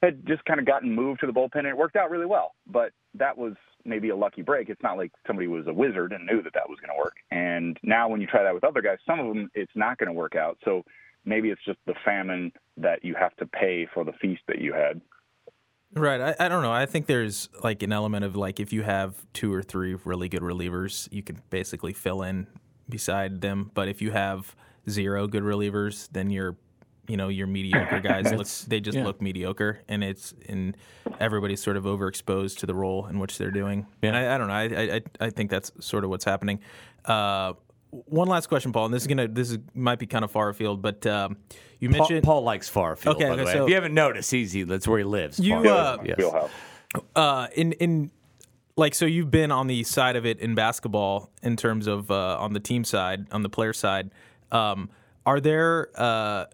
had 0.01 0.25
just 0.27 0.45
kind 0.45 0.59
of 0.59 0.65
gotten 0.65 0.93
moved 0.93 1.21
to 1.21 1.27
the 1.27 1.33
bullpen 1.33 1.59
and 1.59 1.67
it 1.67 1.77
worked 1.77 1.95
out 1.95 2.11
really 2.11 2.25
well. 2.25 2.53
But 2.67 2.91
that 3.15 3.37
was 3.37 3.53
maybe 3.83 4.09
a 4.09 4.15
lucky 4.15 4.41
break. 4.41 4.69
It's 4.69 4.83
not 4.83 4.97
like 4.97 5.11
somebody 5.25 5.47
was 5.47 5.65
a 5.67 5.73
wizard 5.73 6.11
and 6.11 6.25
knew 6.25 6.41
that 6.43 6.53
that 6.53 6.69
was 6.69 6.77
going 6.79 6.95
to 6.95 7.03
work. 7.03 7.15
And 7.31 7.77
now 7.83 8.07
when 8.07 8.21
you 8.21 8.27
try 8.27 8.43
that 8.43 8.53
with 8.53 8.63
other 8.63 8.81
guys, 8.81 8.97
some 9.07 9.19
of 9.19 9.27
them 9.27 9.49
it's 9.55 9.71
not 9.75 9.97
going 9.97 10.07
to 10.07 10.13
work 10.13 10.35
out. 10.35 10.57
So 10.63 10.83
maybe 11.25 11.49
it's 11.49 11.63
just 11.65 11.79
the 11.87 11.95
famine 12.05 12.51
that 12.77 13.03
you 13.03 13.15
have 13.15 13.35
to 13.37 13.45
pay 13.45 13.87
for 13.93 14.03
the 14.03 14.13
feast 14.13 14.41
that 14.47 14.59
you 14.59 14.73
had. 14.73 15.01
Right. 15.93 16.19
I, 16.19 16.45
I 16.45 16.49
don't 16.49 16.63
know. 16.63 16.71
I 16.71 16.85
think 16.85 17.07
there's 17.07 17.49
like 17.63 17.81
an 17.81 17.93
element 17.93 18.25
of 18.25 18.35
like 18.35 18.59
if 18.59 18.73
you 18.73 18.83
have 18.83 19.15
two 19.33 19.53
or 19.53 19.63
three 19.63 19.95
really 20.03 20.29
good 20.29 20.41
relievers, 20.41 21.07
you 21.11 21.23
can 21.23 21.41
basically 21.49 21.93
fill 21.93 22.21
in 22.21 22.45
beside 22.89 23.41
them. 23.41 23.71
But 23.73 23.87
if 23.87 24.01
you 24.01 24.11
have 24.11 24.55
zero 24.89 25.27
good 25.27 25.43
relievers, 25.43 26.09
then 26.11 26.29
you're 26.29 26.55
you 27.07 27.17
know 27.17 27.29
your 27.29 27.47
mediocre 27.47 27.99
guys 27.99 28.31
look 28.33 28.47
they 28.69 28.79
just 28.79 28.97
yeah. 28.97 29.03
look 29.03 29.21
mediocre 29.21 29.81
and 29.87 30.03
it's 30.03 30.33
and 30.47 30.75
everybody's 31.19 31.61
sort 31.61 31.77
of 31.77 31.85
overexposed 31.85 32.57
to 32.57 32.65
the 32.65 32.75
role 32.75 33.07
in 33.07 33.19
which 33.19 33.37
they're 33.37 33.51
doing 33.51 33.85
yeah. 34.01 34.09
and 34.09 34.17
I, 34.17 34.35
I, 34.35 34.37
don't 34.37 34.47
know 34.47 34.53
I, 34.53 34.95
I 34.95 35.01
I 35.27 35.29
think 35.29 35.49
that's 35.49 35.71
sort 35.79 36.03
of 36.03 36.09
what's 36.09 36.25
happening 36.25 36.59
uh, 37.05 37.53
one 37.91 38.27
last 38.27 38.47
question 38.47 38.71
Paul 38.73 38.85
and 38.85 38.93
this 38.93 39.03
is 39.03 39.07
gonna 39.07 39.27
this 39.27 39.51
is 39.51 39.59
might 39.73 39.99
be 39.99 40.05
kind 40.05 40.25
of 40.25 40.31
far 40.31 40.49
afield 40.49 40.81
but 40.81 41.05
um, 41.07 41.37
you 41.79 41.89
mentioned 41.89 42.23
Paul, 42.23 42.39
Paul, 42.39 42.43
likes 42.43 42.67
far 42.67 42.93
afield 42.93 43.15
okay, 43.15 43.29
by 43.29 43.35
the 43.35 43.45
way 43.45 43.53
so 43.53 43.63
if 43.63 43.69
you 43.69 43.75
haven't 43.75 43.93
noticed 43.93 44.29
he's 44.31 44.51
he, 44.51 44.63
that's 44.63 44.87
where 44.87 44.97
he 44.97 45.05
lives 45.05 45.39
you 45.39 45.55
uh, 45.55 45.97
yes. 46.03 46.19
uh, 47.15 47.47
in 47.55 47.71
in 47.73 48.11
like 48.75 48.93
so 48.93 49.05
you've 49.05 49.31
been 49.31 49.51
on 49.51 49.67
the 49.67 49.83
side 49.83 50.15
of 50.15 50.25
it 50.25 50.39
in 50.39 50.55
basketball 50.55 51.31
in 51.41 51.55
terms 51.55 51.87
of 51.87 52.11
uh, 52.11 52.37
on 52.37 52.53
the 52.53 52.59
team 52.59 52.83
side 52.83 53.27
on 53.31 53.43
the 53.43 53.49
player 53.49 53.73
side 53.73 54.11
um, 54.51 54.89
are 55.25 55.39
there 55.39 55.89
uh, 55.95 56.45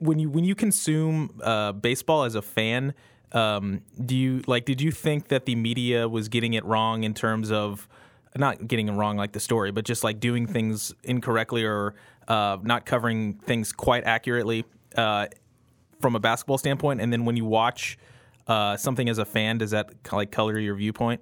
when 0.00 0.18
you 0.18 0.30
when 0.30 0.44
you 0.44 0.54
consume 0.54 1.40
uh, 1.42 1.72
baseball 1.72 2.24
as 2.24 2.34
a 2.34 2.42
fan, 2.42 2.94
um, 3.32 3.82
do 4.04 4.16
you 4.16 4.42
like? 4.46 4.64
Did 4.64 4.80
you 4.80 4.90
think 4.90 5.28
that 5.28 5.46
the 5.46 5.54
media 5.54 6.08
was 6.08 6.28
getting 6.28 6.54
it 6.54 6.64
wrong 6.64 7.04
in 7.04 7.14
terms 7.14 7.50
of 7.50 7.88
not 8.36 8.68
getting 8.68 8.88
it 8.88 8.92
wrong 8.92 9.16
like 9.16 9.32
the 9.32 9.40
story, 9.40 9.72
but 9.72 9.84
just 9.84 10.04
like 10.04 10.20
doing 10.20 10.46
things 10.46 10.94
incorrectly 11.02 11.64
or 11.64 11.94
uh, 12.28 12.58
not 12.62 12.86
covering 12.86 13.34
things 13.34 13.72
quite 13.72 14.04
accurately 14.04 14.64
uh, 14.96 15.26
from 16.00 16.14
a 16.14 16.20
basketball 16.20 16.58
standpoint? 16.58 17.00
And 17.00 17.12
then 17.12 17.24
when 17.24 17.36
you 17.36 17.44
watch 17.44 17.98
uh, 18.46 18.76
something 18.76 19.08
as 19.08 19.18
a 19.18 19.24
fan, 19.24 19.58
does 19.58 19.72
that 19.72 19.90
like 20.12 20.30
color 20.30 20.58
your 20.58 20.74
viewpoint? 20.74 21.20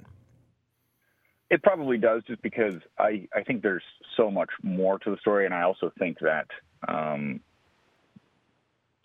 It 1.48 1.62
probably 1.62 1.96
does, 1.96 2.22
just 2.26 2.42
because 2.42 2.74
I, 2.98 3.28
I 3.34 3.42
think 3.42 3.62
there's 3.62 3.84
so 4.16 4.30
much 4.30 4.50
more 4.62 4.98
to 5.00 5.10
the 5.10 5.16
story, 5.18 5.44
and 5.46 5.54
I 5.54 5.62
also 5.62 5.92
think 5.98 6.18
that 6.20 6.46
um, 6.88 7.40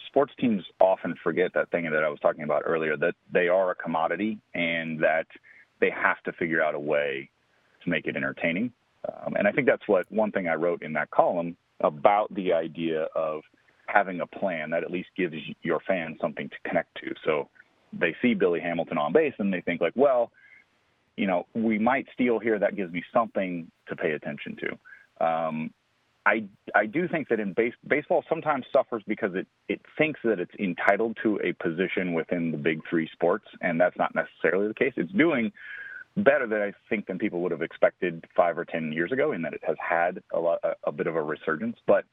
sports 0.07 0.33
teams 0.39 0.63
often 0.79 1.15
forget 1.23 1.53
that 1.53 1.71
thing 1.71 1.89
that 1.89 2.03
I 2.03 2.09
was 2.09 2.19
talking 2.21 2.43
about 2.43 2.63
earlier 2.65 2.97
that 2.97 3.15
they 3.31 3.47
are 3.47 3.71
a 3.71 3.75
commodity 3.75 4.39
and 4.53 4.99
that 5.01 5.27
they 5.79 5.89
have 5.89 6.21
to 6.23 6.33
figure 6.33 6.61
out 6.61 6.75
a 6.75 6.79
way 6.79 7.29
to 7.83 7.89
make 7.89 8.05
it 8.05 8.15
entertaining. 8.15 8.71
Um, 9.07 9.35
and 9.35 9.47
I 9.47 9.51
think 9.51 9.67
that's 9.67 9.87
what 9.87 10.11
one 10.11 10.31
thing 10.31 10.47
I 10.47 10.55
wrote 10.55 10.83
in 10.83 10.93
that 10.93 11.09
column 11.11 11.55
about 11.79 12.33
the 12.35 12.53
idea 12.53 13.07
of 13.15 13.41
having 13.87 14.21
a 14.21 14.27
plan 14.27 14.69
that 14.69 14.83
at 14.83 14.91
least 14.91 15.09
gives 15.17 15.35
your 15.63 15.79
fans 15.87 16.17
something 16.21 16.49
to 16.49 16.69
connect 16.69 16.95
to. 17.03 17.13
So 17.25 17.49
they 17.93 18.15
see 18.21 18.33
Billy 18.33 18.59
Hamilton 18.59 18.97
on 18.97 19.13
base 19.13 19.33
and 19.39 19.51
they 19.51 19.61
think 19.61 19.81
like, 19.81 19.93
well, 19.95 20.31
you 21.17 21.27
know, 21.27 21.45
we 21.53 21.79
might 21.79 22.07
steal 22.13 22.39
here. 22.39 22.59
That 22.59 22.75
gives 22.75 22.93
me 22.93 23.03
something 23.13 23.69
to 23.87 23.95
pay 23.95 24.11
attention 24.11 24.55
to. 24.57 24.77
Um, 25.21 25.71
I 26.25 26.43
I 26.75 26.85
do 26.85 27.07
think 27.07 27.29
that 27.29 27.39
in 27.39 27.53
base, 27.53 27.73
baseball 27.87 28.23
sometimes 28.29 28.65
suffers 28.71 29.03
because 29.07 29.33
it 29.33 29.47
it 29.67 29.81
thinks 29.97 30.19
that 30.23 30.39
it's 30.39 30.53
entitled 30.59 31.17
to 31.23 31.39
a 31.43 31.53
position 31.53 32.13
within 32.13 32.51
the 32.51 32.57
big 32.57 32.81
three 32.89 33.09
sports, 33.11 33.45
and 33.61 33.79
that's 33.79 33.97
not 33.97 34.13
necessarily 34.13 34.67
the 34.67 34.73
case. 34.73 34.93
It's 34.97 35.11
doing 35.13 35.51
better 36.17 36.45
than 36.45 36.61
I 36.61 36.73
think 36.89 37.07
than 37.07 37.17
people 37.17 37.41
would 37.41 37.51
have 37.51 37.61
expected 37.61 38.25
five 38.35 38.57
or 38.57 38.65
ten 38.65 38.91
years 38.91 39.11
ago, 39.11 39.31
in 39.31 39.41
that 39.43 39.53
it 39.53 39.63
has 39.65 39.77
had 39.79 40.21
a 40.33 40.39
lot 40.39 40.59
a, 40.63 40.73
a 40.83 40.91
bit 40.91 41.07
of 41.07 41.15
a 41.15 41.23
resurgence. 41.23 41.77
But 41.87 42.05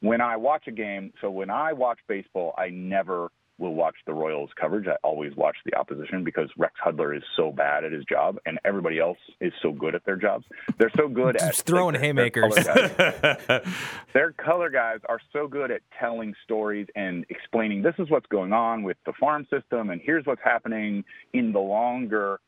when 0.00 0.20
I 0.20 0.36
watch 0.36 0.68
a 0.68 0.72
game, 0.72 1.12
so 1.20 1.30
when 1.30 1.50
I 1.50 1.72
watch 1.72 1.98
baseball, 2.06 2.54
I 2.56 2.68
never 2.68 3.30
will 3.58 3.74
watch 3.74 3.94
the 4.06 4.12
Royals 4.12 4.50
coverage. 4.60 4.86
I 4.86 4.96
always 5.02 5.34
watch 5.36 5.56
the 5.64 5.74
opposition 5.74 6.24
because 6.24 6.48
Rex 6.56 6.74
Hudler 6.84 7.16
is 7.16 7.22
so 7.36 7.52
bad 7.52 7.84
at 7.84 7.92
his 7.92 8.04
job, 8.04 8.38
and 8.46 8.58
everybody 8.64 8.98
else 8.98 9.18
is 9.40 9.52
so 9.62 9.72
good 9.72 9.94
at 9.94 10.04
their 10.04 10.16
jobs. 10.16 10.44
They're 10.78 10.92
so 10.96 11.08
good 11.08 11.36
at 11.36 11.54
throwing 11.66 11.94
like, 11.94 12.02
haymakers. 12.02 12.54
Their 12.54 12.88
color, 12.88 13.62
their 14.12 14.32
color 14.32 14.70
guys 14.70 15.00
are 15.08 15.20
so 15.32 15.48
good 15.48 15.70
at 15.70 15.80
telling 15.98 16.34
stories 16.44 16.86
and 16.94 17.24
explaining 17.30 17.82
this 17.82 17.94
is 17.98 18.10
what's 18.10 18.26
going 18.26 18.52
on 18.52 18.82
with 18.82 18.96
the 19.06 19.12
farm 19.18 19.46
system, 19.50 19.90
and 19.90 20.00
here's 20.04 20.26
what's 20.26 20.42
happening 20.42 21.04
in 21.32 21.52
the 21.52 21.60
longer 21.60 22.40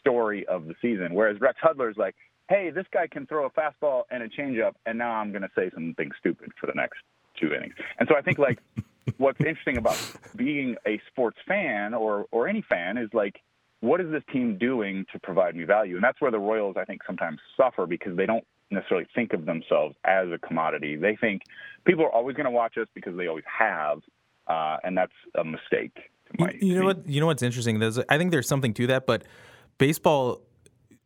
story 0.00 0.46
of 0.46 0.66
the 0.66 0.74
season. 0.80 1.14
Whereas 1.14 1.40
Rex 1.40 1.58
Hudler 1.62 1.90
is 1.90 1.96
like, 1.96 2.14
hey, 2.48 2.70
this 2.70 2.86
guy 2.92 3.06
can 3.06 3.26
throw 3.26 3.46
a 3.46 3.50
fastball 3.50 4.02
and 4.10 4.22
a 4.22 4.28
changeup, 4.28 4.72
and 4.86 4.98
now 4.98 5.12
I'm 5.12 5.30
going 5.30 5.42
to 5.42 5.50
say 5.56 5.70
something 5.74 6.10
stupid 6.18 6.52
for 6.60 6.66
the 6.66 6.74
next 6.74 6.98
two 7.40 7.52
innings. 7.52 7.74
And 7.98 8.08
so 8.08 8.16
I 8.16 8.22
think 8.22 8.38
like 8.38 8.58
what's 9.18 9.40
interesting 9.40 9.76
about 9.76 9.98
being 10.34 10.76
a 10.86 11.00
sports 11.08 11.38
fan 11.46 11.94
or 11.94 12.26
or 12.30 12.48
any 12.48 12.62
fan 12.68 12.98
is 12.98 13.08
like 13.12 13.40
what 13.80 14.00
is 14.00 14.10
this 14.10 14.22
team 14.32 14.58
doing 14.58 15.04
to 15.12 15.18
provide 15.20 15.54
me 15.54 15.64
value? 15.64 15.96
And 15.96 16.04
that's 16.04 16.20
where 16.20 16.30
the 16.30 16.38
Royals 16.38 16.76
I 16.78 16.84
think 16.84 17.02
sometimes 17.06 17.38
suffer 17.56 17.86
because 17.86 18.16
they 18.16 18.26
don't 18.26 18.44
necessarily 18.70 19.06
think 19.14 19.32
of 19.32 19.44
themselves 19.44 19.94
as 20.04 20.28
a 20.32 20.38
commodity. 20.38 20.96
They 20.96 21.16
think 21.16 21.42
people 21.84 22.04
are 22.04 22.12
always 22.12 22.36
going 22.36 22.46
to 22.46 22.50
watch 22.50 22.76
us 22.78 22.88
because 22.94 23.16
they 23.16 23.26
always 23.26 23.44
have, 23.46 24.00
uh, 24.46 24.78
and 24.82 24.96
that's 24.96 25.12
a 25.38 25.44
mistake. 25.44 25.96
you, 26.38 26.48
you 26.60 26.78
know 26.78 26.86
what? 26.86 27.06
You 27.08 27.20
know 27.20 27.26
what's 27.26 27.42
interesting? 27.42 27.78
There's, 27.78 27.98
I 28.08 28.18
think 28.18 28.30
there's 28.30 28.48
something 28.48 28.74
to 28.74 28.86
that, 28.88 29.06
but 29.06 29.24
baseball 29.78 30.42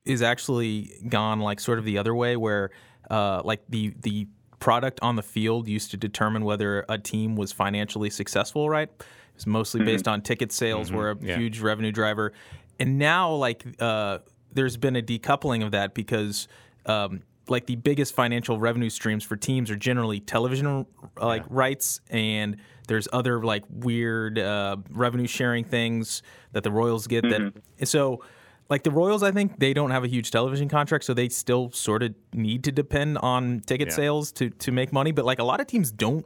is 0.04 0.22
actually 0.22 0.92
gone 1.08 1.40
like 1.40 1.60
sort 1.60 1.78
of 1.78 1.84
the 1.84 1.98
other 1.98 2.14
way, 2.14 2.36
where 2.36 2.70
uh, 3.10 3.42
like 3.44 3.62
the 3.68 3.94
the 4.00 4.28
product 4.60 5.00
on 5.02 5.16
the 5.16 5.22
field 5.22 5.66
used 5.66 5.90
to 5.90 5.96
determine 5.96 6.44
whether 6.44 6.84
a 6.88 6.98
team 6.98 7.34
was 7.34 7.50
financially 7.50 8.10
successful, 8.10 8.70
right? 8.70 8.88
It 8.88 9.04
was 9.34 9.46
mostly 9.46 9.80
mm-hmm. 9.80 9.86
based 9.86 10.08
on 10.08 10.22
ticket 10.22 10.52
sales, 10.52 10.88
mm-hmm. 10.88 10.96
were 10.96 11.10
a 11.10 11.16
yeah. 11.20 11.36
huge 11.36 11.60
revenue 11.60 11.92
driver. 11.92 12.32
And 12.78 12.98
now, 12.98 13.32
like, 13.32 13.64
uh, 13.80 14.18
there's 14.52 14.76
been 14.76 14.96
a 14.96 15.02
decoupling 15.02 15.64
of 15.64 15.72
that 15.72 15.94
because, 15.94 16.48
um, 16.86 17.22
like, 17.48 17.66
the 17.66 17.76
biggest 17.76 18.14
financial 18.14 18.60
revenue 18.60 18.90
streams 18.90 19.24
for 19.24 19.36
teams 19.36 19.70
are 19.70 19.76
generally 19.76 20.20
television, 20.20 20.86
like, 21.20 21.42
yeah. 21.42 21.48
rights, 21.50 22.00
and 22.10 22.56
there's 22.90 23.06
other 23.12 23.44
like 23.44 23.62
weird 23.70 24.36
uh, 24.36 24.76
revenue 24.90 25.28
sharing 25.28 25.62
things 25.62 26.22
that 26.50 26.64
the 26.64 26.72
Royals 26.72 27.06
get. 27.06 27.24
Mm-hmm. 27.24 27.60
That 27.78 27.86
so 27.86 28.24
like 28.70 28.84
the 28.84 28.90
Royals, 28.90 29.22
I 29.22 29.32
think 29.32 29.58
they 29.58 29.74
don't 29.74 29.90
have 29.90 30.04
a 30.04 30.08
huge 30.08 30.30
television 30.30 30.68
contract, 30.68 31.04
so 31.04 31.12
they 31.12 31.28
still 31.28 31.70
sort 31.72 32.02
of 32.04 32.14
need 32.32 32.64
to 32.64 32.72
depend 32.72 33.18
on 33.18 33.60
ticket 33.60 33.88
Yeah. 33.88 33.94
sales 33.94 34.32
to 34.32 34.48
to 34.50 34.72
make 34.72 34.92
money. 34.92 35.10
But 35.10 35.24
like 35.24 35.40
a 35.40 35.44
lot 35.44 35.60
of 35.60 35.66
teams 35.66 35.90
don't 35.90 36.24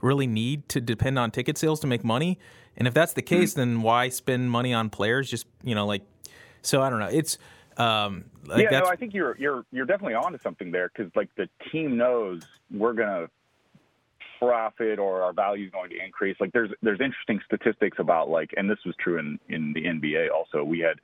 really 0.00 0.26
need 0.26 0.68
to 0.70 0.80
depend 0.80 1.18
on 1.18 1.30
ticket 1.30 1.58
sales 1.58 1.80
to 1.80 1.86
make 1.86 2.04
money. 2.04 2.38
And 2.76 2.86
if 2.86 2.94
that's 2.94 3.12
the 3.12 3.22
case, 3.22 3.54
then 3.54 3.82
why 3.82 4.08
spend 4.08 4.50
money 4.50 4.72
on 4.72 4.88
players? 4.88 5.28
Just 5.28 5.46
you 5.64 5.74
know, 5.74 5.86
like 5.86 6.02
so 6.62 6.80
I 6.80 6.88
don't 6.90 7.00
know. 7.00 7.08
It's 7.08 7.38
um, 7.76 8.24
like 8.46 8.70
yeah, 8.70 8.78
no, 8.80 8.86
I 8.86 8.96
think 8.96 9.12
you're 9.12 9.36
you're 9.36 9.64
you're 9.72 9.86
definitely 9.86 10.14
onto 10.14 10.38
something 10.38 10.70
there 10.70 10.90
because 10.94 11.10
like 11.16 11.28
the 11.36 11.48
team 11.72 11.96
knows 11.96 12.42
we're 12.70 12.92
gonna 12.92 13.28
profit 14.38 14.98
or 14.98 15.22
our 15.22 15.32
value 15.32 15.66
is 15.66 15.72
going 15.72 15.90
to 15.90 16.02
increase. 16.02 16.36
Like 16.40 16.52
there's 16.52 16.70
there's 16.82 17.00
interesting 17.00 17.40
statistics 17.44 17.98
about 17.98 18.28
like, 18.28 18.50
and 18.56 18.70
this 18.70 18.78
was 18.86 18.94
true 19.00 19.18
in 19.18 19.38
in 19.48 19.72
the 19.72 19.84
NBA 19.84 20.30
also. 20.30 20.62
We 20.62 20.78
had 20.78 21.00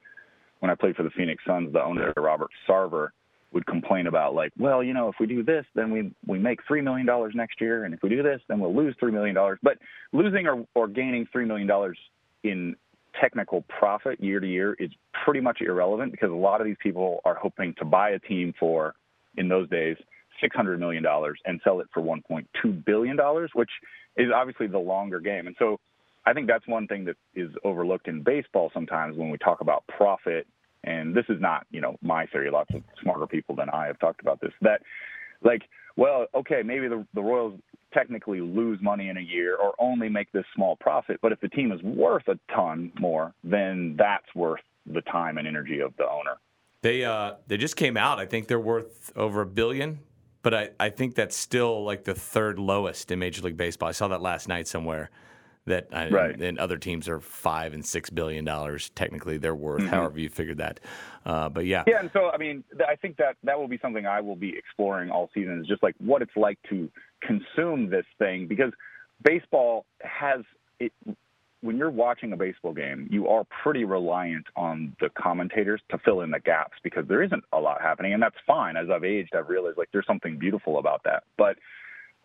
when 0.60 0.70
I 0.70 0.74
played 0.74 0.96
for 0.96 1.02
the 1.02 1.10
Phoenix 1.10 1.42
Suns, 1.46 1.72
the 1.72 1.82
owner 1.82 2.12
Robert 2.16 2.50
Sarver 2.68 3.08
would 3.52 3.66
complain 3.66 4.06
about 4.06 4.34
like, 4.34 4.52
well, 4.58 4.82
you 4.82 4.92
know, 4.92 5.08
if 5.08 5.14
we 5.20 5.26
do 5.26 5.42
this, 5.42 5.64
then 5.74 5.90
we 5.90 6.12
we 6.26 6.38
make 6.38 6.60
three 6.66 6.82
million 6.82 7.06
dollars 7.06 7.34
next 7.34 7.60
year, 7.60 7.84
and 7.84 7.94
if 7.94 8.02
we 8.02 8.08
do 8.08 8.22
this, 8.22 8.40
then 8.48 8.58
we'll 8.60 8.74
lose 8.74 8.94
three 8.98 9.12
million 9.12 9.34
dollars. 9.34 9.58
But 9.62 9.78
losing 10.12 10.46
or 10.46 10.66
or 10.74 10.88
gaining 10.88 11.26
three 11.32 11.44
million 11.44 11.66
dollars 11.66 11.98
in 12.42 12.76
technical 13.20 13.62
profit 13.62 14.20
year 14.20 14.40
to 14.40 14.46
year 14.46 14.74
is 14.78 14.90
pretty 15.24 15.40
much 15.40 15.60
irrelevant 15.60 16.12
because 16.12 16.30
a 16.30 16.34
lot 16.34 16.60
of 16.60 16.66
these 16.66 16.76
people 16.82 17.20
are 17.24 17.34
hoping 17.34 17.74
to 17.78 17.84
buy 17.84 18.10
a 18.10 18.18
team 18.18 18.52
for, 18.58 18.94
in 19.36 19.48
those 19.48 19.68
days, 19.70 19.96
$600 20.42 20.78
million 20.78 21.04
and 21.46 21.60
sell 21.64 21.80
it 21.80 21.86
for 21.92 22.02
$1.2 22.02 22.84
billion, 22.84 23.16
which 23.54 23.70
is 24.16 24.28
obviously 24.34 24.66
the 24.66 24.78
longer 24.78 25.20
game. 25.20 25.46
And 25.46 25.56
so 25.58 25.80
I 26.26 26.32
think 26.32 26.48
that's 26.48 26.66
one 26.66 26.86
thing 26.86 27.04
that 27.04 27.16
is 27.34 27.50
overlooked 27.64 28.08
in 28.08 28.22
baseball 28.22 28.70
sometimes 28.74 29.16
when 29.16 29.30
we 29.30 29.38
talk 29.38 29.60
about 29.60 29.84
profit. 29.86 30.46
And 30.84 31.14
this 31.14 31.24
is 31.28 31.40
not, 31.40 31.66
you 31.70 31.80
know, 31.80 31.96
my 32.02 32.26
theory. 32.26 32.50
Lots 32.50 32.72
of 32.74 32.82
smarter 33.02 33.26
people 33.26 33.56
than 33.56 33.70
I 33.70 33.86
have 33.86 33.98
talked 33.98 34.20
about 34.20 34.40
this. 34.40 34.52
That, 34.62 34.82
like, 35.42 35.62
well, 35.96 36.26
okay, 36.34 36.62
maybe 36.64 36.88
the, 36.88 37.06
the 37.14 37.22
Royals 37.22 37.58
technically 37.92 38.40
lose 38.40 38.78
money 38.82 39.08
in 39.08 39.16
a 39.16 39.20
year 39.20 39.56
or 39.56 39.74
only 39.78 40.08
make 40.08 40.30
this 40.32 40.44
small 40.54 40.76
profit, 40.76 41.18
but 41.22 41.32
if 41.32 41.40
the 41.40 41.48
team 41.48 41.72
is 41.72 41.82
worth 41.82 42.28
a 42.28 42.38
ton 42.54 42.92
more, 42.98 43.32
then 43.42 43.96
that's 43.98 44.26
worth 44.34 44.60
the 44.86 45.00
time 45.02 45.38
and 45.38 45.48
energy 45.48 45.80
of 45.80 45.96
the 45.96 46.04
owner. 46.04 46.36
They 46.82 47.04
uh 47.04 47.34
they 47.46 47.56
just 47.56 47.76
came 47.76 47.96
out. 47.96 48.18
I 48.18 48.26
think 48.26 48.48
they're 48.48 48.60
worth 48.60 49.12
over 49.16 49.40
a 49.40 49.46
billion, 49.46 50.00
but 50.42 50.54
I, 50.54 50.70
I 50.78 50.90
think 50.90 51.14
that's 51.14 51.36
still 51.36 51.84
like 51.84 52.04
the 52.04 52.14
third 52.14 52.58
lowest 52.58 53.10
in 53.10 53.18
Major 53.18 53.42
League 53.42 53.56
Baseball. 53.56 53.88
I 53.88 53.92
saw 53.92 54.08
that 54.08 54.20
last 54.20 54.46
night 54.46 54.68
somewhere. 54.68 55.10
That 55.66 55.88
I, 55.92 56.08
Right. 56.10 56.40
and 56.40 56.58
other 56.58 56.78
teams 56.78 57.08
are 57.08 57.18
five 57.18 57.74
and 57.74 57.84
six 57.84 58.08
billion 58.08 58.44
dollars. 58.44 58.90
Technically, 58.90 59.36
they're 59.36 59.54
worth. 59.54 59.84
However, 59.88 60.18
you 60.18 60.28
figured 60.28 60.58
that. 60.58 60.78
Uh, 61.24 61.48
but 61.48 61.66
yeah, 61.66 61.82
Yeah, 61.88 61.98
and 62.00 62.10
so 62.12 62.30
I 62.30 62.36
mean, 62.36 62.62
I 62.88 62.94
think 62.94 63.16
that 63.16 63.36
that 63.42 63.58
will 63.58 63.66
be 63.66 63.78
something 63.82 64.06
I 64.06 64.20
will 64.20 64.36
be 64.36 64.56
exploring 64.56 65.10
all 65.10 65.28
season 65.34 65.60
is 65.60 65.66
just 65.66 65.82
like 65.82 65.96
what 65.98 66.22
it's 66.22 66.36
like 66.36 66.58
to 66.70 66.88
consume 67.20 67.90
this 67.90 68.06
thing 68.18 68.46
because 68.46 68.72
baseball 69.24 69.84
has 70.02 70.42
it. 70.78 70.92
When 71.62 71.78
you're 71.78 71.90
watching 71.90 72.32
a 72.32 72.36
baseball 72.36 72.72
game, 72.74 73.08
you 73.10 73.26
are 73.28 73.42
pretty 73.62 73.82
reliant 73.84 74.46
on 74.54 74.94
the 75.00 75.08
commentators 75.18 75.80
to 75.90 75.98
fill 75.98 76.20
in 76.20 76.30
the 76.30 76.38
gaps 76.38 76.74
because 76.84 77.08
there 77.08 77.22
isn't 77.24 77.42
a 77.52 77.58
lot 77.58 77.80
happening, 77.80 78.12
and 78.12 78.22
that's 78.22 78.36
fine. 78.46 78.76
As 78.76 78.88
I've 78.88 79.02
aged, 79.02 79.34
I've 79.34 79.48
realized 79.48 79.78
like 79.78 79.88
there's 79.92 80.06
something 80.06 80.38
beautiful 80.38 80.78
about 80.78 81.02
that. 81.04 81.24
But 81.36 81.56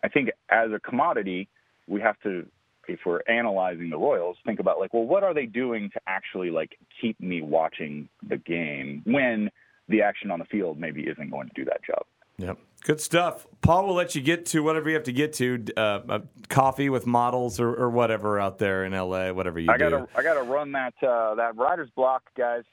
I 0.04 0.08
think 0.08 0.30
as 0.50 0.70
a 0.70 0.78
commodity, 0.78 1.48
we 1.88 2.00
have 2.02 2.20
to, 2.20 2.46
if 2.88 3.00
we're 3.06 3.20
analyzing 3.28 3.90
the 3.90 3.98
Royals, 3.98 4.36
think 4.44 4.60
about 4.60 4.78
like, 4.78 4.92
well, 4.92 5.04
what 5.04 5.22
are 5.22 5.34
they 5.34 5.46
doing 5.46 5.90
to 5.94 6.00
actually 6.06 6.50
like 6.50 6.78
keep 7.00 7.20
me 7.20 7.42
watching 7.42 8.08
the 8.28 8.36
game 8.36 9.02
when 9.04 9.50
the 9.88 10.02
action 10.02 10.30
on 10.30 10.38
the 10.38 10.44
field 10.46 10.78
maybe 10.78 11.02
isn't 11.02 11.30
going 11.30 11.48
to 11.48 11.54
do 11.54 11.64
that 11.64 11.84
job. 11.84 12.04
Yep. 12.38 12.58
Good 12.84 13.00
stuff. 13.00 13.46
Paul 13.60 13.86
will 13.86 13.94
let 13.94 14.14
you 14.14 14.22
get 14.22 14.46
to 14.46 14.60
whatever 14.62 14.88
you 14.88 14.94
have 14.96 15.04
to 15.04 15.12
get 15.12 15.32
to. 15.34 15.64
Uh, 15.76 15.80
uh, 15.80 16.18
coffee 16.48 16.88
with 16.88 17.06
models 17.06 17.60
or, 17.60 17.72
or 17.72 17.90
whatever 17.90 18.40
out 18.40 18.58
there 18.58 18.84
in 18.84 18.92
LA, 18.92 19.30
whatever 19.32 19.60
you 19.60 19.70
I 19.70 19.76
do. 19.76 19.90
gotta, 19.90 20.08
I 20.16 20.22
gotta 20.22 20.42
run 20.42 20.72
that 20.72 20.94
uh, 21.02 21.36
that 21.36 21.56
writer's 21.56 21.90
block, 21.90 22.22
guys. 22.36 22.64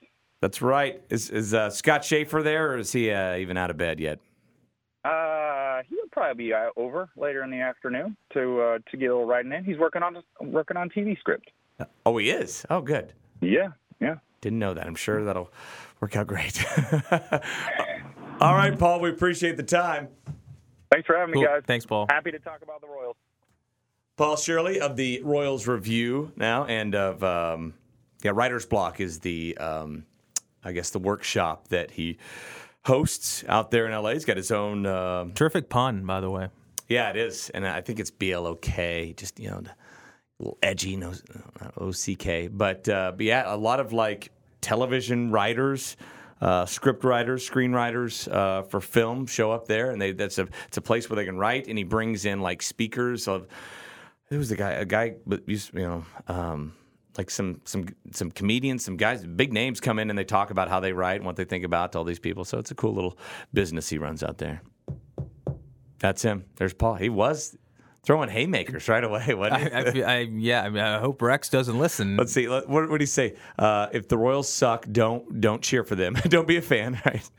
That's 0.41 0.61
right. 0.61 1.01
Is 1.09 1.29
is 1.29 1.53
uh, 1.53 1.69
Scott 1.69 2.03
Schaefer 2.03 2.41
there, 2.41 2.71
or 2.71 2.77
is 2.77 2.91
he 2.91 3.11
uh, 3.11 3.35
even 3.35 3.57
out 3.57 3.69
of 3.69 3.77
bed 3.77 3.99
yet? 3.99 4.19
Uh, 5.03 5.81
he'll 5.89 6.07
probably 6.11 6.45
be 6.47 6.53
uh, 6.53 6.69
over 6.75 7.09
later 7.15 7.43
in 7.43 7.51
the 7.51 7.59
afternoon 7.59 8.17
to 8.33 8.61
uh, 8.61 8.79
to 8.91 8.97
get 8.97 9.05
a 9.05 9.13
little 9.13 9.25
writing 9.25 9.51
in. 9.53 9.63
He's 9.63 9.77
working 9.77 10.03
on 10.03 10.17
working 10.41 10.75
on 10.77 10.89
TV 10.89 11.17
script. 11.17 11.51
Oh, 12.05 12.17
he 12.17 12.29
is. 12.29 12.65
Oh, 12.69 12.81
good. 12.81 13.13
Yeah, 13.39 13.69
yeah. 14.01 14.15
Didn't 14.41 14.59
know 14.59 14.73
that. 14.73 14.85
I'm 14.85 14.95
sure 14.95 15.23
that'll 15.23 15.51
work 16.01 16.17
out 16.17 16.27
great. 16.27 16.63
All 18.41 18.53
right, 18.53 18.77
Paul. 18.77 18.99
We 18.99 19.09
appreciate 19.09 19.55
the 19.55 19.63
time. 19.63 20.09
Thanks 20.91 21.05
for 21.05 21.15
having 21.15 21.35
me, 21.35 21.45
guys. 21.45 21.61
Thanks, 21.65 21.85
Paul. 21.85 22.07
Happy 22.09 22.31
to 22.31 22.39
talk 22.39 22.61
about 22.61 22.81
the 22.81 22.87
Royals. 22.87 23.15
Paul 24.17 24.35
Shirley 24.35 24.81
of 24.81 24.97
the 24.97 25.21
Royals 25.23 25.65
Review 25.65 26.33
now, 26.35 26.65
and 26.65 26.93
of 26.93 27.23
um, 27.23 27.73
yeah, 28.21 28.31
Writer's 28.33 28.65
Block 28.65 28.99
is 28.99 29.19
the 29.19 29.57
um, 29.57 30.05
I 30.63 30.73
guess 30.73 30.89
the 30.89 30.99
workshop 30.99 31.69
that 31.69 31.91
he 31.91 32.17
hosts 32.89 33.43
out 33.47 33.71
there 33.71 33.85
in 33.87 33.91
LA. 33.91 34.11
He's 34.11 34.25
got 34.25 34.37
his 34.37 34.51
own. 34.51 34.85
um 34.85 35.31
Terrific 35.33 35.69
pun, 35.69 36.05
by 36.05 36.19
the 36.19 36.29
way. 36.29 36.49
yeah, 36.87 37.09
it 37.09 37.15
is, 37.17 37.49
and 37.53 37.65
I 37.65 37.81
think 37.81 37.99
it's 37.99 38.11
B 38.11 38.31
L 38.31 38.45
O 38.47 38.55
K. 38.55 39.13
Just 39.15 39.39
you 39.39 39.49
know, 39.49 39.57
a 39.59 40.39
little 40.39 40.57
edgy, 40.61 40.95
no 40.95 41.13
not 41.61 41.73
O 41.77 41.91
C 41.91 42.15
K. 42.15 42.47
But 42.47 42.89
uh, 42.89 43.13
but 43.15 43.25
yeah, 43.25 43.43
a 43.45 43.57
lot 43.57 43.79
of 43.79 43.93
like 43.93 44.31
television 44.61 45.31
writers. 45.31 45.95
Uh, 46.41 46.65
script 46.65 47.03
writers, 47.03 47.49
screenwriters 47.49 48.31
uh, 48.33 48.61
for 48.63 48.79
film 48.79 49.27
show 49.27 49.51
up 49.51 49.67
there, 49.67 49.91
and 49.91 50.01
they 50.01 50.13
that's 50.13 50.37
a 50.37 50.47
it's 50.69 50.77
a 50.77 50.81
place 50.81 51.09
where 51.09 51.17
they 51.17 51.25
can 51.25 51.37
write. 51.37 51.67
And 51.67 51.77
he 51.77 51.83
brings 51.83 52.23
in 52.23 52.39
like 52.39 52.61
speakers 52.61 53.27
of 53.27 53.45
there 54.29 54.39
was 54.39 54.49
a 54.49 54.55
guy, 54.55 54.71
a 54.71 54.85
guy, 54.85 55.15
but 55.27 55.41
you 55.49 55.59
know, 55.73 56.05
um, 56.29 56.73
like 57.17 57.29
some 57.29 57.61
some 57.65 57.87
some 58.11 58.31
comedians, 58.31 58.85
some 58.85 58.97
guys, 58.97 59.25
big 59.25 59.51
names 59.51 59.79
come 59.79 59.99
in 59.99 60.09
and 60.09 60.17
they 60.17 60.23
talk 60.23 60.51
about 60.51 60.69
how 60.69 60.79
they 60.79 60.93
write 60.93 61.17
and 61.17 61.25
what 61.25 61.35
they 61.35 61.45
think 61.45 61.63
about 61.63 61.91
to 61.93 61.97
all 61.97 62.03
these 62.03 62.19
people. 62.19 62.45
So 62.45 62.59
it's 62.59 62.71
a 62.71 62.75
cool 62.75 62.93
little 62.93 63.17
business 63.53 63.89
he 63.89 63.97
runs 63.97 64.23
out 64.23 64.37
there. 64.37 64.61
That's 65.99 66.21
him. 66.21 66.45
There's 66.55 66.73
Paul. 66.73 66.95
He 66.95 67.09
was 67.09 67.57
throwing 68.03 68.29
haymakers 68.29 68.87
right 68.87 69.03
away. 69.03 69.33
Wasn't? 69.33 69.73
I, 69.73 70.01
I, 70.01 70.15
I, 70.15 70.19
yeah, 70.19 70.63
I, 70.63 70.69
mean, 70.69 70.83
I 70.83 70.99
hope 70.99 71.21
Rex 71.21 71.49
doesn't 71.49 71.77
listen. 71.77 72.17
Let's 72.17 72.33
see. 72.33 72.47
What 72.47 72.89
would 72.89 73.01
he 73.01 73.07
say? 73.07 73.35
Uh, 73.57 73.87
if 73.91 74.07
the 74.07 74.17
Royals 74.17 74.49
suck, 74.49 74.85
don't 74.91 75.41
don't 75.41 75.61
cheer 75.61 75.83
for 75.83 75.95
them. 75.95 76.13
don't 76.27 76.47
be 76.47 76.57
a 76.57 76.61
fan. 76.61 77.01
Right? 77.05 77.29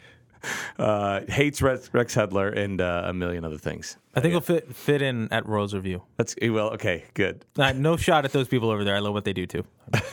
Uh, 0.79 1.21
hates 1.29 1.61
Rex, 1.61 1.91
Rex 1.93 2.15
Hudler 2.15 2.57
and 2.57 2.81
uh, 2.81 3.03
a 3.05 3.13
million 3.13 3.45
other 3.45 3.59
things. 3.59 3.99
I 4.15 4.21
think 4.21 4.33
he'll 4.33 4.41
fit 4.41 4.75
fit 4.75 5.03
in 5.03 5.31
at 5.31 5.47
Royals 5.47 5.75
Review. 5.75 6.03
That's 6.17 6.35
he 6.41 6.49
will. 6.49 6.69
Okay, 6.71 7.05
good. 7.13 7.45
Uh, 7.59 7.73
no 7.73 7.99
shot 7.99 8.25
at 8.25 8.33
those 8.33 8.49
people 8.49 8.71
over 8.71 8.83
there. 8.83 8.97
I 8.97 9.01
love 9.01 9.13
what 9.13 9.27
they 9.27 9.35
do 9.35 9.47
too. 9.47 9.65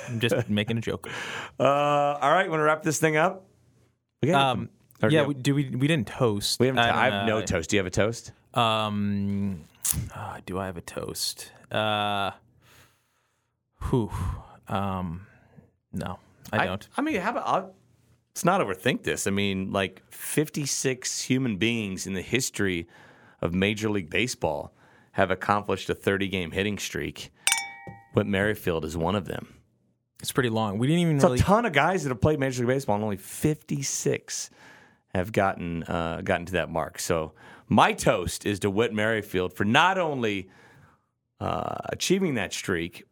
I'm 0.09 0.19
just 0.19 0.49
making 0.49 0.77
a 0.77 0.81
joke. 0.81 1.07
Uh, 1.57 1.63
all 1.63 2.31
right, 2.31 2.49
want 2.49 2.59
to 2.59 2.63
wrap 2.63 2.83
this 2.83 2.99
thing 2.99 3.15
up? 3.15 3.45
We 4.21 4.33
Um, 4.33 4.69
or 5.01 5.09
yeah, 5.09 5.21
no? 5.21 5.27
we, 5.29 5.33
do 5.35 5.55
we 5.55 5.69
we 5.69 5.87
didn't 5.87 6.07
toast. 6.07 6.59
We 6.59 6.67
haven't. 6.67 6.79
I 6.79 7.07
I, 7.07 7.09
don't 7.09 7.19
have 7.19 7.27
no 7.27 7.41
toast. 7.41 7.69
Do 7.69 7.75
you 7.75 7.79
have 7.79 7.87
a 7.87 7.91
toast? 7.91 8.31
Um, 8.53 9.61
uh, 10.13 10.39
do 10.45 10.59
I 10.59 10.65
have 10.65 10.77
a 10.77 10.81
toast? 10.81 11.51
Uh, 11.71 12.31
whew. 13.89 14.11
Um, 14.67 15.27
no, 15.93 16.19
I 16.51 16.65
don't. 16.65 16.87
I, 16.97 17.01
mean, 17.01 17.21
how 17.21 17.31
about? 17.31 17.47
I'll, 17.47 17.75
let's 18.37 18.45
not 18.45 18.61
overthink 18.61 19.01
this. 19.01 19.25
I 19.25 19.31
mean, 19.31 19.71
like 19.71 20.03
56 20.11 21.23
human 21.23 21.57
beings 21.57 22.05
in 22.05 22.13
the 22.13 22.21
history 22.21 22.87
of 23.41 23.51
Major 23.51 23.89
League 23.89 24.11
Baseball 24.11 24.75
have 25.13 25.31
accomplished 25.31 25.89
a 25.89 25.95
30 25.95 26.27
game 26.27 26.51
hitting 26.51 26.77
streak. 26.77 27.31
Whit 28.13 28.27
Merrifield 28.27 28.85
is 28.85 28.95
one 28.95 29.15
of 29.15 29.25
them. 29.25 29.55
It's 30.19 30.31
pretty 30.31 30.49
long. 30.49 30.77
We 30.77 30.85
didn't 30.85 30.99
even 31.01 31.15
It's 31.15 31.23
really. 31.23 31.39
a 31.39 31.41
ton 31.41 31.65
of 31.65 31.73
guys 31.73 32.03
that 32.03 32.09
have 32.09 32.21
played 32.21 32.39
Major 32.39 32.61
League 32.61 32.75
Baseball, 32.75 32.93
and 32.97 33.03
only 33.03 33.17
56 33.17 34.51
have 35.15 35.31
gotten 35.31 35.81
uh, 35.85 36.21
gotten 36.23 36.45
to 36.45 36.51
that 36.53 36.69
mark. 36.69 36.99
So 36.99 37.33
my 37.67 37.91
toast 37.91 38.45
is 38.45 38.59
to 38.59 38.69
Whit 38.69 38.93
Merrifield 38.93 39.53
for 39.53 39.65
not 39.65 39.97
only 39.97 40.47
uh, 41.39 41.73
achieving 41.85 42.35
that 42.35 42.53
streak, 42.53 43.03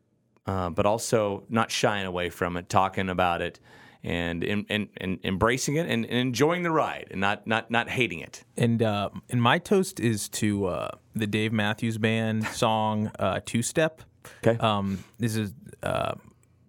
uh, 0.46 0.70
but 0.70 0.86
also 0.86 1.46
not 1.50 1.72
shying 1.72 2.06
away 2.06 2.30
from 2.30 2.58
it, 2.58 2.70
talking 2.70 3.10
about 3.10 3.42
it, 3.42 3.60
and 4.06 4.44
and, 4.44 4.66
and, 4.70 4.88
and 4.98 5.20
embracing 5.24 5.76
it, 5.76 5.88
and, 5.88 6.06
and 6.06 6.14
enjoying 6.18 6.64
the 6.64 6.72
ride, 6.72 7.08
and 7.12 7.20
not 7.20 7.46
not 7.48 7.70
not 7.72 7.90
hating 7.90 8.20
it. 8.20 8.44
And 8.56 8.82
uh, 8.82 9.10
and 9.30 9.42
my 9.42 9.58
toast 9.58 10.00
is 10.00 10.30
to 10.30 10.68
uh, 10.68 10.90
the 11.16 11.28
Dave 11.28 11.52
Matthews 11.52 11.98
Band 11.98 12.46
song 12.54 13.12
uh, 13.20 13.40
Two 13.46 13.62
Step. 13.62 14.02
Okay. 14.46 14.58
Um, 14.60 15.04
this 15.18 15.36
is 15.36 15.54
uh, 15.84 16.16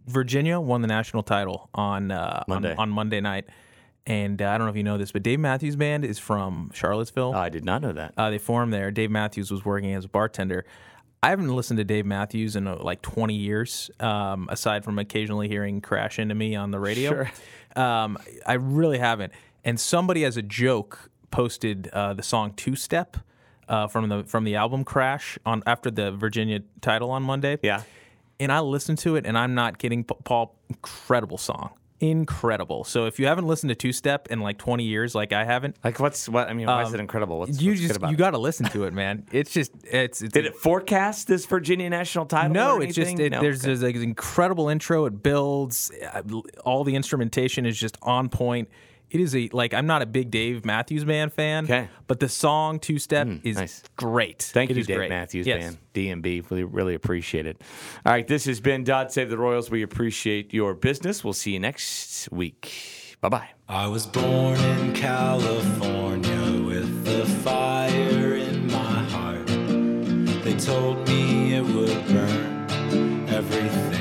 Virginia 0.07 0.59
won 0.61 0.81
the 0.83 0.89
national 0.89 1.23
title 1.23 1.69
on 1.75 2.11
uh, 2.11 2.45
Monday. 2.49 2.73
On, 2.73 2.79
on 2.79 2.91
Monday 2.91 3.21
night, 3.21 3.47
and 4.07 4.41
uh, 4.41 4.49
I 4.49 4.59
don't 4.59 4.67
know 4.67 4.71
if 4.71 4.77
you 4.77 4.83
know 4.85 4.99
this, 4.99 5.13
but 5.13 5.23
Dave 5.23 5.41
Matthews 5.41 5.77
Band 5.77 6.05
is 6.05 6.19
from 6.19 6.71
Charlottesville. 6.75 7.35
I 7.35 7.49
did 7.49 7.65
not 7.65 7.83
know 7.83 7.93
that. 7.93 8.15
uh, 8.17 8.31
they 8.31 8.39
formed 8.39 8.73
there. 8.73 8.91
Dave 8.91 9.11
Matthews 9.11 9.51
was 9.51 9.65
working 9.65 9.93
as 9.95 10.05
a 10.05 10.09
bartender. 10.09 10.65
I 11.27 11.31
haven't 11.31 11.49
listened 11.49 11.79
to 11.79 11.85
Dave 11.85 12.07
Matthews 12.07 12.55
in 12.55 12.69
uh, 12.69 12.79
like 12.81 13.03
20 13.03 13.35
years, 13.35 13.91
um, 13.99 14.47
aside 14.49 14.85
from 14.85 14.97
occasionally 15.01 15.49
hearing 15.49 15.81
"Crash 15.81 16.21
Into 16.21 16.37
Me" 16.37 16.55
on 16.55 16.71
the 16.71 16.79
radio. 16.79 17.11
Sure. 17.11 17.33
Um, 17.75 18.17
I 18.47 18.55
really 18.55 18.99
haven't. 18.99 19.33
And 19.65 19.81
somebody, 19.81 20.25
as 20.25 20.37
a 20.37 20.43
joke, 20.43 21.11
posted 21.33 21.89
uh, 21.89 22.15
the 22.15 22.23
song 22.23 22.53
Two 22.55 22.77
Step 22.77 23.17
uh, 23.69 23.89
from 23.89 24.09
the 24.09 24.23
from 24.23 24.45
the 24.45 24.55
album 24.55 24.85
Crash 24.85 25.37
on 25.45 25.65
after 25.67 25.91
the 25.91 26.13
Virginia 26.13 26.61
title 26.81 27.11
on 27.11 27.25
Monday. 27.25 27.59
Yeah. 27.61 27.83
And 28.39 28.53
I 28.53 28.61
listened 28.61 28.99
to 28.99 29.17
it, 29.17 29.27
and 29.27 29.37
I'm 29.37 29.57
not 29.57 29.79
kidding, 29.79 30.05
Paul. 30.05 30.55
Incredible 30.69 31.39
song, 31.39 31.73
incredible. 32.01 32.85
So 32.85 33.07
if 33.07 33.19
you 33.19 33.27
haven't 33.27 33.47
listened 33.47 33.69
to 33.71 33.75
Two 33.75 33.93
Step 33.93 34.29
in 34.31 34.41
like 34.41 34.59
20 34.59 34.85
years, 34.85 35.15
like 35.15 35.33
I 35.33 35.45
haven't, 35.45 35.77
Like 35.85 35.99
what's 36.01 36.29
what? 36.29 36.49
I 36.49 36.53
mean, 36.53 36.67
why 36.67 36.83
is 36.83 36.93
it 36.93 37.01
incredible? 37.01 37.39
What's, 37.39 37.59
Um, 37.59 37.65
you 37.65 37.73
what's 37.73 37.81
just 37.81 38.01
you 38.11 38.17
got 38.17 38.31
to 38.31 38.39
listen 38.39 38.67
to 38.71 38.85
it, 38.85 38.93
man. 38.93 39.25
It's 39.33 39.53
just 39.53 39.73
it's 39.85 40.23
it's 40.23 40.33
Did 40.33 40.47
it 40.47 40.57
forecast 40.57 41.29
this 41.29 41.47
Virginia 41.47 41.89
national 41.91 42.27
title? 42.27 42.53
no, 42.53 42.81
it's 42.81 42.95
just 42.95 43.19
it, 43.19 43.31
No? 43.33 43.41
there's 43.41 43.61
Okay. 43.61 43.69
there's 43.69 43.83
like 43.83 43.97
an 43.97 44.03
incredible 44.03 44.69
intro. 44.69 45.07
It 45.07 45.23
builds. 45.23 45.91
All 46.65 46.85
the 46.85 46.95
instrumentation 46.97 47.67
is 47.67 47.79
just 47.79 47.97
on 48.03 48.29
point. 48.29 48.69
It 49.11 49.21
is 49.21 49.37
a 49.37 49.49
like 49.53 49.73
I'm 49.73 49.87
not 49.87 50.03
a 50.03 50.07
big 50.07 50.31
Dave 50.31 50.65
Matthews 50.65 51.05
Band 51.05 51.33
fan, 51.33 51.65
Okay. 51.65 51.89
but 52.09 52.19
the 52.21 52.29
song 52.29 52.81
Two 52.81 52.99
Step 52.99 53.27
mm, 53.29 53.41
is 53.45 53.57
nice. 53.57 53.83
great. 53.97 54.43
Thank 54.43 54.71
It 54.71 54.77
you, 54.77 54.83
Dave 54.85 54.97
great. 54.97 55.09
Matthews 55.11 55.47
Yes. 55.47 55.63
Band, 55.95 56.23
DMB. 56.23 56.51
We 56.51 56.63
really 56.65 56.95
appreciate 56.95 57.47
it. 57.47 57.63
All 58.05 58.13
right, 58.13 58.27
this 58.27 58.47
has 58.47 58.61
been 58.61 58.83
God 58.85 59.13
Save 59.13 59.31
the 59.31 59.39
Royals. 59.39 59.71
We 59.71 59.83
appreciate 59.83 60.53
your 60.53 60.75
business. 60.75 61.23
We'll 61.23 61.35
see 61.35 61.53
you 61.53 61.61
next 61.61 62.31
week. 62.33 63.17
Bye 63.21 63.29
bye. 63.29 63.49
I 63.69 63.87
was 63.87 64.07
born 64.07 64.59
in 64.61 64.93
California 64.93 66.63
with 66.65 67.05
the 67.05 67.25
fire 67.27 68.35
in 68.35 68.67
my 68.67 69.03
heart. 69.05 69.47
They 70.45 70.55
told 70.57 71.07
me 71.09 71.55
it 71.55 71.63
would 71.65 72.07
burn 72.09 73.27
everything 73.29 73.96